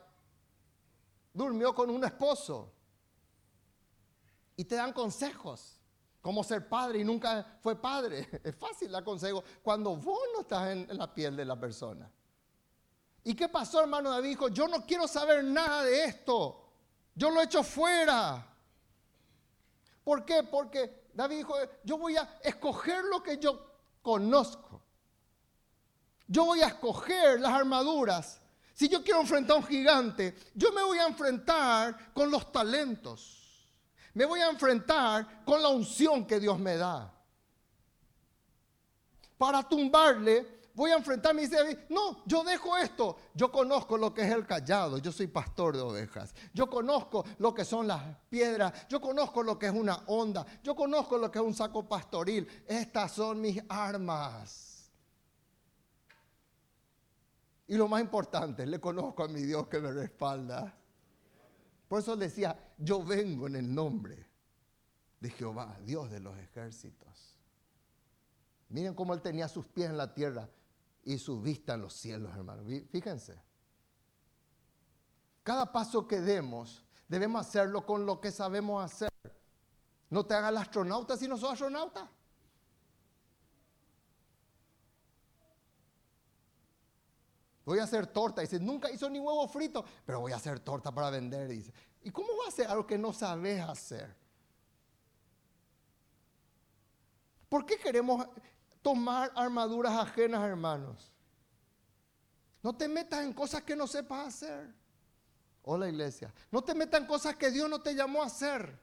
durmió 1.33 1.73
con 1.73 1.89
un 1.89 2.03
esposo. 2.03 2.71
Y 4.55 4.63
te 4.63 4.75
dan 4.75 4.93
consejos, 4.93 5.79
como 6.21 6.43
ser 6.43 6.67
padre 6.67 6.99
y 6.99 7.03
nunca 7.03 7.57
fue 7.61 7.79
padre. 7.79 8.27
Es 8.43 8.55
fácil 8.55 8.93
el 8.93 9.03
consejo 9.03 9.43
cuando 9.61 9.95
vos 9.95 10.21
no 10.33 10.41
estás 10.41 10.69
en, 10.69 10.97
la 10.97 11.13
piel 11.13 11.35
de 11.35 11.45
la 11.45 11.59
persona. 11.59 12.09
¿Y 13.23 13.35
qué 13.35 13.49
pasó, 13.49 13.81
hermano 13.81 14.11
David? 14.11 14.29
Dijo, 14.29 14.47
yo 14.49 14.67
no 14.67 14.85
quiero 14.85 15.07
saber 15.07 15.43
nada 15.43 15.83
de 15.83 16.05
esto. 16.05 16.61
Yo 17.15 17.31
lo 17.31 17.41
he 17.41 17.45
hecho 17.45 17.63
fuera. 17.63 18.55
¿Por 20.03 20.23
qué? 20.23 20.43
Porque 20.43 21.09
David 21.13 21.37
dijo, 21.37 21.55
yo 21.83 21.97
voy 21.97 22.15
a 22.15 22.39
escoger 22.43 23.03
lo 23.05 23.23
que 23.23 23.37
yo 23.39 23.59
conozco. 24.01 24.84
Yo 26.27 26.45
voy 26.45 26.61
a 26.61 26.67
escoger 26.67 27.39
las 27.39 27.53
armaduras 27.53 28.39
si 28.75 28.89
yo 28.89 29.01
quiero 29.01 29.21
enfrentar 29.21 29.55
a 29.55 29.59
un 29.59 29.65
gigante, 29.65 30.35
yo 30.53 30.73
me 30.73 30.83
voy 30.83 30.97
a 30.97 31.07
enfrentar 31.07 32.13
con 32.13 32.29
los 32.29 32.51
talentos. 32.51 33.71
Me 34.13 34.25
voy 34.25 34.41
a 34.41 34.49
enfrentar 34.49 35.45
con 35.45 35.61
la 35.61 35.69
unción 35.69 36.27
que 36.27 36.41
Dios 36.41 36.59
me 36.59 36.75
da. 36.75 37.09
Para 39.37 39.63
tumbarle, 39.63 40.69
voy 40.73 40.91
a 40.91 40.97
enfrentarme 40.97 41.43
y 41.43 41.47
dice, 41.47 41.85
no, 41.89 42.21
yo 42.25 42.43
dejo 42.43 42.75
esto. 42.75 43.15
Yo 43.33 43.49
conozco 43.49 43.97
lo 43.97 44.13
que 44.13 44.23
es 44.23 44.31
el 44.31 44.45
callado, 44.45 44.97
yo 44.97 45.13
soy 45.13 45.27
pastor 45.27 45.77
de 45.77 45.81
ovejas. 45.81 46.35
Yo 46.53 46.69
conozco 46.69 47.23
lo 47.37 47.53
que 47.55 47.63
son 47.63 47.87
las 47.87 48.01
piedras, 48.29 48.89
yo 48.89 48.99
conozco 48.99 49.41
lo 49.41 49.57
que 49.57 49.67
es 49.67 49.73
una 49.73 50.03
onda, 50.07 50.45
yo 50.61 50.75
conozco 50.75 51.17
lo 51.17 51.31
que 51.31 51.39
es 51.39 51.45
un 51.45 51.53
saco 51.53 51.87
pastoril. 51.87 52.45
Estas 52.67 53.13
son 53.13 53.39
mis 53.39 53.61
armas. 53.69 54.64
Y 57.67 57.75
lo 57.75 57.87
más 57.87 58.01
importante, 58.01 58.65
le 58.65 58.79
conozco 58.79 59.23
a 59.23 59.27
mi 59.27 59.41
Dios 59.41 59.67
que 59.67 59.79
me 59.79 59.91
respalda. 59.91 60.77
Por 61.87 61.99
eso 61.99 62.15
decía, 62.15 62.73
yo 62.77 63.03
vengo 63.03 63.47
en 63.47 63.55
el 63.55 63.73
nombre 63.73 64.29
de 65.19 65.29
Jehová, 65.29 65.77
Dios 65.83 66.11
de 66.11 66.19
los 66.19 66.37
ejércitos. 66.37 67.37
Miren 68.69 68.93
cómo 68.93 69.13
él 69.13 69.21
tenía 69.21 69.47
sus 69.47 69.65
pies 69.67 69.89
en 69.89 69.97
la 69.97 70.13
tierra 70.13 70.49
y 71.03 71.17
su 71.17 71.41
vista 71.41 71.75
en 71.75 71.81
los 71.81 71.93
cielos, 71.93 72.35
hermano. 72.35 72.63
Fíjense. 72.89 73.39
Cada 75.43 75.71
paso 75.71 76.07
que 76.07 76.21
demos, 76.21 76.83
debemos 77.07 77.45
hacerlo 77.45 77.85
con 77.85 78.05
lo 78.05 78.19
que 78.19 78.31
sabemos 78.31 78.83
hacer. 78.83 79.09
No 80.09 80.25
te 80.25 80.33
hagas 80.33 80.51
el 80.51 80.57
astronauta 80.57 81.17
si 81.17 81.27
no 81.27 81.37
sos 81.37 81.53
astronauta. 81.53 82.09
Voy 87.65 87.79
a 87.79 87.83
hacer 87.83 88.07
torta. 88.07 88.41
Dice, 88.41 88.59
nunca 88.59 88.91
hizo 88.91 89.09
ni 89.09 89.19
huevo 89.19 89.47
frito, 89.47 89.83
pero 90.05 90.19
voy 90.19 90.31
a 90.31 90.35
hacer 90.35 90.59
torta 90.59 90.93
para 90.93 91.09
vender. 91.09 91.47
Dice, 91.47 91.73
¿y 92.03 92.11
cómo 92.11 92.29
va 92.37 92.45
a 92.45 92.49
hacer 92.49 92.67
algo 92.67 92.85
que 92.85 92.97
no 92.97 93.11
sabes 93.11 93.59
hacer? 93.61 94.15
¿Por 97.49 97.65
qué 97.65 97.77
queremos 97.77 98.27
tomar 98.81 99.31
armaduras 99.35 99.93
ajenas, 99.93 100.43
hermanos? 100.43 101.11
No 102.61 102.75
te 102.75 102.87
metas 102.87 103.23
en 103.23 103.33
cosas 103.33 103.63
que 103.63 103.75
no 103.75 103.87
sepas 103.87 104.27
hacer. 104.27 104.73
Hola 105.63 105.89
iglesia. 105.89 106.33
No 106.51 106.63
te 106.63 106.75
metas 106.75 107.01
en 107.01 107.07
cosas 107.07 107.35
que 107.35 107.49
Dios 107.49 107.67
no 107.69 107.81
te 107.81 107.95
llamó 107.95 108.21
a 108.21 108.27
hacer. 108.27 108.79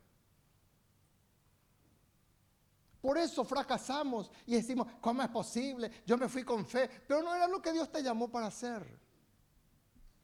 Por 3.02 3.18
eso 3.18 3.44
fracasamos 3.44 4.30
y 4.46 4.54
decimos, 4.54 4.86
¿cómo 5.00 5.22
es 5.22 5.28
posible? 5.28 5.90
Yo 6.06 6.16
me 6.16 6.28
fui 6.28 6.44
con 6.44 6.64
fe, 6.64 6.88
pero 7.06 7.20
no 7.20 7.34
era 7.34 7.48
lo 7.48 7.60
que 7.60 7.72
Dios 7.72 7.90
te 7.90 8.00
llamó 8.00 8.30
para 8.30 8.46
hacer. 8.46 8.96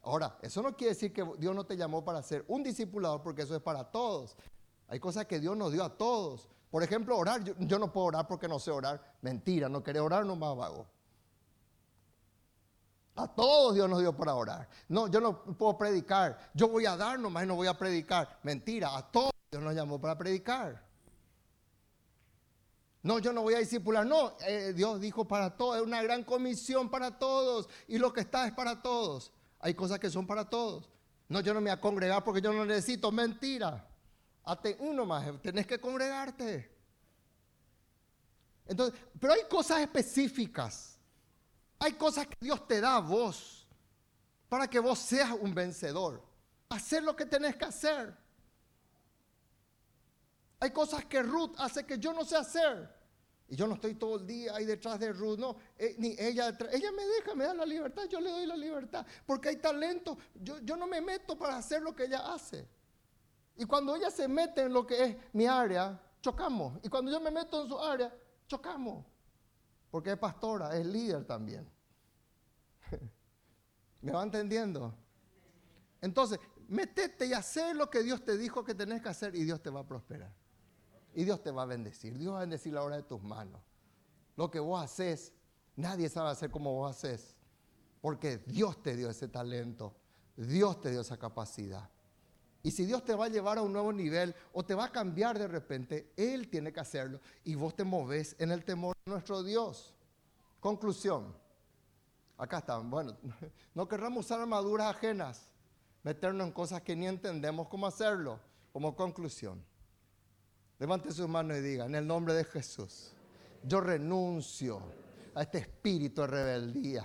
Ahora, 0.02 0.38
eso 0.40 0.62
no 0.62 0.76
quiere 0.76 0.94
decir 0.94 1.12
que 1.12 1.26
Dios 1.38 1.54
no 1.56 1.66
te 1.66 1.76
llamó 1.76 2.04
para 2.04 2.22
ser 2.22 2.44
un 2.46 2.62
discipulador, 2.62 3.20
porque 3.20 3.42
eso 3.42 3.56
es 3.56 3.60
para 3.60 3.82
todos. 3.82 4.36
Hay 4.86 5.00
cosas 5.00 5.26
que 5.26 5.40
Dios 5.40 5.56
nos 5.56 5.72
dio 5.72 5.82
a 5.82 5.98
todos. 5.98 6.48
Por 6.70 6.84
ejemplo, 6.84 7.16
orar. 7.16 7.42
Yo, 7.42 7.78
no 7.80 7.92
puedo 7.92 8.06
orar 8.06 8.28
porque 8.28 8.46
no 8.46 8.60
sé 8.60 8.70
orar. 8.70 9.16
Mentira, 9.22 9.68
no 9.68 9.82
quería 9.82 10.02
orar, 10.02 10.24
no 10.24 10.36
más 10.36 10.56
vago. 10.56 10.86
A 13.16 13.26
todos 13.26 13.74
Dios 13.74 13.90
nos 13.90 13.98
dio 13.98 14.16
para 14.16 14.36
orar. 14.36 14.68
No, 14.88 15.08
yo 15.08 15.20
no 15.20 15.42
puedo 15.42 15.76
predicar. 15.76 16.38
Yo 16.54 16.68
voy 16.68 16.86
a 16.86 16.96
dar 16.96 17.18
nomás 17.18 17.42
y 17.42 17.46
no 17.48 17.56
voy 17.56 17.66
a 17.66 17.76
predicar. 17.76 18.38
Mentira, 18.44 18.96
a 18.96 19.10
todos 19.10 19.32
Dios 19.50 19.62
nos 19.62 19.74
llamó 19.74 20.00
para 20.00 20.16
predicar. 20.16 20.87
No, 23.08 23.18
yo 23.20 23.32
no 23.32 23.40
voy 23.40 23.54
a 23.54 23.58
discipular. 23.58 24.04
No, 24.04 24.36
eh, 24.46 24.74
Dios 24.76 25.00
dijo 25.00 25.26
para 25.26 25.56
todos. 25.56 25.78
Es 25.78 25.82
una 25.82 26.02
gran 26.02 26.24
comisión 26.24 26.90
para 26.90 27.18
todos. 27.18 27.66
Y 27.86 27.96
lo 27.96 28.12
que 28.12 28.20
está 28.20 28.46
es 28.46 28.52
para 28.52 28.82
todos. 28.82 29.32
Hay 29.60 29.72
cosas 29.72 29.98
que 29.98 30.10
son 30.10 30.26
para 30.26 30.44
todos. 30.44 30.90
No, 31.26 31.40
yo 31.40 31.54
no 31.54 31.62
me 31.62 31.70
voy 31.70 31.78
a 31.78 31.80
congregar 31.80 32.22
porque 32.22 32.42
yo 32.42 32.52
no 32.52 32.66
necesito. 32.66 33.10
Mentira. 33.10 33.88
Hasta 34.44 34.68
uno 34.80 35.06
más. 35.06 35.24
Tenés 35.40 35.66
que 35.66 35.80
congregarte. 35.80 36.70
Entonces, 38.66 39.00
pero 39.18 39.32
hay 39.32 39.44
cosas 39.48 39.80
específicas. 39.80 40.98
Hay 41.78 41.94
cosas 41.94 42.26
que 42.26 42.36
Dios 42.38 42.68
te 42.68 42.78
da 42.78 42.96
a 42.96 43.00
vos 43.00 43.66
para 44.50 44.68
que 44.68 44.80
vos 44.80 44.98
seas 44.98 45.30
un 45.40 45.54
vencedor. 45.54 46.22
Hacer 46.68 47.02
lo 47.02 47.16
que 47.16 47.24
tenés 47.24 47.56
que 47.56 47.64
hacer. 47.64 48.14
Hay 50.60 50.72
cosas 50.72 51.06
que 51.06 51.22
Ruth 51.22 51.54
hace 51.56 51.86
que 51.86 51.98
yo 51.98 52.12
no 52.12 52.22
sé 52.22 52.36
hacer. 52.36 52.97
Y 53.48 53.56
yo 53.56 53.66
no 53.66 53.74
estoy 53.74 53.94
todo 53.94 54.16
el 54.16 54.26
día 54.26 54.54
ahí 54.54 54.66
detrás 54.66 55.00
de 55.00 55.12
Ruth, 55.12 55.38
no, 55.38 55.56
eh, 55.78 55.96
ni 55.98 56.14
ella 56.18 56.56
Ella 56.70 56.92
me 56.92 57.06
deja, 57.06 57.34
me 57.34 57.44
da 57.44 57.54
la 57.54 57.64
libertad, 57.64 58.04
yo 58.08 58.20
le 58.20 58.30
doy 58.30 58.46
la 58.46 58.56
libertad. 58.56 59.06
Porque 59.24 59.48
hay 59.48 59.56
talento. 59.56 60.18
Yo, 60.34 60.58
yo 60.60 60.76
no 60.76 60.86
me 60.86 61.00
meto 61.00 61.38
para 61.38 61.56
hacer 61.56 61.80
lo 61.80 61.96
que 61.96 62.04
ella 62.04 62.32
hace. 62.32 62.68
Y 63.56 63.64
cuando 63.64 63.96
ella 63.96 64.10
se 64.10 64.28
mete 64.28 64.62
en 64.62 64.72
lo 64.72 64.86
que 64.86 65.02
es 65.02 65.16
mi 65.32 65.46
área, 65.46 65.98
chocamos. 66.20 66.78
Y 66.82 66.88
cuando 66.88 67.10
yo 67.10 67.20
me 67.20 67.30
meto 67.30 67.62
en 67.62 67.68
su 67.68 67.78
área, 67.78 68.14
chocamos. 68.46 69.06
Porque 69.90 70.12
es 70.12 70.18
pastora, 70.18 70.76
es 70.76 70.84
líder 70.84 71.24
también. 71.24 71.68
¿Me 74.02 74.12
va 74.12 74.22
entendiendo? 74.22 74.94
Entonces, 76.02 76.38
métete 76.68 77.26
y 77.26 77.32
hacer 77.32 77.74
lo 77.74 77.88
que 77.88 78.02
Dios 78.02 78.22
te 78.24 78.36
dijo 78.36 78.62
que 78.62 78.74
tenés 78.74 79.02
que 79.02 79.08
hacer 79.08 79.34
y 79.34 79.44
Dios 79.44 79.62
te 79.62 79.70
va 79.70 79.80
a 79.80 79.86
prosperar. 79.86 80.32
Y 81.14 81.24
Dios 81.24 81.42
te 81.42 81.50
va 81.50 81.62
a 81.62 81.66
bendecir. 81.66 82.16
Dios 82.16 82.34
va 82.34 82.38
a 82.38 82.40
bendecir 82.40 82.72
la 82.72 82.82
obra 82.82 82.96
de 82.96 83.02
tus 83.02 83.22
manos. 83.22 83.60
Lo 84.36 84.50
que 84.50 84.60
vos 84.60 84.82
haces, 84.82 85.32
nadie 85.76 86.08
sabe 86.08 86.30
hacer 86.30 86.50
como 86.50 86.74
vos 86.74 86.96
haces. 86.96 87.36
Porque 88.00 88.38
Dios 88.38 88.82
te 88.82 88.96
dio 88.96 89.10
ese 89.10 89.28
talento. 89.28 89.94
Dios 90.36 90.80
te 90.80 90.90
dio 90.90 91.00
esa 91.00 91.16
capacidad. 91.16 91.90
Y 92.62 92.70
si 92.70 92.84
Dios 92.84 93.04
te 93.04 93.14
va 93.14 93.26
a 93.26 93.28
llevar 93.28 93.58
a 93.58 93.62
un 93.62 93.72
nuevo 93.72 93.92
nivel 93.92 94.34
o 94.52 94.64
te 94.64 94.74
va 94.74 94.86
a 94.86 94.92
cambiar 94.92 95.38
de 95.38 95.48
repente, 95.48 96.12
Él 96.16 96.48
tiene 96.48 96.72
que 96.72 96.80
hacerlo. 96.80 97.20
Y 97.44 97.54
vos 97.54 97.74
te 97.74 97.84
moves 97.84 98.36
en 98.38 98.50
el 98.50 98.64
temor 98.64 98.96
de 99.04 99.12
nuestro 99.12 99.42
Dios. 99.42 99.94
Conclusión. 100.60 101.34
Acá 102.36 102.58
están. 102.58 102.90
Bueno, 102.90 103.16
no 103.74 103.88
querramos 103.88 104.26
usar 104.26 104.40
armaduras 104.40 104.94
ajenas, 104.94 105.50
meternos 106.02 106.46
en 106.46 106.52
cosas 106.52 106.82
que 106.82 106.94
ni 106.94 107.06
entendemos 107.06 107.68
cómo 107.68 107.86
hacerlo. 107.86 108.38
Como 108.72 108.94
conclusión. 108.94 109.64
Levante 110.78 111.12
sus 111.12 111.28
manos 111.28 111.58
y 111.58 111.60
diga, 111.60 111.86
en 111.86 111.94
el 111.96 112.06
nombre 112.06 112.34
de 112.34 112.44
Jesús, 112.44 113.12
yo 113.64 113.80
renuncio 113.80 114.80
a 115.34 115.42
este 115.42 115.58
espíritu 115.58 116.20
de 116.20 116.26
rebeldía, 116.28 117.04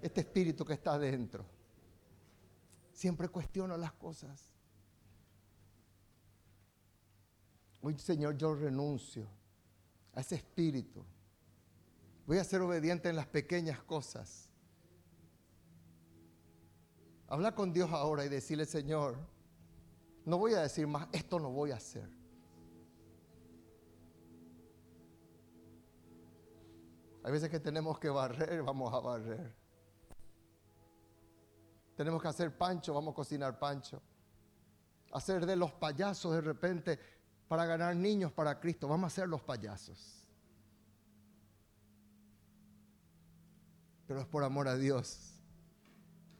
este 0.00 0.22
espíritu 0.22 0.64
que 0.64 0.72
está 0.72 0.98
dentro. 0.98 1.44
Siempre 2.92 3.28
cuestiono 3.28 3.76
las 3.76 3.92
cosas. 3.92 4.52
Hoy, 7.82 7.98
Señor, 7.98 8.36
yo 8.36 8.54
renuncio 8.54 9.26
a 10.14 10.20
ese 10.20 10.36
espíritu. 10.36 11.04
Voy 12.26 12.38
a 12.38 12.44
ser 12.44 12.60
obediente 12.62 13.08
en 13.08 13.16
las 13.16 13.26
pequeñas 13.26 13.82
cosas. 13.82 14.48
Habla 17.26 17.54
con 17.54 17.72
Dios 17.72 17.90
ahora 17.90 18.24
y 18.24 18.28
decirle, 18.28 18.66
Señor, 18.66 19.16
no 20.24 20.38
voy 20.38 20.54
a 20.54 20.62
decir 20.62 20.86
más, 20.86 21.08
esto 21.12 21.38
no 21.38 21.50
voy 21.50 21.70
a 21.70 21.76
hacer. 21.76 22.19
Hay 27.22 27.32
veces 27.32 27.50
que 27.50 27.60
tenemos 27.60 27.98
que 27.98 28.08
barrer, 28.08 28.62
vamos 28.64 28.92
a 28.92 29.00
barrer. 29.00 29.54
Tenemos 31.96 32.22
que 32.22 32.28
hacer 32.28 32.56
pancho, 32.56 32.94
vamos 32.94 33.12
a 33.12 33.14
cocinar 33.16 33.58
pancho. 33.58 34.00
Hacer 35.12 35.44
de 35.44 35.56
los 35.56 35.72
payasos 35.72 36.32
de 36.32 36.40
repente 36.40 36.98
para 37.46 37.66
ganar 37.66 37.94
niños 37.96 38.32
para 38.32 38.58
Cristo. 38.58 38.88
Vamos 38.88 39.12
a 39.12 39.14
ser 39.14 39.28
los 39.28 39.42
payasos. 39.42 40.26
Pero 44.06 44.20
es 44.20 44.26
por 44.26 44.44
amor 44.44 44.68
a 44.68 44.76
Dios. 44.76 45.34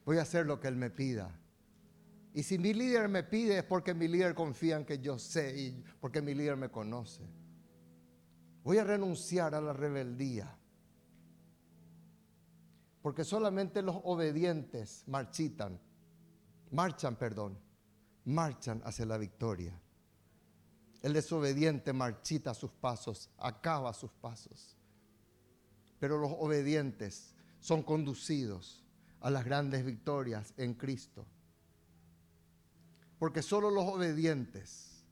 Voy 0.05 0.19
a 0.19 0.23
hacer 0.23 0.47
lo 0.47 0.61
que 0.61 0.69
Él 0.69 0.77
me 0.77 0.89
pida. 0.89 1.31
Y 2.33 2.43
si 2.45 2.59
mi 2.59 2.73
líder 2.73 3.09
me 3.09 3.25
pide 3.25 3.59
es 3.59 3.65
porque 3.65 3.93
mi 3.93 4.09
líder 4.09 4.35
confía 4.35 4.77
en 4.77 4.85
que 4.85 4.99
yo 4.99 5.19
sé 5.19 5.59
y 5.59 5.85
porque 6.01 6.23
mi 6.23 6.33
líder 6.33 6.57
me 6.57 6.71
conoce. 6.71 7.23
Voy 8.63 8.79
a 8.79 8.85
renunciar 8.85 9.55
a 9.55 9.61
la 9.61 9.73
rebeldía. 9.73 10.57
Porque 13.03 13.25
solamente 13.25 13.83
los 13.83 13.97
obedientes 14.05 15.05
marchitan, 15.07 15.81
marchan, 16.71 17.17
perdón, 17.17 17.59
marchan 18.25 18.83
hacia 18.85 19.07
la 19.07 19.17
victoria. 19.17 19.79
El 21.03 21.15
desobediente 21.15 21.93
marchita 21.93 22.53
sus 22.53 22.71
pasos, 22.73 23.31
acaba 23.39 23.93
sus 23.95 24.13
pasos. 24.13 24.77
Pero 25.99 26.19
los 26.19 26.33
obedientes 26.39 27.35
son 27.59 27.83
conducidos 27.83 28.85
a 29.21 29.31
las 29.31 29.45
grandes 29.45 29.85
victorias 29.85 30.53
en 30.57 30.75
Cristo. 30.75 31.27
Porque 33.19 33.43
solo 33.43 33.71
los 33.71 33.85
obedientes, 33.85 35.05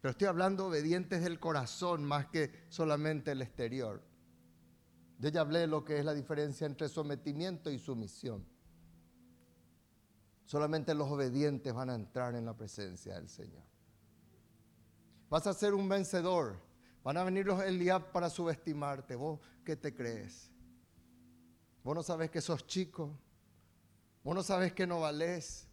pero 0.00 0.10
estoy 0.10 0.26
hablando 0.26 0.66
obedientes 0.66 1.22
del 1.22 1.40
corazón 1.40 2.04
más 2.04 2.26
que 2.26 2.52
solamente 2.68 3.32
el 3.32 3.42
exterior. 3.42 4.02
Yo 5.18 5.28
ya 5.28 5.42
hablé 5.42 5.66
lo 5.66 5.84
que 5.84 5.98
es 5.98 6.04
la 6.04 6.14
diferencia 6.14 6.66
entre 6.66 6.88
sometimiento 6.88 7.70
y 7.70 7.78
sumisión. 7.78 8.44
Solamente 10.44 10.94
los 10.94 11.10
obedientes 11.10 11.72
van 11.72 11.90
a 11.90 11.94
entrar 11.94 12.34
en 12.34 12.44
la 12.44 12.54
presencia 12.54 13.14
del 13.14 13.28
Señor. 13.28 13.62
Vas 15.30 15.46
a 15.46 15.54
ser 15.54 15.74
un 15.74 15.88
vencedor. 15.88 16.60
Van 17.02 17.16
a 17.16 17.24
venir 17.24 17.46
los 17.46 17.62
Eliab 17.62 18.12
para 18.12 18.28
subestimarte. 18.28 19.14
¿Vos 19.16 19.40
qué 19.64 19.76
te 19.76 19.94
crees? 19.94 20.50
Vos 21.82 21.94
no 21.94 22.02
sabes 22.02 22.30
que 22.30 22.40
sos 22.40 22.66
chico. 22.66 23.18
Vos 24.22 24.34
no 24.34 24.42
sabes 24.42 24.72
que 24.72 24.86
no 24.86 25.00
valés. 25.00 25.68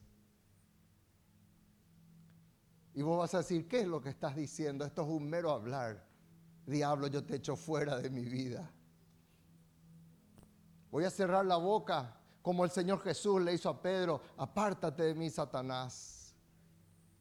Y 2.93 3.01
vos 3.01 3.17
vas 3.17 3.33
a 3.33 3.39
decir, 3.39 3.67
¿qué 3.67 3.81
es 3.81 3.87
lo 3.87 4.01
que 4.01 4.09
estás 4.09 4.35
diciendo? 4.35 4.85
Esto 4.85 5.03
es 5.03 5.07
un 5.07 5.29
mero 5.29 5.51
hablar. 5.51 6.05
Diablo, 6.65 7.07
yo 7.07 7.23
te 7.23 7.37
echo 7.37 7.55
fuera 7.55 7.97
de 7.97 8.09
mi 8.09 8.25
vida. 8.25 8.69
Voy 10.91 11.05
a 11.05 11.09
cerrar 11.09 11.45
la 11.45 11.57
boca 11.57 12.17
como 12.41 12.65
el 12.65 12.71
Señor 12.71 13.01
Jesús 13.01 13.41
le 13.41 13.53
hizo 13.53 13.69
a 13.69 13.81
Pedro. 13.81 14.21
Apártate 14.37 15.03
de 15.03 15.15
mí, 15.15 15.29
Satanás. 15.29 16.35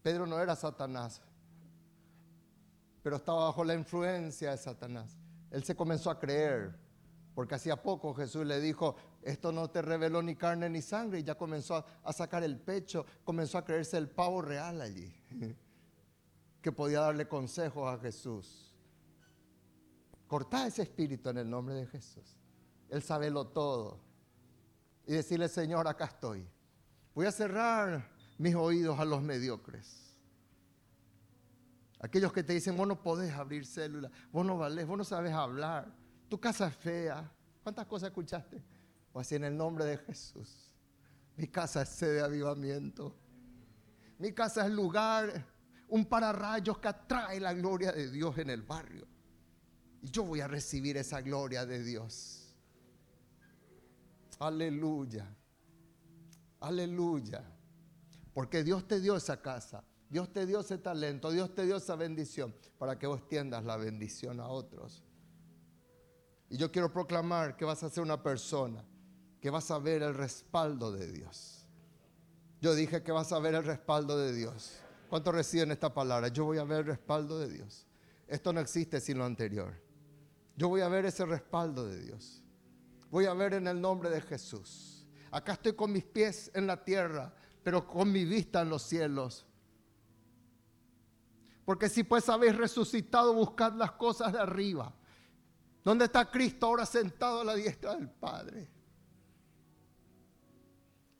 Pedro 0.02 0.26
no 0.26 0.38
era 0.38 0.56
Satanás 0.56 1.22
pero 3.02 3.16
estaba 3.16 3.46
bajo 3.46 3.64
la 3.64 3.74
influencia 3.74 4.50
de 4.50 4.58
Satanás. 4.58 5.16
Él 5.50 5.64
se 5.64 5.74
comenzó 5.74 6.10
a 6.10 6.18
creer, 6.18 6.78
porque 7.34 7.54
hacía 7.54 7.82
poco 7.82 8.14
Jesús 8.14 8.46
le 8.46 8.60
dijo, 8.60 8.96
esto 9.22 9.52
no 9.52 9.70
te 9.70 9.82
reveló 9.82 10.22
ni 10.22 10.36
carne 10.36 10.68
ni 10.68 10.82
sangre, 10.82 11.20
y 11.20 11.22
ya 11.22 11.36
comenzó 11.36 11.84
a, 12.02 12.12
sacar 12.12 12.42
el 12.42 12.58
pecho, 12.58 13.06
comenzó 13.24 13.58
a 13.58 13.64
creerse 13.64 13.96
el 13.96 14.08
pavo 14.08 14.42
real 14.42 14.80
allí, 14.80 15.12
que 16.62 16.72
podía 16.72 17.00
darle 17.00 17.26
consejos 17.26 17.92
a 17.92 17.98
Jesús. 17.98 18.74
Cortá 20.26 20.66
ese 20.66 20.82
espíritu 20.82 21.30
en 21.30 21.38
el 21.38 21.50
nombre 21.50 21.74
de 21.74 21.86
Jesús. 21.86 22.36
Él 22.90 23.02
sabe 23.02 23.30
lo 23.30 23.46
todo. 23.46 24.00
Y 25.06 25.14
decirle, 25.14 25.48
Señor, 25.48 25.88
acá 25.88 26.04
estoy. 26.06 26.46
Voy 27.14 27.26
a 27.26 27.32
cerrar 27.32 28.10
mis 28.38 28.54
oídos 28.54 28.98
a 28.98 29.04
los 29.04 29.22
mediocres. 29.22 30.14
Aquellos 32.00 32.32
que 32.32 32.42
te 32.42 32.54
dicen, 32.54 32.76
vos 32.76 32.88
no 32.88 33.02
podés 33.02 33.32
abrir 33.34 33.66
células, 33.66 34.10
vos 34.32 34.44
no 34.44 34.56
valés, 34.56 34.86
vos 34.86 34.96
no 34.96 35.04
sabes 35.04 35.32
hablar, 35.32 35.94
tu 36.28 36.40
casa 36.40 36.68
es 36.68 36.76
fea. 36.76 37.30
¿Cuántas 37.62 37.86
cosas 37.86 38.08
escuchaste? 38.08 38.62
O 39.12 39.20
así 39.20 39.34
en 39.34 39.44
el 39.44 39.56
nombre 39.56 39.84
de 39.84 39.98
Jesús. 39.98 40.74
Mi 41.36 41.46
casa 41.46 41.82
es 41.82 41.90
sede 41.90 42.14
de 42.14 42.22
avivamiento. 42.22 43.14
Mi 44.18 44.32
casa 44.32 44.64
es 44.64 44.72
lugar, 44.72 45.46
un 45.88 46.06
pararrayos 46.06 46.78
que 46.78 46.88
atrae 46.88 47.38
la 47.40 47.52
gloria 47.52 47.92
de 47.92 48.10
Dios 48.10 48.38
en 48.38 48.48
el 48.48 48.62
barrio. 48.62 49.06
Y 50.00 50.10
yo 50.10 50.24
voy 50.24 50.40
a 50.40 50.48
recibir 50.48 50.96
esa 50.96 51.20
gloria 51.20 51.66
de 51.66 51.82
Dios. 51.82 52.39
Aleluya. 54.40 55.26
Aleluya. 56.60 57.44
Porque 58.32 58.64
Dios 58.64 58.86
te 58.88 59.00
dio 59.00 59.16
esa 59.16 59.40
casa, 59.40 59.84
Dios 60.08 60.32
te 60.32 60.46
dio 60.46 60.60
ese 60.60 60.78
talento, 60.78 61.30
Dios 61.30 61.54
te 61.54 61.64
dio 61.66 61.76
esa 61.76 61.94
bendición 61.94 62.54
para 62.78 62.98
que 62.98 63.06
vos 63.06 63.18
extiendas 63.18 63.64
la 63.64 63.76
bendición 63.76 64.40
a 64.40 64.48
otros. 64.48 65.04
Y 66.48 66.56
yo 66.56 66.72
quiero 66.72 66.92
proclamar 66.92 67.56
que 67.56 67.64
vas 67.64 67.82
a 67.82 67.90
ser 67.90 68.02
una 68.02 68.22
persona 68.22 68.84
que 69.40 69.50
vas 69.50 69.70
a 69.70 69.78
ver 69.78 70.02
el 70.02 70.14
respaldo 70.14 70.90
de 70.90 71.10
Dios. 71.10 71.66
Yo 72.60 72.74
dije 72.74 73.02
que 73.02 73.12
vas 73.12 73.32
a 73.32 73.38
ver 73.38 73.54
el 73.54 73.64
respaldo 73.64 74.18
de 74.18 74.32
Dios. 74.34 74.78
¿Cuántos 75.08 75.34
reciben 75.34 75.70
esta 75.70 75.92
palabra? 75.92 76.28
Yo 76.28 76.44
voy 76.44 76.58
a 76.58 76.64
ver 76.64 76.80
el 76.80 76.86
respaldo 76.86 77.38
de 77.38 77.48
Dios. 77.48 77.86
Esto 78.26 78.52
no 78.52 78.60
existe 78.60 79.00
sin 79.00 79.18
lo 79.18 79.24
anterior. 79.24 79.74
Yo 80.56 80.68
voy 80.68 80.82
a 80.82 80.88
ver 80.88 81.06
ese 81.06 81.24
respaldo 81.24 81.86
de 81.86 82.00
Dios. 82.00 82.42
Voy 83.10 83.26
a 83.26 83.34
ver 83.34 83.54
en 83.54 83.66
el 83.66 83.80
nombre 83.80 84.08
de 84.08 84.20
Jesús. 84.20 85.06
Acá 85.30 85.52
estoy 85.52 85.74
con 85.74 85.92
mis 85.92 86.04
pies 86.04 86.50
en 86.54 86.66
la 86.66 86.82
tierra, 86.82 87.32
pero 87.62 87.86
con 87.86 88.10
mi 88.10 88.24
vista 88.24 88.62
en 88.62 88.70
los 88.70 88.82
cielos. 88.82 89.46
Porque 91.64 91.88
si 91.88 92.04
pues 92.04 92.28
habéis 92.28 92.56
resucitado, 92.56 93.34
buscad 93.34 93.74
las 93.74 93.92
cosas 93.92 94.32
de 94.32 94.40
arriba. 94.40 94.92
¿Dónde 95.84 96.06
está 96.06 96.30
Cristo 96.30 96.66
ahora 96.66 96.86
sentado 96.86 97.40
a 97.40 97.44
la 97.44 97.54
diestra 97.54 97.94
del 97.94 98.10
Padre? 98.10 98.70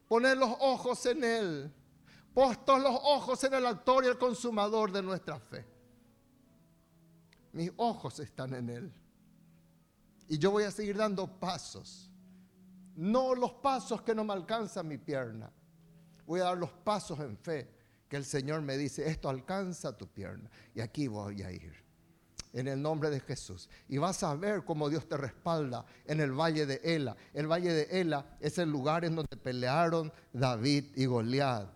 Poner 0.08 0.36
los 0.36 0.50
ojos 0.60 1.06
en 1.06 1.24
Él. 1.24 1.72
Puestos 2.34 2.80
los 2.80 2.94
ojos 2.94 3.42
en 3.44 3.54
el 3.54 3.66
autor 3.66 4.04
y 4.04 4.08
el 4.08 4.18
consumador 4.18 4.92
de 4.92 5.02
nuestra 5.02 5.38
fe. 5.38 5.66
Mis 7.52 7.72
ojos 7.76 8.20
están 8.20 8.54
en 8.54 8.70
Él. 8.70 8.99
Y 10.30 10.38
yo 10.38 10.52
voy 10.52 10.62
a 10.62 10.70
seguir 10.70 10.96
dando 10.96 11.26
pasos. 11.26 12.08
No 12.94 13.34
los 13.34 13.54
pasos 13.54 14.00
que 14.02 14.14
no 14.14 14.22
me 14.22 14.32
alcanza 14.32 14.80
mi 14.80 14.96
pierna. 14.96 15.50
Voy 16.24 16.38
a 16.38 16.44
dar 16.44 16.56
los 16.56 16.70
pasos 16.70 17.18
en 17.18 17.36
fe 17.36 17.68
que 18.08 18.16
el 18.16 18.24
Señor 18.24 18.62
me 18.62 18.76
dice, 18.76 19.08
esto 19.08 19.28
alcanza 19.28 19.96
tu 19.96 20.06
pierna. 20.06 20.48
Y 20.72 20.82
aquí 20.82 21.08
voy 21.08 21.42
a 21.42 21.50
ir 21.50 21.74
en 22.52 22.68
el 22.68 22.80
nombre 22.80 23.10
de 23.10 23.18
Jesús. 23.18 23.68
Y 23.88 23.98
vas 23.98 24.22
a 24.22 24.32
ver 24.36 24.64
cómo 24.64 24.88
Dios 24.88 25.08
te 25.08 25.16
respalda 25.16 25.84
en 26.04 26.20
el 26.20 26.30
valle 26.30 26.64
de 26.64 26.80
Ela. 26.84 27.16
El 27.34 27.50
valle 27.50 27.72
de 27.72 28.00
Ela 28.00 28.36
es 28.38 28.56
el 28.58 28.70
lugar 28.70 29.04
en 29.04 29.16
donde 29.16 29.36
pelearon 29.36 30.12
David 30.32 30.92
y 30.94 31.06
Goliat. 31.06 31.68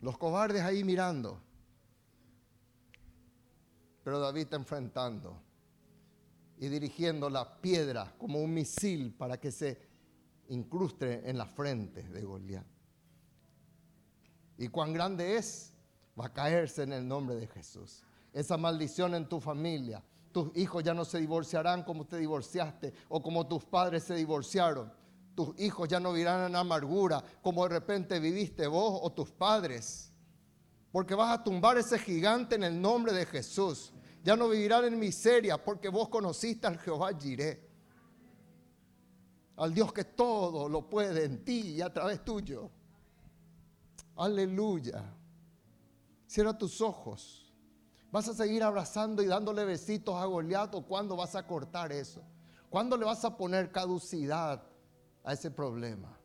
Los 0.00 0.16
cobardes 0.16 0.62
ahí 0.62 0.84
mirando. 0.84 1.42
Pero 4.04 4.20
David 4.20 4.54
enfrentando 4.54 5.42
y 6.58 6.68
dirigiendo 6.68 7.28
la 7.28 7.60
piedra 7.60 8.14
como 8.18 8.40
un 8.40 8.52
misil 8.54 9.14
para 9.14 9.38
que 9.38 9.50
se 9.50 9.80
incruste 10.48 11.28
en 11.28 11.38
la 11.38 11.46
frente 11.46 12.02
de 12.02 12.22
Goliat. 12.22 12.66
Y 14.58 14.68
cuán 14.68 14.92
grande 14.92 15.36
es, 15.36 15.72
va 16.18 16.26
a 16.26 16.32
caerse 16.32 16.84
en 16.84 16.92
el 16.92 17.06
nombre 17.06 17.34
de 17.36 17.46
Jesús 17.46 18.04
esa 18.34 18.56
maldición 18.56 19.14
en 19.14 19.28
tu 19.28 19.40
familia. 19.40 20.02
Tus 20.32 20.54
hijos 20.56 20.82
ya 20.82 20.92
no 20.92 21.04
se 21.04 21.20
divorciarán 21.20 21.84
como 21.84 22.04
te 22.04 22.18
divorciaste 22.18 22.92
o 23.08 23.22
como 23.22 23.46
tus 23.46 23.64
padres 23.64 24.02
se 24.02 24.16
divorciaron. 24.16 24.92
Tus 25.36 25.58
hijos 25.60 25.88
ya 25.88 26.00
no 26.00 26.12
vivirán 26.12 26.50
en 26.50 26.56
amargura 26.56 27.22
como 27.40 27.62
de 27.62 27.70
repente 27.70 28.18
viviste 28.18 28.66
vos 28.66 28.98
o 29.02 29.12
tus 29.12 29.30
padres. 29.30 30.12
Porque 30.90 31.14
vas 31.14 31.38
a 31.38 31.44
tumbar 31.44 31.78
ese 31.78 31.98
gigante 31.98 32.56
en 32.56 32.64
el 32.64 32.80
nombre 32.80 33.12
de 33.12 33.24
Jesús. 33.24 33.92
Ya 34.24 34.36
no 34.36 34.48
vivirán 34.48 34.86
en 34.86 34.98
miseria 34.98 35.62
porque 35.62 35.90
vos 35.90 36.08
conociste 36.08 36.66
al 36.66 36.78
Jehová 36.78 37.12
Jireh. 37.12 37.60
Al 39.56 39.74
Dios 39.74 39.92
que 39.92 40.04
todo 40.04 40.66
lo 40.66 40.88
puede 40.88 41.24
en 41.24 41.44
ti 41.44 41.74
y 41.76 41.82
a 41.82 41.92
través 41.92 42.24
tuyo. 42.24 42.70
Aleluya. 44.16 45.04
Cierra 46.26 46.56
tus 46.56 46.80
ojos. 46.80 47.52
¿Vas 48.10 48.26
a 48.28 48.34
seguir 48.34 48.62
abrazando 48.62 49.22
y 49.22 49.26
dándole 49.26 49.66
besitos 49.66 50.14
a 50.14 50.24
Goliat 50.24 50.74
o 50.74 50.86
cuándo 50.86 51.16
vas 51.16 51.34
a 51.34 51.46
cortar 51.46 51.92
eso? 51.92 52.22
¿Cuándo 52.70 52.96
le 52.96 53.04
vas 53.04 53.26
a 53.26 53.36
poner 53.36 53.70
caducidad 53.70 54.62
a 55.22 55.32
ese 55.34 55.50
problema? 55.50 56.18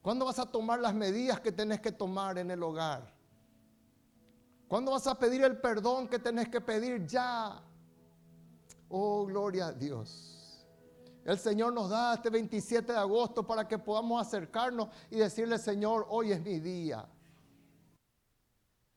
¿Cuándo 0.00 0.26
vas 0.26 0.38
a 0.38 0.46
tomar 0.46 0.78
las 0.78 0.94
medidas 0.94 1.40
que 1.40 1.50
tenés 1.50 1.80
que 1.80 1.90
tomar 1.90 2.38
en 2.38 2.52
el 2.52 2.62
hogar? 2.62 3.17
¿Cuándo 4.68 4.92
vas 4.92 5.06
a 5.06 5.18
pedir 5.18 5.42
el 5.42 5.58
perdón 5.58 6.08
que 6.08 6.18
tenés 6.18 6.48
que 6.48 6.60
pedir 6.60 7.06
ya? 7.06 7.62
Oh, 8.90 9.24
gloria 9.24 9.68
a 9.68 9.72
Dios. 9.72 10.66
El 11.24 11.38
Señor 11.38 11.72
nos 11.72 11.90
da 11.90 12.14
este 12.14 12.30
27 12.30 12.92
de 12.92 12.98
agosto 12.98 13.46
para 13.46 13.66
que 13.66 13.78
podamos 13.78 14.20
acercarnos 14.20 14.88
y 15.10 15.16
decirle, 15.16 15.58
Señor, 15.58 16.06
hoy 16.10 16.32
es 16.32 16.42
mi 16.42 16.60
día. 16.60 17.06